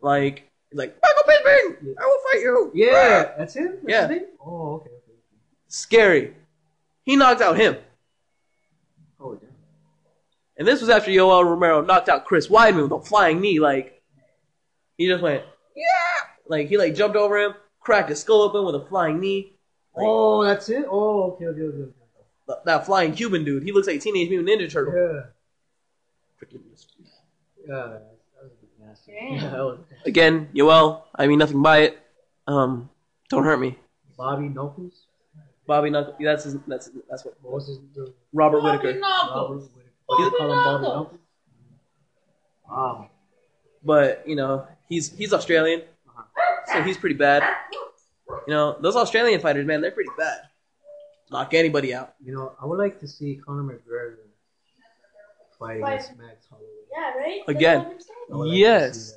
Like 0.00 0.50
like 0.72 0.96
Michael 1.02 1.22
Bisping, 1.28 1.94
I 2.00 2.06
will 2.06 2.18
fight 2.32 2.40
you. 2.42 2.70
Yeah, 2.74 3.32
that's 3.38 3.54
him? 3.54 3.78
That's 3.82 3.88
Yeah. 3.88 4.00
his 4.02 4.10
name? 4.10 4.26
Oh, 4.44 4.74
okay, 4.76 4.90
okay. 4.90 5.18
Scary. 5.68 6.34
He 7.02 7.16
knocked 7.16 7.40
out 7.40 7.56
him, 7.56 7.76
Oh, 9.20 9.34
damn. 9.34 9.50
and 10.56 10.66
this 10.68 10.80
was 10.80 10.88
after 10.90 11.10
Yoel 11.10 11.44
Romero 11.44 11.80
knocked 11.82 12.08
out 12.08 12.24
Chris 12.24 12.48
Weidman 12.48 12.88
with 12.88 12.92
a 12.92 13.04
flying 13.04 13.40
knee. 13.40 13.58
Like 13.60 14.00
he 14.96 15.08
just 15.08 15.22
went 15.22 15.42
yeah, 15.76 15.84
like 16.46 16.68
he 16.68 16.76
like 16.78 16.94
jumped 16.94 17.16
over 17.16 17.36
him, 17.38 17.54
cracked 17.80 18.08
his 18.10 18.20
skull 18.20 18.42
open 18.42 18.64
with 18.64 18.74
a 18.76 18.86
flying 18.86 19.18
knee. 19.20 19.56
Oh, 19.96 20.44
that's 20.44 20.68
it? 20.68 20.84
Oh, 20.88 21.32
okay, 21.32 21.46
okay, 21.46 21.62
okay. 21.62 21.78
okay. 21.82 22.60
That 22.64 22.86
flying 22.86 23.12
Cuban 23.12 23.44
dude, 23.44 23.62
he 23.64 23.72
looks 23.72 23.86
like 23.86 24.00
Teenage 24.00 24.28
Mutant 24.28 24.48
Ninja 24.48 24.70
Turtle. 24.70 24.94
Yeah. 24.94 25.22
Freaking- 26.40 26.62
Yeah, 27.66 27.74
that 27.74 28.16
was 28.42 28.52
a 28.52 28.60
bit 28.60 28.70
nasty. 28.80 28.99
Damn. 29.10 29.34
Yeah, 29.34 29.50
that 29.50 29.58
was 29.64 29.78
Again, 30.06 30.48
Yoel, 30.54 31.02
I 31.14 31.26
mean 31.26 31.38
nothing 31.38 31.62
by 31.62 31.78
it. 31.78 31.98
Um, 32.46 32.88
don't 33.28 33.44
hurt 33.44 33.58
me. 33.60 33.76
Bobby 34.16 34.48
Knuckles. 34.48 35.06
Bobby 35.66 35.90
Knuckles. 35.90 36.16
That's 36.20 36.44
his, 36.44 36.56
that's 36.66 36.90
that's 37.08 37.24
what 37.24 37.34
What 37.42 37.52
was 37.54 37.68
his 37.68 37.78
the 37.94 38.12
Robert 38.32 38.60
Bobby 38.62 38.78
Whitaker. 38.88 38.98
Knuckles. 39.00 39.70
Robert 39.70 39.74
Whitaker. 39.74 39.90
Bobby 40.08 40.30
Call 40.38 40.48
him 40.50 40.64
Bobby 40.64 40.82
Knuckles. 40.82 40.82
Knuckles. 40.82 41.20
Wow. 42.68 43.10
But 43.84 44.22
you 44.26 44.36
know 44.36 44.66
he's 44.88 45.10
he's 45.16 45.32
Australian, 45.32 45.82
so 46.72 46.82
he's 46.82 46.96
pretty 46.98 47.14
bad. 47.16 47.42
You 48.46 48.52
know 48.54 48.76
those 48.80 48.96
Australian 48.96 49.40
fighters, 49.40 49.66
man, 49.66 49.80
they're 49.80 49.90
pretty 49.90 50.10
bad. 50.18 50.38
Knock 51.30 51.54
anybody 51.54 51.94
out. 51.94 52.14
You 52.24 52.34
know, 52.34 52.52
I 52.60 52.66
would 52.66 52.78
like 52.78 52.98
to 53.00 53.08
see 53.08 53.36
Conor 53.46 53.62
McGregor 53.62 54.16
fight 55.58 55.80
Fight. 55.80 55.94
against 55.94 56.16
Max 56.18 56.46
Holloway. 56.50 56.66
Yeah, 56.92 57.18
right? 57.18 57.40
Again. 57.48 57.80
I 57.80 58.36
would 58.36 58.46
like 58.46 58.50
to 58.52 58.56
Yes. 58.58 59.14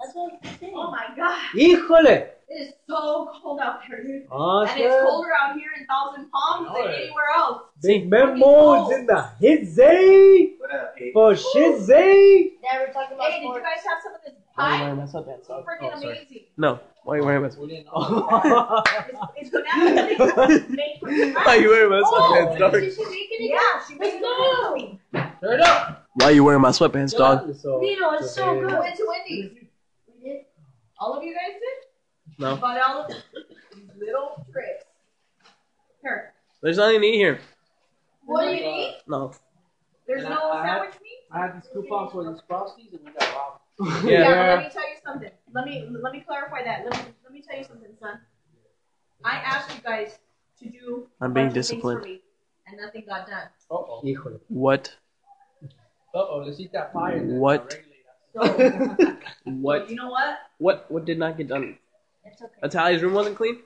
That's 0.00 0.14
what 0.14 0.32
I'm 0.44 0.58
saying. 0.58 0.72
Oh 0.76 0.90
my 0.90 1.06
god. 1.16 1.38
Híjole! 1.54 2.28
It 2.50 2.54
is 2.62 2.72
so 2.88 3.28
cold 3.42 3.60
out 3.60 3.80
there, 3.88 4.02
dude. 4.02 4.26
Oh, 4.32 4.60
And 4.64 4.80
it's 4.80 4.94
colder 5.04 5.28
out 5.38 5.54
here 5.54 5.68
in 5.78 5.84
Thousand 5.86 6.30
Palms 6.30 6.68
than 6.72 6.86
anywhere 6.94 7.24
else. 7.36 7.62
Big 7.82 8.08
Memo's 8.08 8.90
in 8.92 9.04
the 9.06 9.28
hizzy 9.38 10.54
for 11.12 11.32
shizzy. 11.34 12.52
Yeah, 12.62 12.78
we're 12.80 12.92
talking 12.92 13.16
about 13.16 13.30
Hey, 13.32 13.40
did 13.40 13.48
you 13.54 13.60
guys 13.60 13.84
have 13.86 13.98
some 14.02 14.14
of 14.14 14.20
this 14.24 14.32
Why 14.54 14.64
are 14.64 14.72
you 14.72 14.78
pie? 14.78 14.82
wearing 14.82 14.96
my 14.96 15.04
sweatpants, 15.04 15.38
It's 15.40 15.48
freaking 15.48 15.92
Oh, 15.92 16.00
sorry. 16.00 16.16
amazing. 16.18 16.44
No, 16.56 16.80
why 17.04 17.14
are 17.14 17.18
you 17.18 17.24
wearing 17.26 17.42
my? 17.42 17.50
Oh. 17.94 18.82
It's, 19.36 19.50
it's 19.50 19.50
bananas 19.50 20.62
made 20.70 20.96
from 21.00 21.10
Why 21.34 21.56
are 21.56 21.56
you 21.60 21.68
wearing 21.68 21.90
my 21.90 22.02
Oh, 22.04 22.10
sweatpants, 22.12 22.58
dog? 22.58 22.72
did 22.72 22.94
she 22.94 23.04
make 23.04 23.28
it? 23.30 23.50
Yeah, 23.50 23.86
she 23.86 23.94
made 23.98 24.14
it 24.14 24.22
go. 24.22 24.68
for 24.70 24.74
me. 24.76 24.98
Turn 25.42 25.54
it 25.54 25.60
up. 25.60 26.07
Why 26.18 26.24
are 26.26 26.32
you 26.32 26.42
wearing 26.42 26.60
my 26.60 26.70
sweatpants, 26.70 27.16
dog? 27.16 27.54
So, 27.54 27.78
Vito, 27.78 28.10
it's 28.14 28.32
so 28.34 28.54
good. 28.54 28.66
We 28.66 28.78
went 28.78 28.96
to 28.96 29.04
Wendy's. 29.06 29.50
We 30.08 30.28
did. 30.28 30.44
All 30.98 31.14
of 31.16 31.22
you 31.22 31.32
guys 31.32 31.52
did? 31.54 32.40
No. 32.40 32.56
But 32.56 32.80
all 32.82 33.02
of 33.02 33.08
these 33.08 33.84
little 33.96 34.44
tricks. 34.52 34.84
Here. 36.02 36.32
There's 36.60 36.76
nothing 36.76 37.00
to 37.02 37.06
eat 37.06 37.18
here. 37.18 37.38
What 38.26 38.46
do 38.46 38.50
you 38.50 38.64
eat? 38.68 38.96
No. 39.06 39.32
There's 40.08 40.22
And 40.24 40.30
no 40.34 40.50
I- 40.50 40.60
I 40.62 40.66
sandwich 40.66 41.00
meat? 41.00 41.18
I 41.30 41.38
had 41.38 41.54
these 41.62 41.70
coupons 41.72 42.10
for 42.10 42.24
these 42.28 42.42
frosties 42.50 42.92
and 42.94 43.00
we 43.04 43.12
got 43.12 43.32
robbed. 43.34 44.04
Yeah. 44.04 44.18
Yeah, 44.18 44.28
but 44.28 44.48
let 44.48 44.58
me 44.64 44.70
tell 44.72 44.88
you 44.90 44.96
something. 45.04 45.30
Let 45.54 45.64
me 45.66 45.88
let 46.02 46.12
me 46.12 46.24
clarify 46.26 46.64
that. 46.64 46.84
Let 46.84 46.94
me 47.06 47.12
let 47.22 47.32
me 47.32 47.42
tell 47.48 47.56
you 47.56 47.62
something, 47.64 47.90
son. 48.00 48.18
I 49.24 49.36
asked 49.36 49.72
you 49.76 49.80
guys 49.82 50.18
to 50.60 50.68
do 50.68 51.06
I'm 51.20 51.32
being 51.32 51.46
bunch 51.46 51.50
of 51.50 51.54
things 51.54 51.68
disciplined. 51.68 52.00
for 52.00 52.08
me, 52.08 52.22
and 52.66 52.80
nothing 52.80 53.04
got 53.06 53.28
done. 53.28 53.46
Uh 53.70 53.74
oh. 53.74 54.02
What? 54.48 54.96
Oh, 56.18 56.42
let's 56.44 56.58
eat 56.58 56.72
that 56.72 56.92
pie 56.92 57.12
and 57.12 57.38
What? 57.40 57.78
regulate 58.34 59.18
What? 59.44 59.88
you 59.90 59.96
know 59.96 60.10
what? 60.10 60.38
What? 60.58 60.86
What 60.90 61.04
did 61.04 61.18
not 61.18 61.36
get 61.36 61.48
done? 61.48 61.78
It's 62.24 62.42
okay. 62.42 62.54
Natalia's 62.62 63.02
room 63.02 63.14
wasn't 63.14 63.36
clean. 63.36 63.60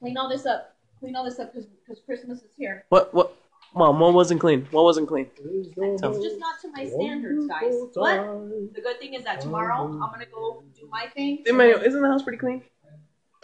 Clean 0.00 0.16
all 0.16 0.28
this 0.28 0.46
up. 0.46 0.74
Clean 1.00 1.16
all 1.16 1.24
this 1.24 1.38
up 1.38 1.52
because 1.52 1.68
Christmas 2.04 2.38
is 2.38 2.50
here. 2.56 2.84
What? 2.90 3.12
What? 3.14 3.34
Mom, 3.74 3.98
what 4.00 4.14
wasn't 4.14 4.40
clean? 4.40 4.66
What 4.70 4.84
wasn't 4.84 5.08
clean? 5.08 5.26
It's 5.38 5.74
just 5.74 6.38
not 6.38 6.60
to 6.62 6.68
my 6.72 6.88
standards, 6.88 7.46
guys. 7.46 7.74
But 7.94 8.74
the 8.74 8.80
good 8.82 8.98
thing 8.98 9.14
is 9.14 9.24
that 9.24 9.40
tomorrow 9.40 9.84
I'm 9.84 9.98
gonna 9.98 10.24
go 10.32 10.62
do 10.74 10.88
my 10.90 11.06
thing. 11.14 11.42
Emmanuel, 11.44 11.80
isn't 11.82 12.00
the 12.00 12.08
house 12.08 12.22
pretty 12.22 12.38
clean? 12.38 12.62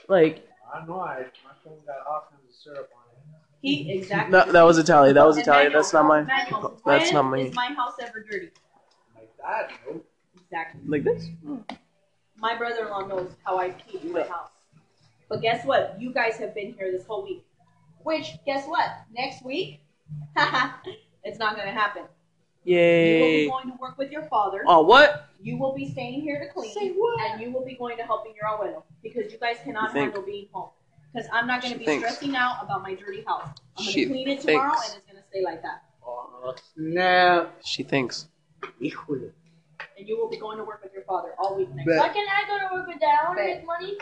Like, 0.08 0.48
I 0.72 0.78
don't 0.78 0.88
know, 0.88 1.00
I, 1.00 1.26
my 1.44 1.52
phone 1.62 1.78
got 1.86 1.96
all 2.08 2.26
kinds 2.30 2.48
of 2.48 2.54
syrup 2.54 2.90
on 2.96 3.01
it. 3.01 3.01
He 3.62 3.92
exactly. 3.92 4.32
no, 4.32 4.50
that 4.50 4.62
was 4.62 4.76
Italian. 4.76 5.14
That 5.14 5.24
was 5.24 5.36
And 5.36 5.46
Italia. 5.46 5.70
That's 5.70 5.92
not 5.92 6.04
my. 6.04 6.22
Manuel, 6.22 6.80
That's 6.84 7.12
when 7.12 7.14
not 7.14 7.30
me. 7.30 7.42
Is 7.44 7.54
my 7.54 7.66
house 7.66 7.94
ever 8.02 8.20
dirty? 8.28 8.50
Like 9.14 9.30
that, 9.38 9.70
no. 9.88 10.00
Exactly. 10.36 10.80
Like 10.86 11.04
this? 11.04 11.28
My 12.38 12.56
brother-in-law 12.58 13.06
knows 13.06 13.30
how 13.44 13.58
I 13.58 13.70
keep 13.70 14.02
my 14.04 14.22
house. 14.24 14.50
But 15.28 15.42
guess 15.42 15.64
what? 15.64 15.96
You 16.00 16.12
guys 16.12 16.36
have 16.38 16.54
been 16.56 16.74
here 16.74 16.90
this 16.90 17.06
whole 17.06 17.22
week. 17.22 17.44
Which, 18.02 18.32
guess 18.44 18.66
what? 18.66 18.84
Next 19.16 19.44
week, 19.44 19.80
it's 21.24 21.38
not 21.38 21.54
going 21.54 21.68
to 21.68 21.72
happen. 21.72 22.02
Yay. 22.64 23.16
You 23.18 23.22
will 23.22 23.30
be 23.30 23.48
going 23.48 23.76
to 23.76 23.80
work 23.80 23.96
with 23.96 24.10
your 24.10 24.24
father. 24.24 24.64
Oh, 24.66 24.82
what? 24.82 25.28
You 25.40 25.56
will 25.56 25.74
be 25.74 25.88
staying 25.88 26.20
here 26.20 26.40
to 26.40 26.52
clean. 26.52 26.74
Say 26.74 26.90
what? 26.90 27.30
And 27.30 27.40
you 27.40 27.52
will 27.52 27.64
be 27.64 27.76
going 27.76 27.96
to 27.96 28.02
helping 28.02 28.34
your 28.34 28.46
abuelo. 28.50 28.82
Because 29.04 29.32
you 29.32 29.38
guys 29.38 29.56
cannot 29.64 29.90
You 29.90 29.92
think? 29.92 30.04
handle 30.06 30.22
being 30.22 30.48
home. 30.52 30.70
Because 31.12 31.28
I'm 31.32 31.46
not 31.46 31.60
going 31.62 31.74
to 31.74 31.78
be 31.78 31.84
thinks. 31.84 32.08
stressing 32.08 32.34
out 32.36 32.62
about 32.62 32.82
my 32.82 32.94
dirty 32.94 33.22
house. 33.22 33.48
I'm 33.76 33.84
going 33.84 33.94
to 33.94 34.06
clean 34.06 34.28
it 34.28 34.40
tomorrow 34.40 34.70
thinks. 34.72 34.88
and 34.94 34.98
it's 35.02 35.06
going 35.12 35.22
to 35.22 35.28
stay 35.28 35.42
like 35.44 35.62
that. 35.62 35.82
Oh, 36.06 36.54
snap. 36.74 37.54
She 37.64 37.82
thinks. 37.82 38.28
Híjole. 38.80 39.30
And 39.98 40.08
you 40.08 40.18
will 40.18 40.28
be 40.30 40.36
going 40.38 40.56
to 40.58 40.64
work 40.64 40.82
with 40.82 40.92
your 40.94 41.04
father 41.04 41.30
all 41.38 41.56
week 41.56 41.68
next 41.74 41.86
Bet. 41.86 41.98
Why 41.98 42.08
can't 42.08 42.28
I 42.30 42.46
go 42.48 42.68
to 42.68 42.74
work 42.74 42.86
with 42.86 43.00
Dad? 43.00 43.18
I 43.22 43.26
want 43.28 43.38
to 43.38 43.44
make 43.44 43.66
money. 43.66 43.98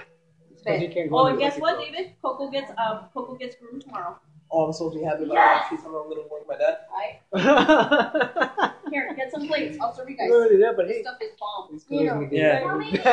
Because 0.49 0.83
you 0.83 0.89
can't 0.91 1.11
go 1.11 1.19
Oh, 1.21 1.27
and 1.27 1.39
guess 1.39 1.59
what. 1.59 1.79
David? 1.81 2.13
Coco 2.23 2.51
gets 2.51 2.71
um 2.79 3.07
Coco 3.15 3.35
gets 3.35 3.57
groomed 3.57 3.83
tomorrow. 3.83 4.19
All 4.51 4.67
I'm 4.67 4.73
supposed 4.73 4.95
to 4.95 4.99
be 5.01 5.05
happy 5.05 5.25
about 5.25 5.35
Yes! 5.35 5.67
she's 5.71 5.81
coming 5.81 5.97
over 5.97 6.15
to 6.15 6.23
work 6.29 6.47
with 6.49 6.49
my 6.49 6.57
dad. 6.59 6.79
Right? 6.91 8.73
Here, 8.91 9.15
get 9.17 9.31
some 9.31 9.47
plates. 9.47 9.79
I'll 9.81 9.95
serve 9.95 10.11
you 10.11 10.17
guys. 10.17 10.29
Already 10.31 10.57
there, 10.57 10.73
but 10.75 10.89
This 10.89 10.97
hey. 10.97 11.03
stuff 11.03 11.19
is 11.23 11.31
bomb. 11.39 11.81
You 11.89 12.07
know. 12.07 12.29
Yeah. 12.33 12.59
get 12.61 12.67
Mommy, 12.67 12.91
ready. 12.99 13.09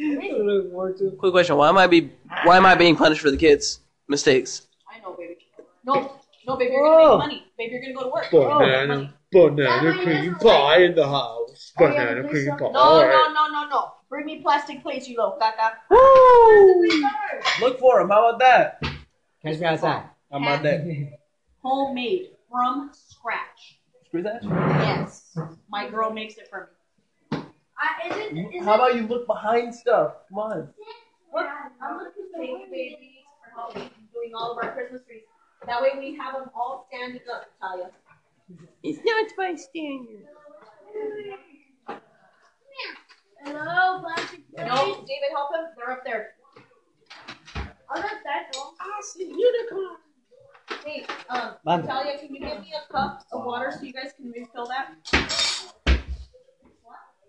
I'm 0.00 0.46
looking 0.46 0.70
forward 0.70 0.96
to. 0.98 1.10
Quick 1.18 1.32
question: 1.32 1.56
Why 1.56 1.68
am 1.68 1.76
I 1.76 1.86
be? 1.86 2.10
Why 2.44 2.56
am 2.56 2.64
I 2.64 2.74
being 2.74 2.96
punished 2.96 3.20
for 3.20 3.30
the 3.30 3.36
kids' 3.36 3.80
mistakes? 4.08 4.66
I 4.90 5.00
know, 5.00 5.14
baby. 5.18 5.36
No, 5.84 6.12
no, 6.46 6.56
baby, 6.56 6.72
you're 6.72 6.82
gonna 6.82 7.04
Oh. 7.04 7.18
make 7.18 7.26
money. 7.26 7.44
Baby, 7.58 7.72
you're 7.74 7.82
gonna 7.82 7.94
go 7.94 8.02
to 8.04 8.08
work. 8.10 8.32
You're 8.32 8.44
gonna 8.48 8.66
make 8.66 8.88
money. 8.88 9.12
banana 9.32 10.02
cream 10.02 10.34
pie 10.36 10.82
in 10.84 10.94
the 10.94 11.06
house. 11.06 11.72
Oh, 11.78 11.84
yeah, 11.84 11.90
Banana 11.90 12.28
cream 12.28 12.48
pie. 12.52 12.58
No, 12.58 13.00
no, 13.02 13.32
no, 13.34 13.46
no, 13.52 13.68
no. 13.68 13.92
Bring 14.08 14.24
me 14.24 14.40
plastic 14.40 14.82
plates, 14.82 15.06
you 15.08 15.16
little 15.18 15.38
caca. 15.38 15.74
Look 17.60 17.78
for 17.78 18.00
him. 18.00 18.08
How 18.08 18.28
about 18.28 18.38
that? 18.40 18.82
Catch 19.42 19.58
me 19.58 19.66
outside. 19.66 20.04
How 20.30 20.38
about 20.38 20.62
that? 20.62 20.86
Homemade 21.62 22.30
from 22.50 22.90
scratch. 22.92 23.78
Screw 24.06 24.22
that. 24.22 24.42
Yes, 24.42 25.36
my 25.70 25.88
girl 25.88 26.10
makes 26.10 26.36
it 26.36 26.48
for 26.48 26.70
me. 27.32 27.38
I, 27.80 28.08
is 28.08 28.16
it, 28.16 28.56
is 28.56 28.64
How 28.64 28.72
it, 28.72 28.76
about 28.76 28.96
you 28.96 29.06
look 29.06 29.26
behind 29.26 29.74
stuff? 29.74 30.14
Come 30.28 30.38
on. 30.38 30.68
Look, 31.34 31.46
I'm 31.82 31.98
looking 31.98 32.26
for 32.32 32.38
thank 32.38 32.60
you, 32.60 32.66
babies, 32.70 33.24
for 33.44 33.60
helping 33.60 33.90
doing 34.12 34.32
all 34.34 34.52
of 34.52 34.58
our 34.62 34.72
Christmas 34.72 35.02
trees. 35.06 35.22
That 35.66 35.80
way 35.80 35.90
we 35.98 36.16
have 36.16 36.34
them 36.34 36.50
all 36.54 36.88
standing 36.90 37.20
up, 37.32 37.46
Talia. 37.60 37.90
It's 38.82 38.98
not 39.04 39.26
by 39.36 39.54
standing. 39.54 40.22
Hello, 43.44 44.00
plastic 44.00 44.40
No. 44.56 45.04
David, 45.06 45.30
help 45.32 45.54
him. 45.54 45.64
They're 45.76 45.92
up 45.92 46.04
there. 46.04 46.30
I'm 47.90 48.02
not 48.02 48.10
that 48.24 48.52
though. 48.52 48.72
I 48.80 49.00
see 49.02 49.24
unicorn. 49.24 49.96
Hey, 50.84 51.04
um, 51.28 51.54
Manda. 51.64 51.86
Talia, 51.86 52.18
can 52.18 52.34
you 52.34 52.40
give 52.40 52.60
me 52.60 52.74
a 52.74 52.92
cup 52.92 53.24
of 53.32 53.44
water 53.44 53.72
so 53.76 53.82
you 53.84 53.92
guys 53.92 54.12
can 54.16 54.30
refill 54.30 54.66
that? 54.66 54.94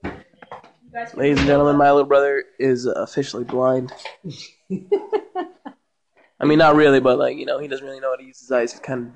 You 0.04 0.92
guys 0.94 1.12
can 1.12 1.20
Ladies 1.20 1.40
and 1.40 1.48
gentlemen, 1.48 1.76
my 1.78 1.92
little 1.92 2.08
brother 2.08 2.46
is 2.60 2.86
officially 2.86 3.44
blind. 3.44 3.92
I 6.42 6.46
mean, 6.46 6.58
not 6.60 6.76
really, 6.76 7.00
but 7.00 7.20
like 7.20 7.38
you 7.38 7.46
know, 7.46 7.60
he 7.60 7.68
doesn't 7.68 7.86
really 7.86 8.00
know 8.00 8.12
how 8.12 8.16
to 8.16 8.24
use 8.24 8.40
his 8.40 8.52
eyes. 8.52 8.72
He's 8.72 8.82
kind 8.82 9.08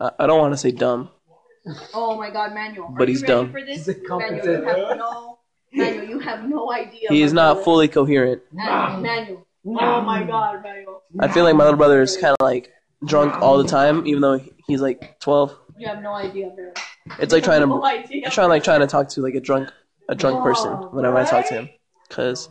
of 0.00 0.12
I, 0.18 0.24
I 0.24 0.26
don't 0.26 0.38
want 0.38 0.52
to 0.52 0.58
say 0.58 0.70
dumb. 0.70 1.10
Oh 1.92 2.16
my 2.16 2.30
God, 2.30 2.54
Manuel. 2.54 2.94
But 2.96 3.08
he's 3.08 3.22
dumb. 3.22 3.50
For 3.52 3.64
this? 3.64 3.86
He's 3.86 3.88
incompetent. 3.88 4.64
Manuel, 4.64 4.78
you 4.78 4.86
have 4.86 4.98
no. 4.98 5.38
Manuel, 5.72 6.04
you 6.04 6.18
have 6.20 6.48
no 6.48 6.72
idea. 6.72 7.08
He 7.08 7.22
is 7.22 7.32
not 7.32 7.54
brother. 7.54 7.64
fully 7.64 7.88
coherent. 7.88 8.42
And 8.56 9.02
Manuel. 9.02 9.46
Oh 9.66 10.00
my 10.00 10.22
God, 10.22 10.62
Manuel. 10.62 11.02
I 11.18 11.28
feel 11.28 11.44
like 11.44 11.56
my 11.56 11.64
little 11.64 11.76
brother 11.76 12.00
is 12.00 12.16
kind 12.16 12.34
of 12.38 12.44
like 12.44 12.72
drunk 13.04 13.34
all 13.42 13.58
the 13.62 13.68
time, 13.68 14.06
even 14.06 14.20
though 14.20 14.40
he's 14.66 14.80
like 14.80 15.18
12. 15.20 15.56
You 15.76 15.86
have 15.88 16.02
no 16.02 16.12
idea, 16.14 16.50
man. 16.56 16.72
It's 17.20 17.32
like 17.32 17.44
trying 17.44 17.60
no 17.68 17.80
to 17.80 17.86
idea. 17.86 18.30
trying 18.30 18.48
like 18.48 18.64
trying 18.64 18.80
to 18.80 18.86
talk 18.86 19.08
to 19.10 19.22
like 19.22 19.34
a 19.34 19.40
drunk 19.40 19.70
a 20.08 20.14
drunk 20.14 20.42
person 20.42 20.72
whenever 20.92 21.16
I 21.16 21.24
talk 21.24 21.46
to 21.48 21.54
him. 21.54 21.68
Cause 22.08 22.48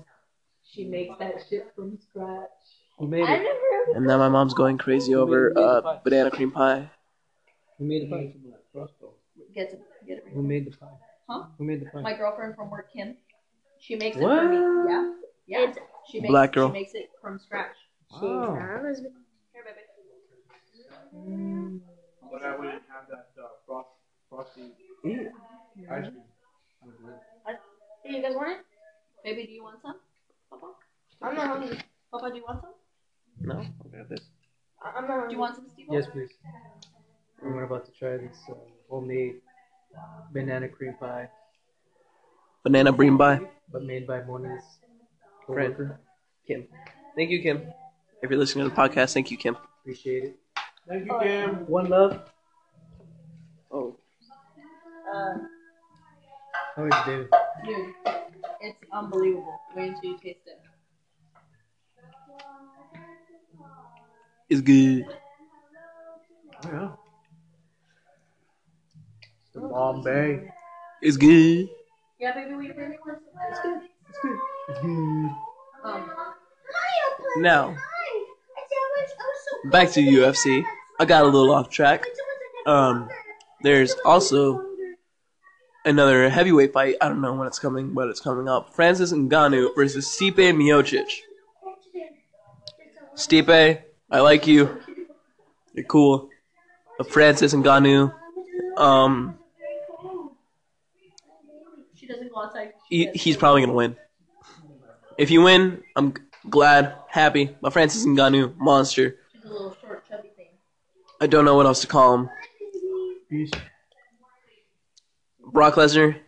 She 0.64 0.86
makes 0.86 1.18
that 1.20 1.34
shit 1.50 1.72
from 1.76 1.98
scratch. 1.98 2.50
Who 3.00 3.08
made 3.08 3.24
I 3.26 3.36
it? 3.36 3.44
never. 3.44 3.98
and 3.98 4.06
now 4.08 4.18
my 4.18 4.30
mom's 4.30 4.54
going 4.54 4.78
crazy 4.78 5.14
over 5.16 5.52
uh, 5.58 6.00
banana 6.04 6.32
cream 6.32 6.52
pie. 6.52 6.90
Who 7.78 7.86
made 7.86 8.04
the 8.04 8.16
pie? 8.16 8.34
Get 9.54 9.74
it, 9.74 9.82
get 10.08 10.18
it. 10.20 10.26
Who 10.34 10.42
made 10.44 10.66
the 10.66 10.76
pie? 10.78 10.88
Huh? 11.30 11.44
Who 11.58 11.64
made 11.64 11.82
the 11.82 11.86
pie? 11.88 12.02
My 12.02 12.14
girlfriend 12.14 12.56
from 12.56 12.70
work, 12.70 12.92
Kim. 12.94 13.18
She 13.80 13.96
makes 13.96 14.18
it 14.18 14.22
for 14.22 14.50
me. 14.50 14.58
What? 14.58 14.90
Yeah, 14.90 15.14
yeah. 15.48 15.70
It's- 15.70 15.78
She 16.12 16.20
makes 16.22 16.32
Black 16.32 16.54
girl. 16.54 16.70
She 16.70 16.74
makes 16.74 16.94
it 16.94 17.10
from 17.22 17.38
scratch. 17.40 17.76
Wow. 18.12 18.54
Here, 18.54 18.96
baby. 18.96 19.10
But 22.32 22.44
I 22.44 22.56
wouldn't 22.58 22.84
have 22.94 23.08
that 23.10 23.30
uh, 23.42 23.48
frost, 23.66 23.90
frosty 24.30 24.62
ice 24.64 24.72
cream. 25.02 25.30
Hey, 28.04 28.16
you 28.16 28.22
guys 28.22 28.36
want 28.36 28.52
it? 28.52 28.58
Baby, 29.24 29.46
do 29.48 29.54
you 29.54 29.64
want 29.64 29.82
some? 29.82 29.96
Papa? 30.50 30.68
I'm 31.22 31.36
not 31.36 31.48
hungry. 31.48 31.78
Papa, 32.12 32.30
do 32.30 32.38
you 32.38 32.44
want 32.48 32.62
some? 32.62 32.74
No, 33.42 33.60
I 33.60 33.98
got 33.98 34.10
this. 34.10 34.22
I- 34.82 34.92
I'm 34.98 35.08
not 35.08 35.08
Do 35.08 35.14
hungry. 35.20 35.34
you 35.34 35.40
want 35.40 35.56
some, 35.56 35.66
Steve? 35.74 35.86
Yes, 35.90 36.06
please. 36.12 36.30
We're 37.42 37.64
about 37.64 37.86
to 37.86 37.92
try 37.92 38.18
this 38.18 38.38
uh, 38.50 38.54
homemade 38.90 39.36
banana 40.34 40.68
cream 40.70 40.96
pie, 41.00 41.30
Banana 42.64 42.92
cream 42.94 43.18
pie. 43.18 43.40
but 43.72 43.84
made 43.84 44.06
by 44.08 44.22
Mona's 44.24 44.64
Friend. 45.46 45.74
coworker. 45.76 46.00
Kim. 46.48 46.68
Thank 47.16 47.30
you, 47.32 47.42
Kim. 47.42 47.62
If 48.22 48.30
you're 48.30 48.40
listening 48.40 48.66
to 48.70 48.70
the 48.70 48.76
podcast, 48.76 49.14
thank 49.14 49.32
you, 49.32 49.38
Kim. 49.38 49.56
Appreciate 49.82 50.24
it. 50.24 50.40
Thank 50.88 51.06
you, 51.06 51.20
Kim. 51.22 51.50
One 51.68 51.90
love. 51.90 52.22
Oh. 53.72 53.96
Uh, 55.14 55.34
How 56.76 56.86
is 56.86 56.94
it, 56.94 57.06
David? 57.06 57.30
dude, 57.66 57.94
it's 58.62 58.78
unbelievable. 58.94 59.60
Wait 59.76 59.90
until 59.90 60.12
you 60.12 60.18
taste 60.18 60.40
it. 60.46 60.62
It's 64.50 64.62
good. 64.62 65.06
Oh, 66.66 66.70
yeah. 66.72 66.90
It's 69.44 69.54
the 69.54 69.60
Bombay. 69.62 70.50
It's 71.02 71.18
good. 71.18 71.68
Yeah, 72.20 72.34
baby, 72.34 72.54
we 72.56 72.72
really 72.72 72.98
want 73.06 73.20
some. 73.20 73.42
It's 73.50 73.60
good. 73.60 73.82
It's 74.10 74.20
good. 74.22 74.38
It's 74.70 74.80
good. 74.82 75.30
Um, 75.84 76.10
Now, 77.38 77.76
back 79.72 79.92
to 79.92 80.02
UFC. 80.02 80.64
I 81.00 81.06
got 81.06 81.24
a 81.24 81.28
little 81.28 81.54
off 81.54 81.70
track. 81.70 82.06
Um, 82.66 83.10
there's 83.62 83.96
also 84.06 84.64
another 85.86 86.30
heavyweight 86.30 86.74
fight. 86.74 86.96
I 87.02 87.08
don't 87.08 87.22
know 87.22 87.34
when 87.34 87.48
it's 87.48 87.60
coming, 87.60 87.94
but 87.94 88.10
it's 88.10 88.20
coming 88.20 88.48
up. 88.48 88.74
Francis 88.76 89.14
Ngannou 89.14 89.76
versus 89.76 90.08
Stipe 90.08 90.36
Miocic. 90.36 91.22
Stipe, 93.16 93.82
I 94.12 94.20
like 94.20 94.48
you. 94.48 94.82
You're 95.74 95.86
cool. 95.86 96.30
But 96.98 97.12
Francis 97.12 97.54
Ngannou, 97.54 98.14
um, 98.78 99.38
he, 102.90 103.10
he's 103.14 103.38
probably 103.38 103.62
gonna 103.62 103.74
win. 103.74 103.96
If 105.18 105.32
you 105.32 105.42
win, 105.42 105.84
I'm 105.96 106.14
glad, 106.50 106.96
happy. 107.08 107.56
But 107.62 107.74
Francis 107.74 108.06
Ngannou, 108.06 108.56
monster. 108.58 109.18
She's 109.34 109.44
a 109.44 109.48
little 109.48 109.76
short, 109.82 110.08
chubby 110.08 110.30
thing. 110.36 110.48
I 111.20 111.28
don't 111.28 111.46
know 111.46 111.56
what 111.56 111.66
else 111.66 111.82
to 111.82 111.88
call 111.88 112.14
him. 112.16 112.30
Peace. 113.30 113.52
Brock 115.52 115.76
Lesnar, 115.76 116.20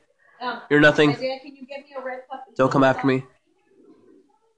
Um, 0.41 0.61
you're 0.69 0.79
nothing. 0.79 1.11
Isaiah, 1.11 1.39
can 1.39 1.55
you 1.55 1.65
get 1.67 1.81
me 1.81 1.95
a 1.97 2.01
red 2.03 2.21
cup? 2.29 2.45
Don't 2.55 2.71
come 2.71 2.83
after 2.83 3.05
me. 3.05 3.23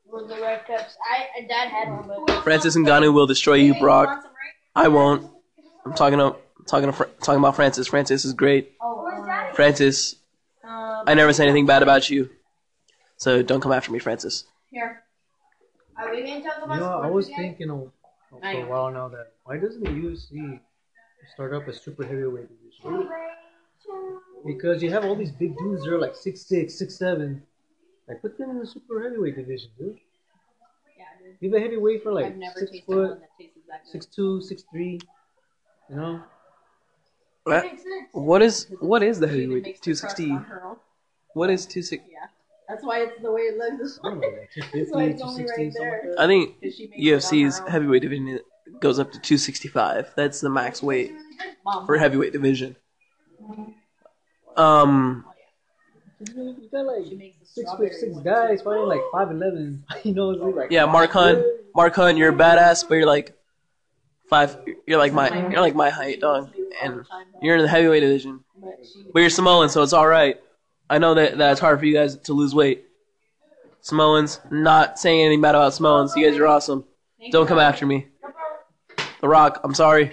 Well, 0.05 0.25
the 0.27 0.35
red 0.41 0.65
cups. 0.65 0.95
I 1.09 1.41
Dad 1.47 1.69
had 1.69 1.89
one, 1.89 2.25
but 2.27 2.43
Francis 2.43 2.75
Ngannou 2.77 3.13
will 3.13 3.27
destroy 3.27 3.55
you, 3.55 3.73
Brock. 3.79 4.07
want 4.07 4.21
some, 4.23 4.31
right? 4.31 4.85
I 4.85 4.87
won't. 4.87 5.31
I'm 5.85 5.93
talking 5.93 6.19
to, 6.19 6.35
talking 6.67 6.91
to, 6.91 7.09
talking 7.21 7.39
about 7.39 7.55
Francis. 7.55 7.87
Francis 7.87 8.23
is 8.25 8.33
great. 8.33 8.73
Oh, 8.81 9.07
Francis, 9.53 10.15
um, 10.63 11.03
I 11.07 11.13
never 11.15 11.33
said 11.33 11.47
anything 11.47 11.65
bad 11.65 11.81
about 11.83 12.09
you. 12.09 12.29
So 13.17 13.41
don't 13.41 13.61
come 13.61 13.71
after 13.71 13.91
me, 13.91 13.99
Francis. 13.99 14.45
Here. 14.69 15.03
are 15.97 16.11
we 16.11 16.21
gonna 16.23 16.41
talk 16.43 16.57
You 16.59 16.63
about 16.65 16.79
know, 16.79 16.99
I 17.01 17.07
was 17.07 17.27
again? 17.27 17.55
thinking 17.57 17.69
a- 17.69 17.91
for 18.39 18.45
a 18.63 18.65
while 18.65 18.91
now 18.91 19.07
that 19.09 19.33
why 19.43 19.57
doesn't 19.57 19.83
the 19.83 19.89
UFC 19.89 20.59
start 21.33 21.53
up 21.53 21.67
a 21.67 21.73
super 21.73 22.03
heavyweight 22.05 22.47
division? 22.49 23.09
Because 24.45 24.81
you 24.81 24.89
have 24.89 25.03
all 25.05 25.15
these 25.15 25.31
big 25.31 25.55
dudes 25.57 25.83
that 25.83 25.93
are 25.93 25.99
like 25.99 26.15
six 26.15 26.41
six, 26.41 26.77
six 26.77 26.97
seven. 26.97 27.43
Like 28.07 28.21
put 28.21 28.37
them 28.37 28.49
in 28.51 28.59
the 28.59 28.65
super 28.65 29.01
heavyweight 29.03 29.35
division, 29.35 29.69
dude. 29.77 29.97
Yeah, 30.97 31.05
dude. 31.23 31.39
Give 31.39 31.53
a 31.53 31.59
heavyweight 31.59 32.03
for 32.03 32.11
like 32.11 32.25
I've 32.25 32.37
never 32.37 32.59
six 32.59 32.71
tasted 32.71 32.85
foot, 32.85 33.09
one 33.09 33.19
that 33.19 33.29
tastes 33.39 33.57
that 33.69 33.83
good. 33.83 33.91
six 33.91 34.05
two, 34.07 34.41
six 34.41 34.63
three. 34.71 34.99
You 35.89 35.95
know, 35.95 36.21
What, 37.43 37.65
what 38.13 38.41
is 38.41 38.67
what 38.79 39.03
is 39.03 39.19
the 39.19 39.27
She 39.27 39.33
even 39.33 39.41
heavyweight? 39.51 39.63
makes 39.63 39.79
the 39.79 39.83
Two 39.93 39.99
crust 39.99 40.17
sixty. 40.17 40.31
on 40.31 40.43
her 40.45 40.63
own. 40.65 40.77
What 41.33 41.49
is 41.49 41.65
two 41.65 41.81
sixty? 41.81 42.09
Yeah. 42.11 42.27
That's 42.71 42.85
why 42.85 42.99
it's 43.01 43.21
the 43.21 43.31
way 43.31 43.41
it 43.41 43.57
looks. 43.57 43.99
I 44.01 44.09
don't 44.09 44.21
know, 44.21 44.27
like 44.29 44.49
two 44.53 44.61
That's 44.79 44.91
why 44.91 45.03
it's 45.03 45.21
only 45.21 45.43
right 45.43 45.73
there. 45.73 46.15
I 46.17 46.25
think 46.25 46.61
'Cause 46.63 46.75
she 46.75 46.87
makes 46.87 47.03
it 47.05 47.35
on 47.35 47.49
UFC's 47.49 47.59
heavyweight 47.67 48.01
division 48.01 48.39
goes 48.79 48.97
up 48.97 49.11
to 49.11 49.19
two 49.19 49.37
sixty 49.37 49.67
five. 49.67 50.09
That's 50.15 50.39
the 50.39 50.49
max 50.49 50.81
weight 50.81 51.11
Mom. 51.65 51.85
for 51.85 51.97
heavyweight 51.97 52.31
division. 52.31 52.77
Um, 54.55 55.25
You 56.19 56.69
got 56.71 56.85
like 56.85 57.05
She 57.07 57.15
makes 57.15 57.39
the 57.39 57.45
six 57.45 57.69
strawberry 57.69 57.89
foot 57.89 57.99
six 57.99 58.17
guys 58.19 58.59
too. 58.59 58.65
fighting 58.65 58.85
like 58.87 59.01
five 59.11 59.31
eleven. 59.31 59.83
You 60.03 60.13
know, 60.13 60.29
like 60.29 60.71
yeah, 60.71 60.85
Mark 60.85 61.11
Hunt. 61.11 61.45
Mark 61.75 61.93
Hunt, 61.95 62.17
you're 62.17 62.29
a 62.29 62.33
badass, 62.35 62.87
but 62.87 62.95
you're 62.95 63.05
like 63.05 63.35
five. 64.29 64.57
You're 64.87 64.97
like 64.97 65.11
my. 65.13 65.29
You're 65.49 65.61
like 65.61 65.75
my 65.75 65.89
height, 65.89 66.21
dog, 66.21 66.53
and 66.81 67.05
you're 67.41 67.57
in 67.57 67.63
the 67.63 67.67
heavyweight 67.67 68.01
division. 68.01 68.43
But 68.55 68.69
But 69.13 69.19
you're 69.19 69.29
Samoan, 69.29 69.67
so 69.69 69.83
it's 69.83 69.93
all 69.93 70.07
right. 70.07 70.39
I 70.91 70.97
know 70.97 71.13
that 71.13 71.37
that's 71.37 71.61
hard 71.61 71.79
for 71.79 71.85
you 71.85 71.93
guys 71.93 72.17
to 72.17 72.33
lose 72.33 72.53
weight. 72.53 72.83
Samoans, 73.79 74.41
not 74.51 74.99
saying 74.99 75.21
anything 75.21 75.39
bad 75.41 75.55
about 75.55 75.73
Samoans. 75.73 76.13
You 76.17 76.29
guys 76.29 76.37
are 76.37 76.45
awesome. 76.47 76.83
Don't 77.31 77.47
come 77.47 77.59
after 77.59 77.85
me. 77.85 78.07
The 79.21 79.29
Rock, 79.29 79.61
I'm 79.63 79.73
sorry. 79.73 80.11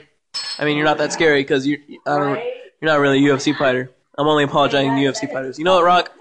I 0.56 0.64
mean, 0.64 0.76
you're 0.76 0.84
not 0.86 0.98
that 0.98 1.12
scary 1.12 1.40
because 1.42 1.66
you're. 1.66 1.80
I 2.06 2.18
don't. 2.18 2.34
You're 2.80 2.92
not 2.92 3.00
really 3.00 3.18
a 3.18 3.28
UFC 3.28 3.56
fighter. 3.58 3.90
I'm 4.16 4.28
only 4.28 4.44
apologizing 4.44 4.90
to 4.94 5.02
UFC 5.02 5.30
fighters. 5.32 5.58
You 5.58 5.64
know 5.64 5.74
what, 5.74 5.84
Rock? 5.84 6.12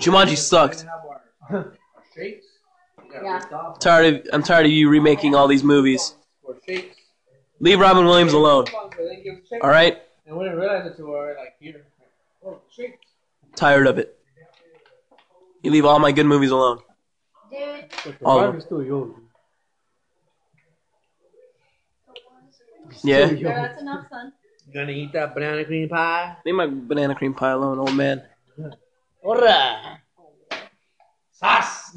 Jumanji 0.00 0.36
sucked. 0.36 0.82
We 0.82 0.86
have 0.88 1.00
our, 1.08 1.56
our 1.56 1.74
shakes. 2.14 2.46
We 3.02 3.08
got 3.12 3.24
Yeah. 3.24 3.34
ripped 3.38 3.52
off 3.52 3.78
Tired 3.80 4.14
of. 4.14 4.28
I'm 4.32 4.42
tired 4.44 4.66
of 4.66 4.72
you 4.72 4.88
remaking 4.88 5.34
all 5.34 5.48
these 5.48 5.64
movies. 5.64 6.14
Leave 7.58 7.80
Robin 7.80 8.04
Williams 8.04 8.32
alone. 8.32 8.66
All 9.60 9.70
right. 9.70 10.00
And 10.26 10.36
we 10.36 10.44
didn't 10.44 10.58
realize 10.60 10.86
it 10.86 10.90
until 10.92 11.06
we 11.06 11.10
were 11.12 11.36
like 11.36 11.54
here. 11.58 11.84
Oh, 12.46 12.60
Shakes. 13.54 13.60
Tired 13.60 13.86
of 13.86 13.98
it. 13.98 14.18
You 15.62 15.70
leave 15.70 15.84
all 15.84 15.98
my 15.98 16.12
good 16.12 16.26
movies 16.26 16.50
alone. 16.50 16.78
Dude, 17.50 17.84
But 18.04 18.18
the 18.18 18.24
All 18.26 18.40
of 18.40 18.46
them. 18.48 18.56
is 18.58 18.64
still 18.64 18.82
young. 18.82 19.14
Yeah. 23.02 23.26
Still 23.26 23.28
there, 23.28 23.36
young. 23.36 23.52
that's 23.62 23.80
enough, 23.80 24.06
son. 24.10 24.32
You 24.66 24.74
gonna 24.74 24.92
eat 24.92 25.12
that 25.12 25.34
banana 25.34 25.64
cream 25.64 25.88
pie? 25.88 26.36
Leave 26.44 26.54
my 26.54 26.66
banana 26.66 27.14
cream 27.14 27.34
pie 27.34 27.50
alone, 27.50 27.78
old 27.78 27.94
man. 27.94 28.22
Ora! 29.22 30.00
Sas! 31.32 31.96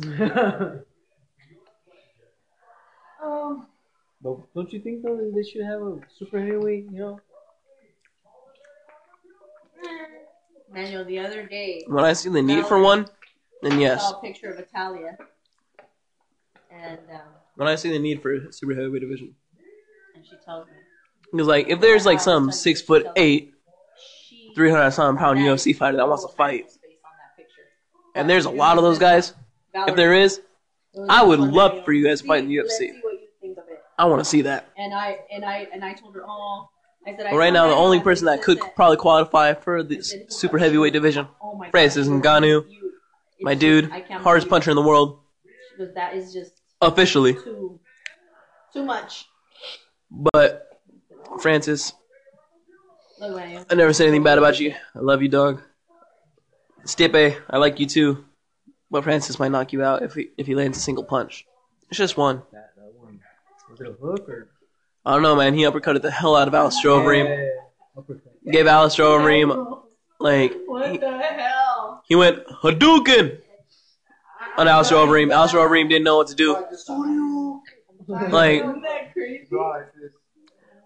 oh, 3.22 3.66
But 4.22 4.54
don't 4.54 4.72
you 4.74 4.80
think 4.82 5.04
though 5.04 5.18
they 5.34 5.44
should 5.44 5.64
have 5.66 5.82
a 5.82 6.00
super 6.18 6.40
heavyweight? 6.40 6.86
You 6.92 7.00
know, 7.00 7.20
Manuel, 10.72 11.06
the 11.06 11.20
other 11.20 11.46
day, 11.46 11.84
When 11.88 12.04
I 12.04 12.14
see 12.14 12.30
the 12.30 12.42
need 12.42 12.66
for 12.66 12.80
one, 12.80 13.08
then 13.62 13.74
I 13.74 13.80
yes. 13.80 14.02
saw 14.02 14.18
a 14.18 14.22
picture 14.22 14.52
of 14.52 14.60
Italia. 14.60 15.18
And, 16.72 17.00
um, 17.12 17.22
When 17.56 17.68
I 17.68 17.76
see 17.76 17.90
the 17.92 18.00
need 18.00 18.22
for 18.22 18.52
super 18.52 18.74
heavyweight 18.76 19.02
division, 19.02 19.34
and 20.16 20.26
she 20.26 20.36
tells 20.46 20.68
me. 20.68 20.74
because 21.32 21.48
like 21.48 21.68
if 21.70 21.80
there's 21.80 22.06
like 22.06 22.20
some 22.20 22.52
six 22.52 22.82
foot 22.82 23.08
eight, 23.16 23.54
three 24.56 24.70
hundred 24.70 24.92
something 24.92 25.18
pound 25.20 25.40
UFC 25.40 25.76
fighter 25.76 25.98
that 25.98 26.08
wants 26.08 26.26
to 26.26 26.32
fight, 26.34 26.66
Manuel's 26.66 26.78
face 26.78 26.98
on 27.06 27.12
that 27.18 27.38
picture. 27.38 27.62
and 28.16 28.30
there's 28.30 28.46
a 28.46 28.50
lot 28.50 28.78
of 28.78 28.84
those 28.84 29.00
guys. 29.00 29.34
If 29.74 29.96
there 29.96 30.14
is, 30.14 30.42
I 31.10 31.24
would 31.24 31.40
love 31.40 31.86
for 31.86 31.94
you 31.94 32.06
guys 32.06 32.22
to 32.22 32.28
fight 32.28 32.44
in 32.44 32.50
the 32.50 32.56
UFC. 32.58 32.70
see 32.70 33.00
what 33.02 33.14
you 33.14 33.28
think 33.42 33.58
of 33.58 33.66
it. 33.70 33.80
I 33.98 34.06
want 34.06 34.20
to 34.24 34.26
see 34.26 34.42
that. 34.44 34.70
And 34.78 34.94
I 34.94 35.20
and 35.32 35.44
I 35.46 35.68
and 35.74 35.84
I 35.84 35.94
told 35.94 36.14
her, 36.16 36.24
oh, 36.28 36.70
I 36.76 36.77
said, 37.16 37.26
I 37.28 37.32
But 37.32 37.38
right 37.38 37.54
now, 37.54 37.68
the 37.68 37.74
told 37.74 37.86
only 37.86 38.00
person 38.02 38.26
that 38.26 38.42
could 38.42 38.58
listen, 38.58 38.72
probably 38.76 38.98
qualify 38.98 39.54
for 39.54 39.84
the 39.84 39.98
s- 40.00 40.14
super 40.30 40.58
heavyweight 40.58 40.94
division, 40.94 41.28
oh 41.42 41.56
my 41.56 41.70
Francis 41.72 42.08
God, 42.08 42.22
Ngannou, 42.44 42.70
you- 42.70 42.92
my 43.42 43.54
just- 43.54 43.62
dude, 43.62 43.92
hardest 44.12 44.50
puncher 44.50 44.72
in 44.72 44.76
the 44.76 44.82
world. 44.82 45.20
But 45.78 45.94
that 45.96 46.16
is 46.16 46.34
just 46.34 46.54
officially. 46.82 47.34
too, 47.34 47.80
too 48.74 48.84
much. 48.84 49.26
But 50.10 50.68
Francis, 51.40 51.94
Look. 53.20 53.40
I 53.72 53.76
never 53.76 53.94
said 53.94 54.04
anything 54.08 54.24
bad 54.24 54.38
about 54.38 54.60
you. 54.60 54.74
I 54.96 55.00
love 55.00 55.22
you, 55.24 55.28
dog. 55.30 55.62
Stipe, 56.86 57.42
I 57.50 57.58
like 57.58 57.80
you 57.80 57.86
too. 57.88 58.26
But 58.90 59.04
Francis 59.04 59.38
might 59.40 59.50
knock 59.52 59.74
you 59.74 59.84
out 59.84 60.04
if 60.04 60.14
he 60.14 60.30
if 60.38 60.48
he 60.48 60.56
lands 60.56 60.78
a 60.78 60.82
single 60.82 61.04
punch. 61.04 61.46
It's 61.90 61.98
just 61.98 62.16
one. 62.16 62.44
That, 62.54 62.70
that 62.78 62.94
one. 62.96 63.20
Was 63.70 63.82
it 63.82 63.88
a 63.88 63.92
hook 63.94 64.30
or? 64.30 64.50
I 65.08 65.14
don't 65.14 65.22
know, 65.22 65.36
man. 65.38 65.54
He 65.54 65.62
uppercutted 65.64 66.02
the 66.02 66.12
hell 66.12 66.36
out 66.36 66.50
of 66.50 66.54
Alistair 66.54 66.92
Overeem. 66.92 67.28
Yeah, 67.30 67.46
uppercut. 67.98 68.52
Gave 68.52 68.68
Alistair 68.68 69.06
Overeem 69.06 69.82
like 70.20 70.54
What 70.66 70.92
he, 70.92 70.98
the 70.98 71.18
hell? 71.18 72.04
he 72.08 72.16
went 72.16 72.46
Hadouken 72.62 73.40
on 74.58 74.68
Alistair 74.68 74.98
Overeem. 74.98 75.32
Alistair 75.32 75.62
Overeem 75.62 75.88
didn't 75.88 76.04
know 76.04 76.18
what 76.18 76.28
to 76.28 76.36
do. 76.36 76.54
Like 78.08 78.62
Isn't 78.64 78.82
that 78.82 79.14
crazy? 79.14 79.48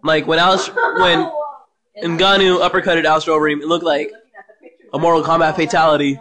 like 0.04 0.28
when 0.28 0.38
Alistair 0.38 0.76
when 1.00 1.32
Ngannou 2.04 2.62
uppercutted 2.68 3.06
Alistair 3.06 3.34
Overeem, 3.34 3.62
it 3.62 3.68
looked 3.68 3.86
like 3.86 4.12
a 4.94 5.00
Mortal 5.00 5.24
Kombat 5.24 5.56
fatality. 5.56 6.20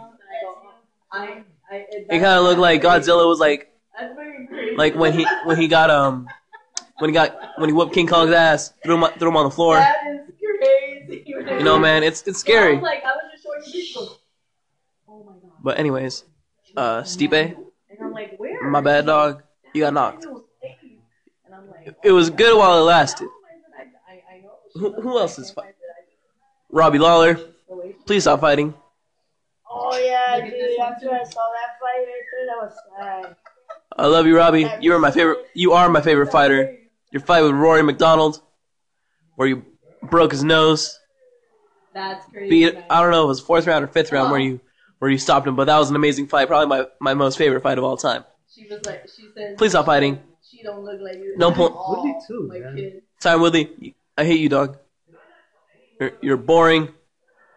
I, 1.11 1.43
I, 1.71 1.85
It 1.91 2.09
kind 2.19 2.25
of 2.25 2.43
looked 2.45 2.59
like 2.59 2.81
Godzilla 2.81 3.27
was 3.27 3.39
like 3.39 3.71
That's 3.99 4.15
very 4.15 4.47
crazy. 4.47 4.75
like 4.75 4.95
when 4.95 5.13
he 5.13 5.25
when 5.45 5.57
he 5.59 5.67
got 5.67 5.91
um 5.91 6.27
when 7.01 7.09
he 7.09 7.13
got 7.13 7.35
when 7.57 7.67
he 7.69 7.73
whooped 7.73 7.93
King 7.93 8.07
Kong's 8.07 8.31
ass, 8.31 8.73
threw 8.83 8.95
him 9.03 9.11
threw 9.17 9.29
him 9.29 9.37
on 9.37 9.45
the 9.45 9.51
floor. 9.51 9.75
That 9.75 9.95
is 10.07 10.19
crazy. 10.39 11.23
You 11.27 11.63
know, 11.63 11.77
man, 11.79 12.03
it's 12.03 12.21
it's 12.27 12.39
I 12.39 12.41
scary. 12.41 12.75
was 12.75 12.83
like, 12.83 13.03
I 13.03 13.07
was 13.11 13.23
just 13.33 13.43
showing 13.43 13.61
you 13.65 13.83
people. 13.83 14.17
Oh 15.09 15.23
my 15.25 15.31
god. 15.33 15.51
But 15.61 15.79
anyways, 15.79 16.23
uh, 16.77 17.01
Stipe, 17.01 17.33
And 17.33 17.55
I'm 18.01 18.13
like, 18.13 18.35
where? 18.37 18.63
my 18.69 18.79
bad, 18.81 19.05
dog. 19.07 19.41
You 19.73 19.81
got 19.81 19.93
knocked. 19.93 20.23
And 20.25 20.35
I'm 21.53 21.69
like, 21.69 21.95
It 22.03 22.11
was 22.11 22.29
good 22.29 22.57
while 22.57 22.77
it 22.79 22.83
lasted. 22.83 23.27
I, 23.77 24.13
I, 24.13 24.35
I 24.37 24.41
know. 24.41 24.51
Who, 24.75 25.01
who 25.01 25.17
else 25.19 25.37
is 25.39 25.51
fighting? 25.51 25.73
Robbie 26.69 26.99
Lawler, 26.99 27.37
please 28.05 28.23
stop 28.23 28.39
fighting. 28.39 28.73
Oh 29.69 29.97
yeah, 29.97 30.39
dude. 30.39 30.79
After 30.79 31.09
I 31.11 31.23
saw 31.23 31.41
that 31.57 31.79
fight 31.79 32.05
right 32.05 32.23
there, 32.31 32.45
that 32.47 32.57
was 32.61 32.73
sad. 33.25 33.35
I 33.97 34.05
love 34.07 34.25
you, 34.27 34.37
Robbie. 34.37 34.69
You 34.79 34.93
are 34.93 34.99
my 34.99 35.11
favorite. 35.11 35.39
You 35.53 35.73
are 35.73 35.89
my 35.89 36.01
favorite 36.01 36.31
fighter. 36.31 36.77
Your 37.11 37.21
fight 37.21 37.41
with 37.41 37.51
Rory 37.51 37.83
MacDonald, 37.83 38.41
where 39.35 39.47
you 39.47 39.65
broke 40.01 40.31
his 40.31 40.43
nose. 40.43 40.97
That's 41.93 42.25
crazy. 42.31 42.49
Beat. 42.49 42.73
man. 42.75 42.83
I 42.89 43.01
don't 43.01 43.11
know 43.11 43.21
if 43.21 43.25
it 43.25 43.27
was 43.27 43.39
fourth 43.41 43.67
round 43.67 43.83
or 43.83 43.87
fifth 43.87 44.11
round 44.11 44.31
where 44.31 44.39
you 44.39 44.59
where 44.99 45.11
you 45.11 45.17
stopped 45.17 45.45
him, 45.47 45.55
but 45.55 45.65
that 45.65 45.77
was 45.77 45.89
an 45.89 45.95
amazing 45.95 46.27
fight. 46.27 46.47
Probably 46.47 46.67
my, 46.67 46.85
my 46.99 47.13
most 47.13 47.37
favorite 47.37 47.61
fight 47.63 47.77
of 47.77 47.83
all 47.83 47.97
time. 47.97 48.23
She 48.53 48.67
was 48.69 48.85
like, 48.85 49.07
she 49.15 49.27
said, 49.35 49.57
Please 49.57 49.71
stop 49.71 49.85
fighting. 49.85 50.21
She 50.49 50.61
don't 50.63 50.83
look 50.83 51.01
like 51.01 51.15
you. 51.15 51.33
No 51.37 51.51
point- 51.51 51.73
Woodley 51.75 52.15
too, 52.27 52.47
My 52.47 52.59
man. 52.59 52.75
kid. 52.75 53.01
Tyron 53.21 53.41
Woodley, 53.41 53.95
I 54.17 54.23
hate 54.25 54.39
you, 54.39 54.49
dog. 54.49 54.77
You're, 55.99 56.11
you're 56.21 56.37
boring. 56.37 56.89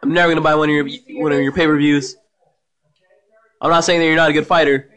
I'm 0.03 0.13
never 0.13 0.31
gonna 0.31 0.41
buy 0.41 0.55
one 0.55 0.69
of 0.69 0.75
your 0.75 0.89
one 1.23 1.33
of 1.33 1.41
your 1.41 1.53
pay 1.53 1.67
per 1.67 1.77
views. 1.77 2.17
I'm 3.61 3.71
not 3.71 3.85
saying 3.85 4.01
that 4.01 4.07
you're 4.07 4.17
not 4.17 4.31
a 4.31 4.35
good 4.35 4.47
fighter. 4.47 4.91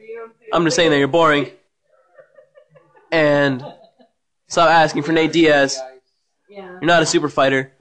I'm 0.52 0.64
just 0.66 0.76
saying 0.76 0.92
that 0.92 0.98
you're 1.00 1.08
boring. 1.08 1.52
And 3.12 3.64
stop 4.48 4.70
asking 4.70 5.04
for 5.04 5.12
Nate 5.12 5.32
Diaz. 5.32 5.80
Yeah. 6.50 6.64
You're 6.72 6.82
not 6.82 7.04
a 7.04 7.06
super 7.06 7.30
fighter. 7.30 7.74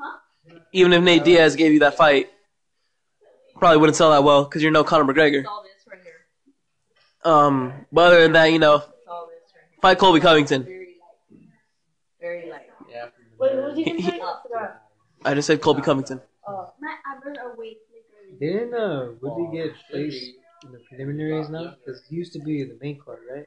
Even 0.73 0.93
if 0.93 1.03
Nate 1.03 1.25
Diaz 1.25 1.57
gave 1.57 1.73
you 1.73 1.81
that 1.81 1.97
fight, 1.97 2.29
probably 3.59 3.79
wouldn't 3.79 3.97
sell 3.97 4.11
that 4.11 4.25
well 4.25 4.45
because 4.45 4.63
you're 4.63 4.73
no 4.73 4.85
Conor 4.85 5.05
McGregor. 5.13 5.41
It's 5.41 5.49
all 5.49 5.63
this 5.63 5.87
right 5.91 6.01
here. 6.03 7.33
Um, 7.33 7.87
but 7.93 8.09
other 8.09 8.23
than 8.23 8.33
that, 8.33 8.47
you 8.53 8.59
know, 8.59 8.77
It's 8.77 8.85
all 9.09 9.27
this 9.27 9.53
right 9.55 9.63
here. 9.71 9.81
fight 9.81 9.99
Colby 9.99 10.21
Covington. 10.21 10.65
Very 12.21 12.51
light. 12.51 12.67
Yeah. 12.91 13.07
Wait, 13.39 13.55
what 13.55 13.65
was 13.65 13.77
he 13.77 13.85
say? 14.03 14.21
I 14.21 14.35
forgot. 14.43 14.83
I 15.25 15.35
just 15.35 15.47
said 15.47 15.61
Colby 15.63 15.83
Covington. 15.83 16.21
Oh. 16.47 16.73
My 16.81 16.95
eyebrows 17.11 17.37
are 17.43 17.57
way 17.57 17.77
thicker. 17.91 18.39
Didn't 18.39 18.75
uh, 18.75 19.13
Woodley 19.23 19.57
get 19.57 19.73
placed 19.91 20.25
in 20.65 20.73
the 20.73 20.79
preliminaries 20.89 21.49
now? 21.49 21.75
Because 21.85 22.03
he 22.09 22.17
used 22.17 22.33
to 22.35 22.41
be 22.41 22.65
the 22.65 22.77
main 22.83 22.99
card, 23.03 23.21
right? 23.33 23.47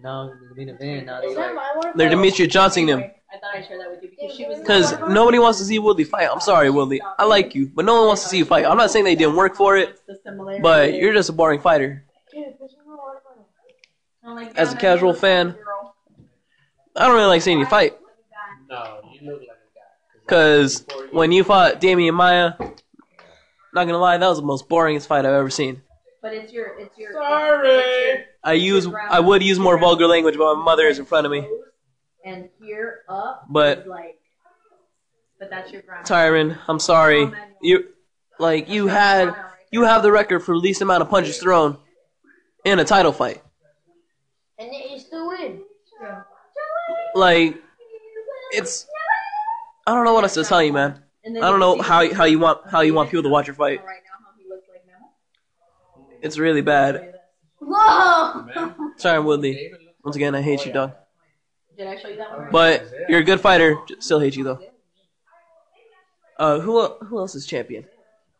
Now 0.00 0.30
in 0.30 0.48
the 0.48 0.54
main 0.54 0.68
event, 0.68 1.06
now 1.06 1.20
they 1.20 1.26
Is 1.26 1.36
like. 1.36 1.48
that 1.48 1.54
my 1.54 1.72
one? 1.74 1.96
They're 1.96 2.10
Demetrious 2.10 2.48
Johnson 2.48 2.86
him. 2.86 3.00
Anyway, 3.00 3.14
I 3.32 3.38
thought 3.38 3.56
I'd 3.56 3.66
share 3.66 3.78
that 3.78 3.90
with 3.90 4.02
you 4.02 4.10
because 4.10 4.36
she 4.36 4.44
was. 4.46 4.60
Because 4.60 4.92
nobody 5.08 5.38
wants 5.40 5.58
to 5.58 5.64
see 5.64 5.78
Woodley 5.78 6.04
fight. 6.04 6.28
I'm 6.32 6.40
sorry, 6.40 6.70
Woodley. 6.70 7.00
I 7.18 7.24
like 7.24 7.54
you, 7.54 7.70
but 7.74 7.84
no 7.84 7.98
one 7.98 8.06
wants 8.06 8.22
to 8.22 8.28
see 8.28 8.38
you 8.38 8.44
fight. 8.44 8.64
I'm 8.64 8.76
not 8.76 8.90
saying 8.90 9.04
they 9.04 9.16
didn't 9.16 9.34
work 9.34 9.56
for 9.56 9.76
it, 9.76 9.90
It's 9.90 10.00
the 10.06 10.18
similarity 10.22 10.62
but 10.62 10.94
you're 10.94 11.12
just 11.12 11.30
a 11.30 11.32
boring 11.32 11.60
fighter. 11.60 12.04
Dude, 12.32 12.44
there's 12.60 12.76
no 12.86 12.96
water 12.96 13.20
bottle. 13.24 13.48
I'm 14.24 14.34
like, 14.36 14.56
as 14.56 14.72
a 14.72 14.76
casual 14.76 15.14
fan. 15.14 15.56
I 16.94 17.06
don't 17.06 17.14
really 17.14 17.28
like 17.28 17.42
seeing 17.42 17.58
you 17.58 17.66
fight. 17.66 17.96
No, 18.68 19.00
you 19.12 19.30
look 19.30 19.40
like 19.40 19.48
a 19.48 19.50
guy. 19.50 20.20
Because 20.24 20.84
when 21.10 21.32
you 21.32 21.42
fought 21.42 21.80
Demian 21.80 22.14
Maia, 22.14 22.52
not 22.58 23.84
gonna 23.84 23.98
lie, 23.98 24.16
that 24.16 24.28
was 24.28 24.38
the 24.38 24.44
most 24.44 24.68
boringest 24.68 25.06
fight 25.06 25.24
I've 25.24 25.32
ever 25.32 25.50
seen. 25.50 25.82
But 26.28 26.36
it's 26.36 26.52
your, 26.52 26.78
it's 26.78 26.98
your. 26.98 27.12
Sorry. 27.12 27.68
it's 27.68 28.28
I 28.44 28.52
use, 28.52 28.86
I 28.86 29.18
would 29.18 29.42
use 29.42 29.58
more 29.58 29.78
vulgar 29.78 30.06
language, 30.06 30.36
but 30.36 30.56
my 30.56 30.62
mother 30.62 30.86
is 30.86 30.98
in 30.98 31.06
front 31.06 31.24
of 31.24 31.32
me. 31.32 31.48
And 32.24 32.50
here 32.60 33.00
up. 33.08 33.46
But- 33.48 33.80
is 33.80 33.86
like. 33.86 34.18
But 35.40 35.50
that's 35.50 35.72
your 35.72 35.82
grandma. 35.82 36.02
Tyron, 36.02 36.58
I'm 36.66 36.80
sorry. 36.80 37.30
You, 37.62 37.84
like, 38.40 38.68
you 38.68 38.88
had, 38.88 39.36
you 39.70 39.82
have 39.84 40.02
the 40.02 40.10
record 40.10 40.40
for 40.40 40.56
least 40.56 40.82
amount 40.82 41.00
of 41.00 41.08
punches 41.10 41.38
thrown 41.38 41.78
in 42.64 42.80
a 42.80 42.84
title 42.84 43.12
fight. 43.12 43.40
And 44.58 44.68
then 44.68 44.80
you 44.90 44.98
still 44.98 45.28
win. 45.28 45.62
Like, 47.14 47.56
it's, 48.50 48.86
I 49.86 49.94
don't 49.94 50.04
know 50.04 50.12
what 50.12 50.24
else 50.24 50.34
to 50.34 50.42
tell 50.42 50.60
you, 50.60 50.72
man. 50.72 51.04
I 51.24 51.30
don't 51.30 51.60
know 51.60 51.80
how 51.80 52.02
him 52.02 52.14
how 52.14 52.24
you 52.24 52.38
want 52.38 52.68
how 52.70 52.80
you 52.80 52.94
want 52.94 53.10
people 53.10 53.22
to 53.22 53.28
watch 53.28 53.46
your 53.46 53.54
fight. 53.54 53.84
Right 53.84 54.00
now, 54.04 54.24
how 54.24 54.32
he 54.38 54.48
looks 54.48 54.66
like 54.72 54.82
now. 54.86 55.12
It's 56.22 56.38
really 56.38 56.62
bad. 56.62 57.14
Whoa! 57.60 58.46
Sorry, 58.96 59.20
Woodley. 59.20 59.72
Once 60.04 60.16
again, 60.16 60.34
I 60.34 60.42
hate 60.42 60.64
you, 60.64 60.72
dog. 60.72 60.92
Did 61.76 61.86
I 61.86 61.96
show 62.00 62.08
you 62.08 62.16
that 62.16 62.36
one? 62.36 62.48
But 62.50 62.90
you're 63.08 63.20
a 63.20 63.24
good 63.24 63.40
fighter. 63.40 63.76
Still 64.00 64.20
hate 64.20 64.36
you 64.36 64.44
though. 64.44 64.58
Uh, 66.38 66.60
who 66.60 66.86
who 67.04 67.18
else 67.18 67.34
is 67.34 67.46
champion? 67.46 67.84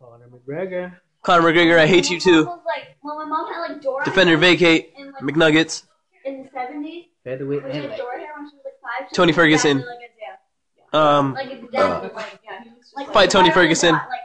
Conor 0.01 0.29
McGregor. 0.29 0.97
Conor 1.23 1.43
McGregor. 1.53 1.79
I 1.79 1.87
hate 1.87 2.11
you 2.11 2.21
too. 2.21 2.45
Like 2.45 2.97
when 3.01 3.17
my 3.17 3.25
mom 3.25 3.53
had 3.53 3.73
like 3.73 3.83
Dora 3.83 4.05
Defender 4.05 4.37
vacate. 4.37 4.93
in 4.97 5.13
like 5.13 5.23
McNuggets. 5.23 5.85
in 6.25 6.45
the 6.45 6.51
seventies. 6.53 7.07
Featherweight 7.25 7.63
she 7.73 7.79
had. 7.79 7.97
Dora 7.97 8.19
hair 8.19 8.29
when 8.37 8.49
she 8.49 8.57
was 8.57 8.65
like 8.65 8.75
five. 9.09 9.13
Tony 9.13 9.33
Ferguson. 9.33 9.79
exactly 9.79 9.95
Like, 9.97 10.11
a, 10.11 10.97
yeah. 10.97 11.19
Um, 11.19 11.35
like 11.35 11.51
exactly. 11.51 12.11
like, 12.15 12.41
Yeah, 12.45 12.63
he 12.63 12.71
looks 12.71 12.87
just 12.87 12.97
like 12.97 13.07
like. 13.09 13.15
Fight 13.15 13.31
Tony 13.31 13.51
Ferguson. 13.51 13.95
Scott, 13.95 14.09
Like 14.09 14.21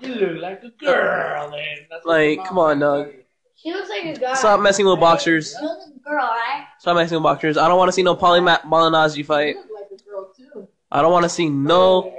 You 0.00 0.14
look 0.14 0.42
like 0.42 0.62
a 0.62 0.70
girl, 0.84 1.50
man. 1.50 1.76
That's 1.90 2.04
Like, 2.06 2.44
come 2.44 2.58
on, 2.58 2.78
dog. 2.80 3.06
said. 3.06 3.24
she 3.54 3.72
looks 3.72 3.88
like 3.88 4.04
a 4.16 4.18
guy. 4.18 4.34
stop 4.34 4.60
messing 4.60 4.86
with 4.86 4.98
boxers. 5.00 5.54
She 5.58 5.64
looks 5.64 5.86
like 5.86 5.96
a 5.96 6.00
girl, 6.00 6.18
right? 6.18 6.64
Stop 6.78 6.96
messing 6.96 7.16
with 7.16 7.22
boxers. 7.22 7.56
I 7.56 7.68
don't 7.68 7.78
want 7.78 7.88
to 7.88 7.92
see 7.92 8.02
no 8.02 8.16
Paulie 8.16 8.42
Ma- 8.42 8.58
Malignaggi 8.60 9.18
You 9.18 9.24
fight. 9.24 9.56
look 9.56 9.66
like 9.74 10.00
a 10.00 10.04
girl 10.04 10.32
too. 10.36 10.68
I 10.90 11.02
don't 11.02 11.12
want 11.12 11.24
to 11.24 11.28
see 11.28 11.48
no 11.48 12.12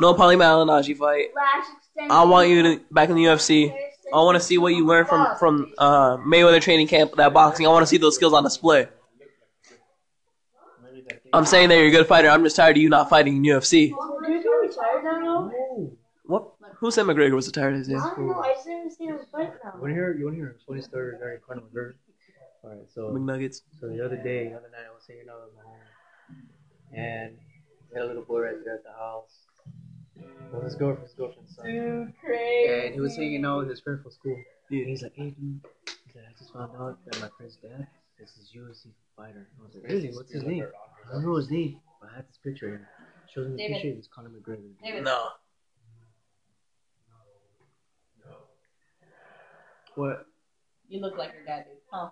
no 0.00 0.14
Paulie 0.14 0.36
Malignaggi 0.36 0.96
fight. 0.96 1.28
Lash 1.34 1.64
extension. 1.76 2.10
I 2.10 2.24
want 2.24 2.48
you 2.48 2.62
to 2.62 2.80
back 2.90 3.08
in 3.10 3.16
the 3.16 3.24
UFC. 3.24 3.72
I 4.12 4.18
want 4.18 4.36
to 4.36 4.40
see 4.44 4.58
what 4.58 4.74
you 4.74 4.84
learned 4.86 5.08
from 5.08 5.36
from 5.38 5.72
uh, 5.78 6.16
Mayweather 6.18 6.60
training 6.60 6.86
camp. 6.88 7.14
That 7.16 7.32
boxing. 7.32 7.66
I 7.66 7.70
want 7.70 7.82
to 7.82 7.86
see 7.86 7.96
those 7.96 8.14
skills 8.16 8.32
on 8.32 8.44
display. 8.44 8.88
I'm 11.32 11.44
saying 11.46 11.68
that 11.70 11.76
you're 11.78 11.88
a 11.88 11.90
good 11.90 12.06
fighter. 12.06 12.28
I'm 12.28 12.44
just 12.44 12.54
tired 12.54 12.76
of 12.76 12.82
you 12.82 12.88
not 12.88 13.10
fighting 13.10 13.36
in 13.36 13.42
UFC. 13.42 13.92
Oh, 13.92 14.20
dude, 14.24 14.44
you're 14.44 14.60
retired 14.62 15.02
now, 15.02 15.18
no? 15.20 15.92
What? 16.26 16.52
Who 16.84 16.90
said 16.90 17.06
McGregor 17.06 17.32
was 17.32 17.46
retired? 17.46 17.76
His 17.76 17.88
I 17.88 17.92
don't 17.94 18.26
know. 18.26 18.42
I 18.42 18.52
just 18.52 18.68
haven't 18.68 18.90
seen 18.92 19.08
him 19.08 19.18
fight 19.32 19.54
now. 19.64 19.72
You 19.74 19.80
want 19.80 19.90
to 19.92 19.94
hear? 19.94 20.14
You 20.18 20.24
want 20.26 20.36
to 20.36 20.40
hear 20.42 20.56
a 20.60 20.64
funny 20.68 20.82
story 20.82 21.12
regarding 21.12 21.40
Conor 21.40 21.62
McGregor? 21.62 21.94
All 22.62 22.70
right, 22.72 22.84
so 22.94 23.08
McNuggets. 23.08 23.62
so 23.80 23.88
the 23.88 24.04
other 24.04 24.16
day, 24.16 24.48
the 24.50 24.56
other 24.56 24.68
night, 24.68 24.84
I 24.84 24.92
was 24.92 25.06
hanging 25.08 25.24
out 25.32 25.48
with 25.48 25.56
my 25.56 25.62
home, 25.64 26.44
and 26.92 27.38
we 27.88 27.98
had 27.98 28.04
a 28.04 28.06
little 28.06 28.22
boy 28.22 28.40
right 28.42 28.56
there 28.62 28.74
at 28.74 28.84
the 28.84 28.92
house. 28.92 29.46
Well, 30.52 30.60
his 30.60 30.74
girlfriend, 30.74 31.08
his 31.08 31.14
girlfriend's 31.16 31.56
son. 31.56 31.64
Dude, 31.64 32.12
crazy. 32.22 32.86
And 32.86 32.94
he 32.94 33.00
was 33.00 33.16
hanging 33.16 33.46
out 33.46 33.60
with 33.60 33.70
his 33.70 33.80
friend 33.80 34.02
from 34.02 34.10
school. 34.12 34.36
Yeah. 34.68 34.80
And 34.80 34.88
he's 34.90 35.02
like, 35.02 35.14
hey, 35.16 35.30
dude, 35.30 35.64
he's 35.86 36.14
like, 36.14 36.26
I 36.28 36.38
just 36.38 36.52
found 36.52 36.72
out 36.78 36.98
that 37.06 37.18
my 37.18 37.30
friend's 37.38 37.56
dad 37.56 37.86
is 38.20 38.30
his 38.36 38.52
UFC 38.54 38.92
fighter. 39.16 39.48
I 39.58 39.64
was 39.64 39.74
like, 39.74 39.84
really? 39.84 40.10
What's 40.12 40.34
his 40.34 40.42
name? 40.42 40.66
I 41.08 41.14
don't 41.14 41.24
know 41.24 41.36
his 41.36 41.48
name, 41.50 41.80
but 41.98 42.10
I 42.12 42.16
had 42.16 42.28
this 42.28 42.36
picture 42.44 42.66
of 42.66 42.72
him. 42.74 42.86
Shows 43.32 43.48
me 43.48 43.52
the 43.52 43.56
David. 43.56 43.72
picture, 43.72 43.98
it's 43.98 44.08
Conor 44.08 44.28
McGregor. 44.28 44.68
David. 44.84 45.04
No. 45.04 45.28
What? 49.94 50.26
You 50.88 51.00
look 51.00 51.16
like 51.16 51.32
your 51.34 51.44
dad, 51.44 51.66
dude. 51.66 51.78
Huh? 51.90 52.10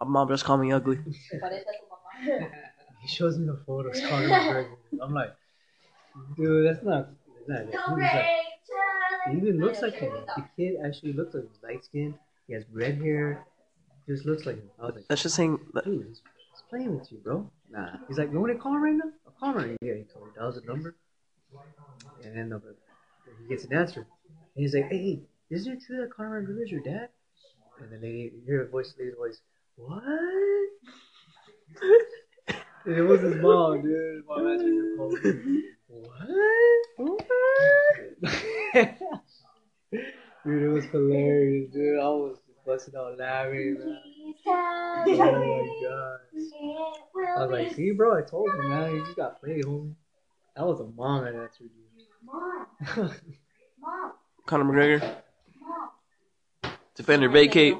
My 0.00 0.06
mom 0.06 0.28
just 0.28 0.44
called 0.44 0.60
me 0.60 0.72
ugly. 0.72 0.96
Parece 0.96 1.66
a 1.66 1.74
tu 1.74 1.86
mamá. 1.90 2.50
He 3.02 3.08
shows 3.08 3.38
me 3.38 3.46
the 3.46 3.56
photos, 3.66 4.00
Conor 4.00 4.28
McGregor. 4.28 4.76
I'm 5.00 5.14
like, 5.14 5.34
Dude, 6.36 6.66
that's 6.66 6.84
not. 6.84 7.08
That's 7.46 7.72
not 7.72 7.98
he's 7.98 8.12
like, 8.12 8.26
he 9.30 9.36
even 9.36 9.60
looks 9.60 9.82
like 9.82 9.94
him. 9.94 10.12
The 10.36 10.44
kid 10.56 10.76
actually 10.84 11.12
looks 11.12 11.34
like 11.34 11.44
he's 11.44 11.62
light 11.62 11.84
skinned. 11.84 12.14
He 12.46 12.54
has 12.54 12.64
red 12.72 13.00
hair. 13.00 13.44
Just 14.08 14.26
looks 14.26 14.46
like 14.46 14.56
him. 14.56 14.70
I 14.78 14.86
was 14.86 14.94
like, 14.96 15.08
That's 15.08 15.22
just 15.22 15.34
saying. 15.34 15.58
That, 15.74 15.84
dude, 15.84 16.06
he's, 16.08 16.22
he's 16.50 16.62
playing 16.68 16.98
with 16.98 17.10
you, 17.12 17.18
bro. 17.18 17.50
Nah. 17.70 17.96
He's 18.08 18.18
like, 18.18 18.32
you 18.32 18.40
want 18.40 18.52
to 18.52 18.58
call 18.58 18.74
him 18.74 18.82
right 18.82 18.94
now? 18.94 19.10
I'll 19.26 19.32
call 19.38 19.50
him 19.50 19.68
right 19.68 19.78
Yeah, 19.80 19.94
he 19.94 20.04
told 20.04 20.26
me 20.26 20.32
that 20.36 20.44
was 20.44 20.56
the 20.56 20.66
number. 20.66 20.94
And 22.24 22.36
then 22.36 22.60
he 23.42 23.48
gets 23.48 23.64
an 23.64 23.72
answer. 23.72 24.00
And 24.00 24.62
he's 24.62 24.74
like, 24.74 24.88
hey, 24.88 24.98
hey, 24.98 25.20
isn't 25.50 25.72
it 25.72 25.82
true 25.86 26.00
that 26.00 26.14
Conor 26.14 26.42
McGregor 26.42 26.62
is 26.64 26.70
your 26.70 26.82
dad? 26.82 27.08
And 27.80 27.92
then 27.92 28.00
they 28.00 28.30
hear 28.46 28.62
a 28.62 28.68
voice, 28.68 28.94
lady's 28.98 29.14
voice, 29.16 29.40
what? 29.76 30.02
and 32.84 32.96
it 32.96 33.02
was 33.02 33.20
his 33.22 33.36
mom, 33.36 33.82
dude. 33.82 34.16
His 34.16 34.24
mom 34.26 34.46
answered 34.46 34.68
the 34.68 34.94
phone. 34.96 35.62
What? 35.88 36.28
dude, 40.44 40.62
it 40.62 40.68
was 40.68 40.84
hilarious, 40.86 41.72
dude. 41.72 41.98
I 41.98 42.08
was 42.08 42.38
just 42.46 42.64
busting 42.64 42.94
out 42.96 43.18
laughing, 43.18 43.76
man. 43.78 43.98
Oh 44.46 45.04
my 45.06 45.88
god. 45.88 46.20
I 47.38 47.46
was 47.46 47.50
like, 47.50 47.74
see, 47.74 47.90
bro, 47.92 48.16
I 48.18 48.22
told 48.22 48.50
you, 48.54 48.68
man. 48.68 48.92
You 48.92 49.04
just 49.04 49.16
got 49.16 49.40
played, 49.40 49.64
homie. 49.64 49.94
That 50.56 50.66
was 50.66 50.80
a 50.80 50.84
mom 50.84 51.24
that 51.24 51.34
answered 51.34 51.70
you. 51.74 52.04
Mom. 52.24 52.66
mom. 53.80 54.12
Conor 54.46 54.64
McGregor. 54.64 55.16
Defender 57.00 57.30
vacate. 57.30 57.76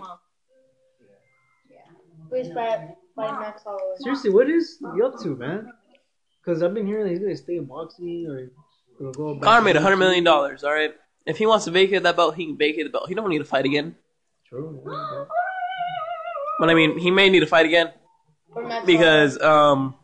Please 2.31 2.51
fight, 2.55 2.89
fight 3.15 3.39
Max 3.39 3.63
Holloway. 3.65 3.97
Seriously, 3.99 4.31
what 4.31 4.49
is 4.49 4.79
he 4.95 5.03
up 5.03 5.21
to, 5.23 5.37
man? 5.37 5.71
Because 6.43 6.63
I've 6.63 6.73
been 6.73 6.87
hearing 6.87 7.05
that 7.05 7.11
he's 7.11 7.19
gonna 7.19 7.37
stay 7.37 7.59
in 7.59 7.67
boxing 7.67 8.27
or 8.27 8.51
gonna 8.99 9.13
go. 9.13 9.35
Back 9.35 9.43
Conor 9.43 9.61
made 9.63 9.77
a 9.77 9.81
hundred 9.83 9.97
boxing. 9.97 9.99
million 10.09 10.25
dollars. 10.25 10.65
All 10.65 10.73
right. 10.73 10.95
If 11.27 11.37
he 11.37 11.45
wants 11.45 11.67
to 11.67 11.71
vacate 11.71 12.03
that 12.03 12.17
belt, 12.17 12.35
he 12.35 12.47
can 12.47 12.57
vacate 12.57 12.85
the 12.87 12.91
belt. 12.91 13.09
He 13.11 13.15
don't 13.15 13.29
need 13.29 13.41
to 13.41 13.45
fight 13.45 13.67
again. 13.67 13.95
True. 14.49 14.81
yeah, 14.91 15.25
But 16.59 16.71
I 16.71 16.75
mean, 16.75 16.99
he 16.99 17.11
may 17.11 17.29
need 17.29 17.41
to 17.41 17.47
fight 17.47 17.67
again 17.67 17.93
For 18.55 18.67
Max 18.67 18.87
because, 18.87 19.39
um, 19.43 19.95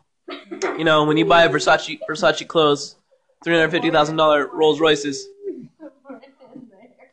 you 0.77 0.83
know, 0.83 1.05
when 1.05 1.17
you 1.17 1.25
buy 1.25 1.47
Versace 1.47 1.97
Versace 2.07 2.47
clothes, 2.47 2.95
three 3.43 3.55
hundred 3.55 3.71
fifty 3.71 3.89
thousand 3.89 4.17
dollar 4.17 4.45
Rolls 4.45 4.79
Royces, 4.79 5.25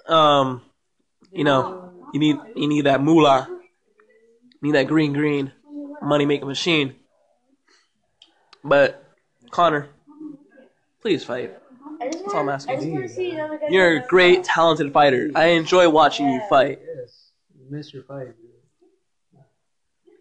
um, 0.06 0.60
you 1.32 1.44
know, 1.44 1.90
you 2.14 2.20
need 2.20 2.36
you 2.54 2.68
need 2.68 2.86
that 2.86 3.02
moolah, 3.02 3.48
you 3.50 4.58
need 4.62 4.76
that 4.76 4.86
green 4.86 5.12
green 5.12 5.52
money 6.00 6.24
making 6.24 6.46
machine. 6.46 6.94
But 8.62 9.04
Conor, 9.50 9.88
please 11.02 11.24
fight. 11.24 11.58
Just 12.12 12.24
all 12.28 12.36
I'm 12.36 12.48
asking. 12.48 12.76
just 12.76 12.88
want 12.88 13.02
to 13.02 13.08
see 13.08 13.30
another 13.32 13.58
guy. 13.58 13.66
You're 13.68 13.96
a 13.96 14.06
great, 14.06 14.44
talented 14.44 14.92
fighter. 14.92 15.30
I 15.34 15.46
enjoy 15.46 15.88
watching 15.88 16.28
you 16.28 16.40
fight. 16.48 16.80
Yes, 16.84 17.30
you 17.58 17.66
missed 17.68 17.92
your 17.92 18.04
fight. 18.04 18.28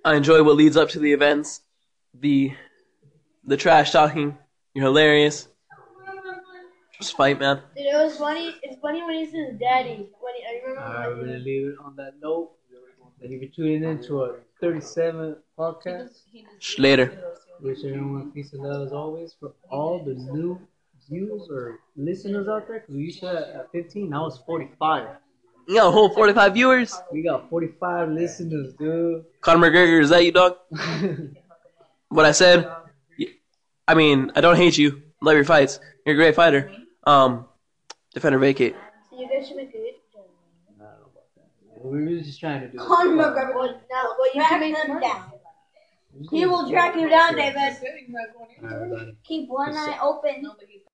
I 0.03 0.15
enjoy 0.15 0.43
what 0.43 0.55
leads 0.55 0.75
up 0.75 0.89
to 0.89 0.99
the 0.99 1.13
events, 1.13 1.61
the 2.13 2.53
the 3.45 3.55
trash 3.55 3.91
talking. 3.91 4.37
You're 4.73 4.85
hilarious. 4.85 5.47
Just 7.03 7.17
fight, 7.17 7.37
man. 7.37 7.57
Dude, 7.75 7.87
it 7.87 7.95
was 8.01 8.17
funny. 8.17 8.55
It's 8.63 8.79
funny 8.79 9.03
when 9.03 9.15
he 9.15 9.25
says 9.25 9.59
daddy. 9.59 10.07
When 10.21 10.33
he, 10.35 10.41
I 10.49 10.61
remember 10.61 10.81
Alright, 10.87 11.09
we're 11.09 11.25
gonna 11.25 11.37
leave 11.39 11.67
it 11.67 11.75
on 11.83 11.97
that 11.97 12.13
note. 12.21 12.51
Thank 13.19 13.33
you 13.33 13.39
for 13.41 13.53
tuning 13.53 13.83
in 13.83 14.01
to 14.03 14.21
our 14.21 14.39
37th 14.61 15.35
podcast. 15.59 16.21
Later. 16.77 17.35
Wish 17.59 17.79
everyone 17.83 18.31
peace 18.31 18.53
and 18.53 18.63
love 18.63 18.87
as 18.87 18.93
always 18.93 19.35
for 19.37 19.51
all 19.69 20.01
the 20.01 20.13
new 20.13 20.57
viewers 21.09 21.49
or 21.51 21.79
listeners 21.97 22.47
out 22.47 22.69
there. 22.69 22.79
Because 22.79 22.95
we 22.95 23.01
used 23.01 23.19
to 23.19 23.27
have 23.27 23.65
uh, 23.65 23.67
15, 23.73 24.09
now 24.09 24.27
it's 24.27 24.37
45. 24.37 25.09
You 25.67 25.75
got 25.75 25.87
a 25.87 25.91
whole 25.91 26.07
45 26.07 26.53
viewers. 26.53 26.97
We 27.11 27.21
got 27.21 27.49
45 27.49 28.11
listeners, 28.11 28.75
dude. 28.75 29.25
Conor 29.41 29.69
McGregor, 29.69 29.99
is 30.01 30.09
that 30.09 30.23
you, 30.23 30.31
dog? 30.31 30.55
What 32.07 32.25
I 32.27 32.31
said? 32.31 32.71
I 33.87 33.95
mean, 33.95 34.31
I 34.35 34.41
don't 34.41 34.55
hate 34.55 34.77
you. 34.77 35.01
Love 35.21 35.35
your 35.35 35.43
fights. 35.43 35.79
You're 36.05 36.15
a 36.15 36.17
great 36.17 36.35
fighter. 36.35 36.71
Um, 37.05 37.45
defender 38.13 38.39
vacate. 38.39 38.75
so 39.09 39.19
you 39.19 39.27
guys 39.29 39.47
should 39.47 39.57
make 39.57 39.69
a 39.69 39.71
good. 39.71 39.79
I 39.83 40.17
don't 40.17 40.79
know 40.79 40.85
about 41.11 41.27
that. 41.35 41.83
We 41.83 42.15
were 42.15 42.21
just 42.21 42.39
trying 42.39 42.61
to 42.61 42.67
do 42.69 42.77
Conor 42.77 43.11
it. 43.13 43.15
McGregor 43.17 43.55
Well, 43.55 43.81
now, 43.91 44.03
well, 44.17 44.27
you 44.27 44.41
track 44.41 44.49
should 44.49 44.59
make 44.59 44.77
him 44.77 44.87
money. 44.93 45.05
down. 45.07 45.31
He 46.31 46.45
will 46.45 46.69
track 46.69 46.95
you 46.95 47.09
down, 47.09 47.35
David. 47.35 47.73
Keep 49.23 49.49
one 49.49 49.75
eye 49.75 49.97
open. 50.01 50.45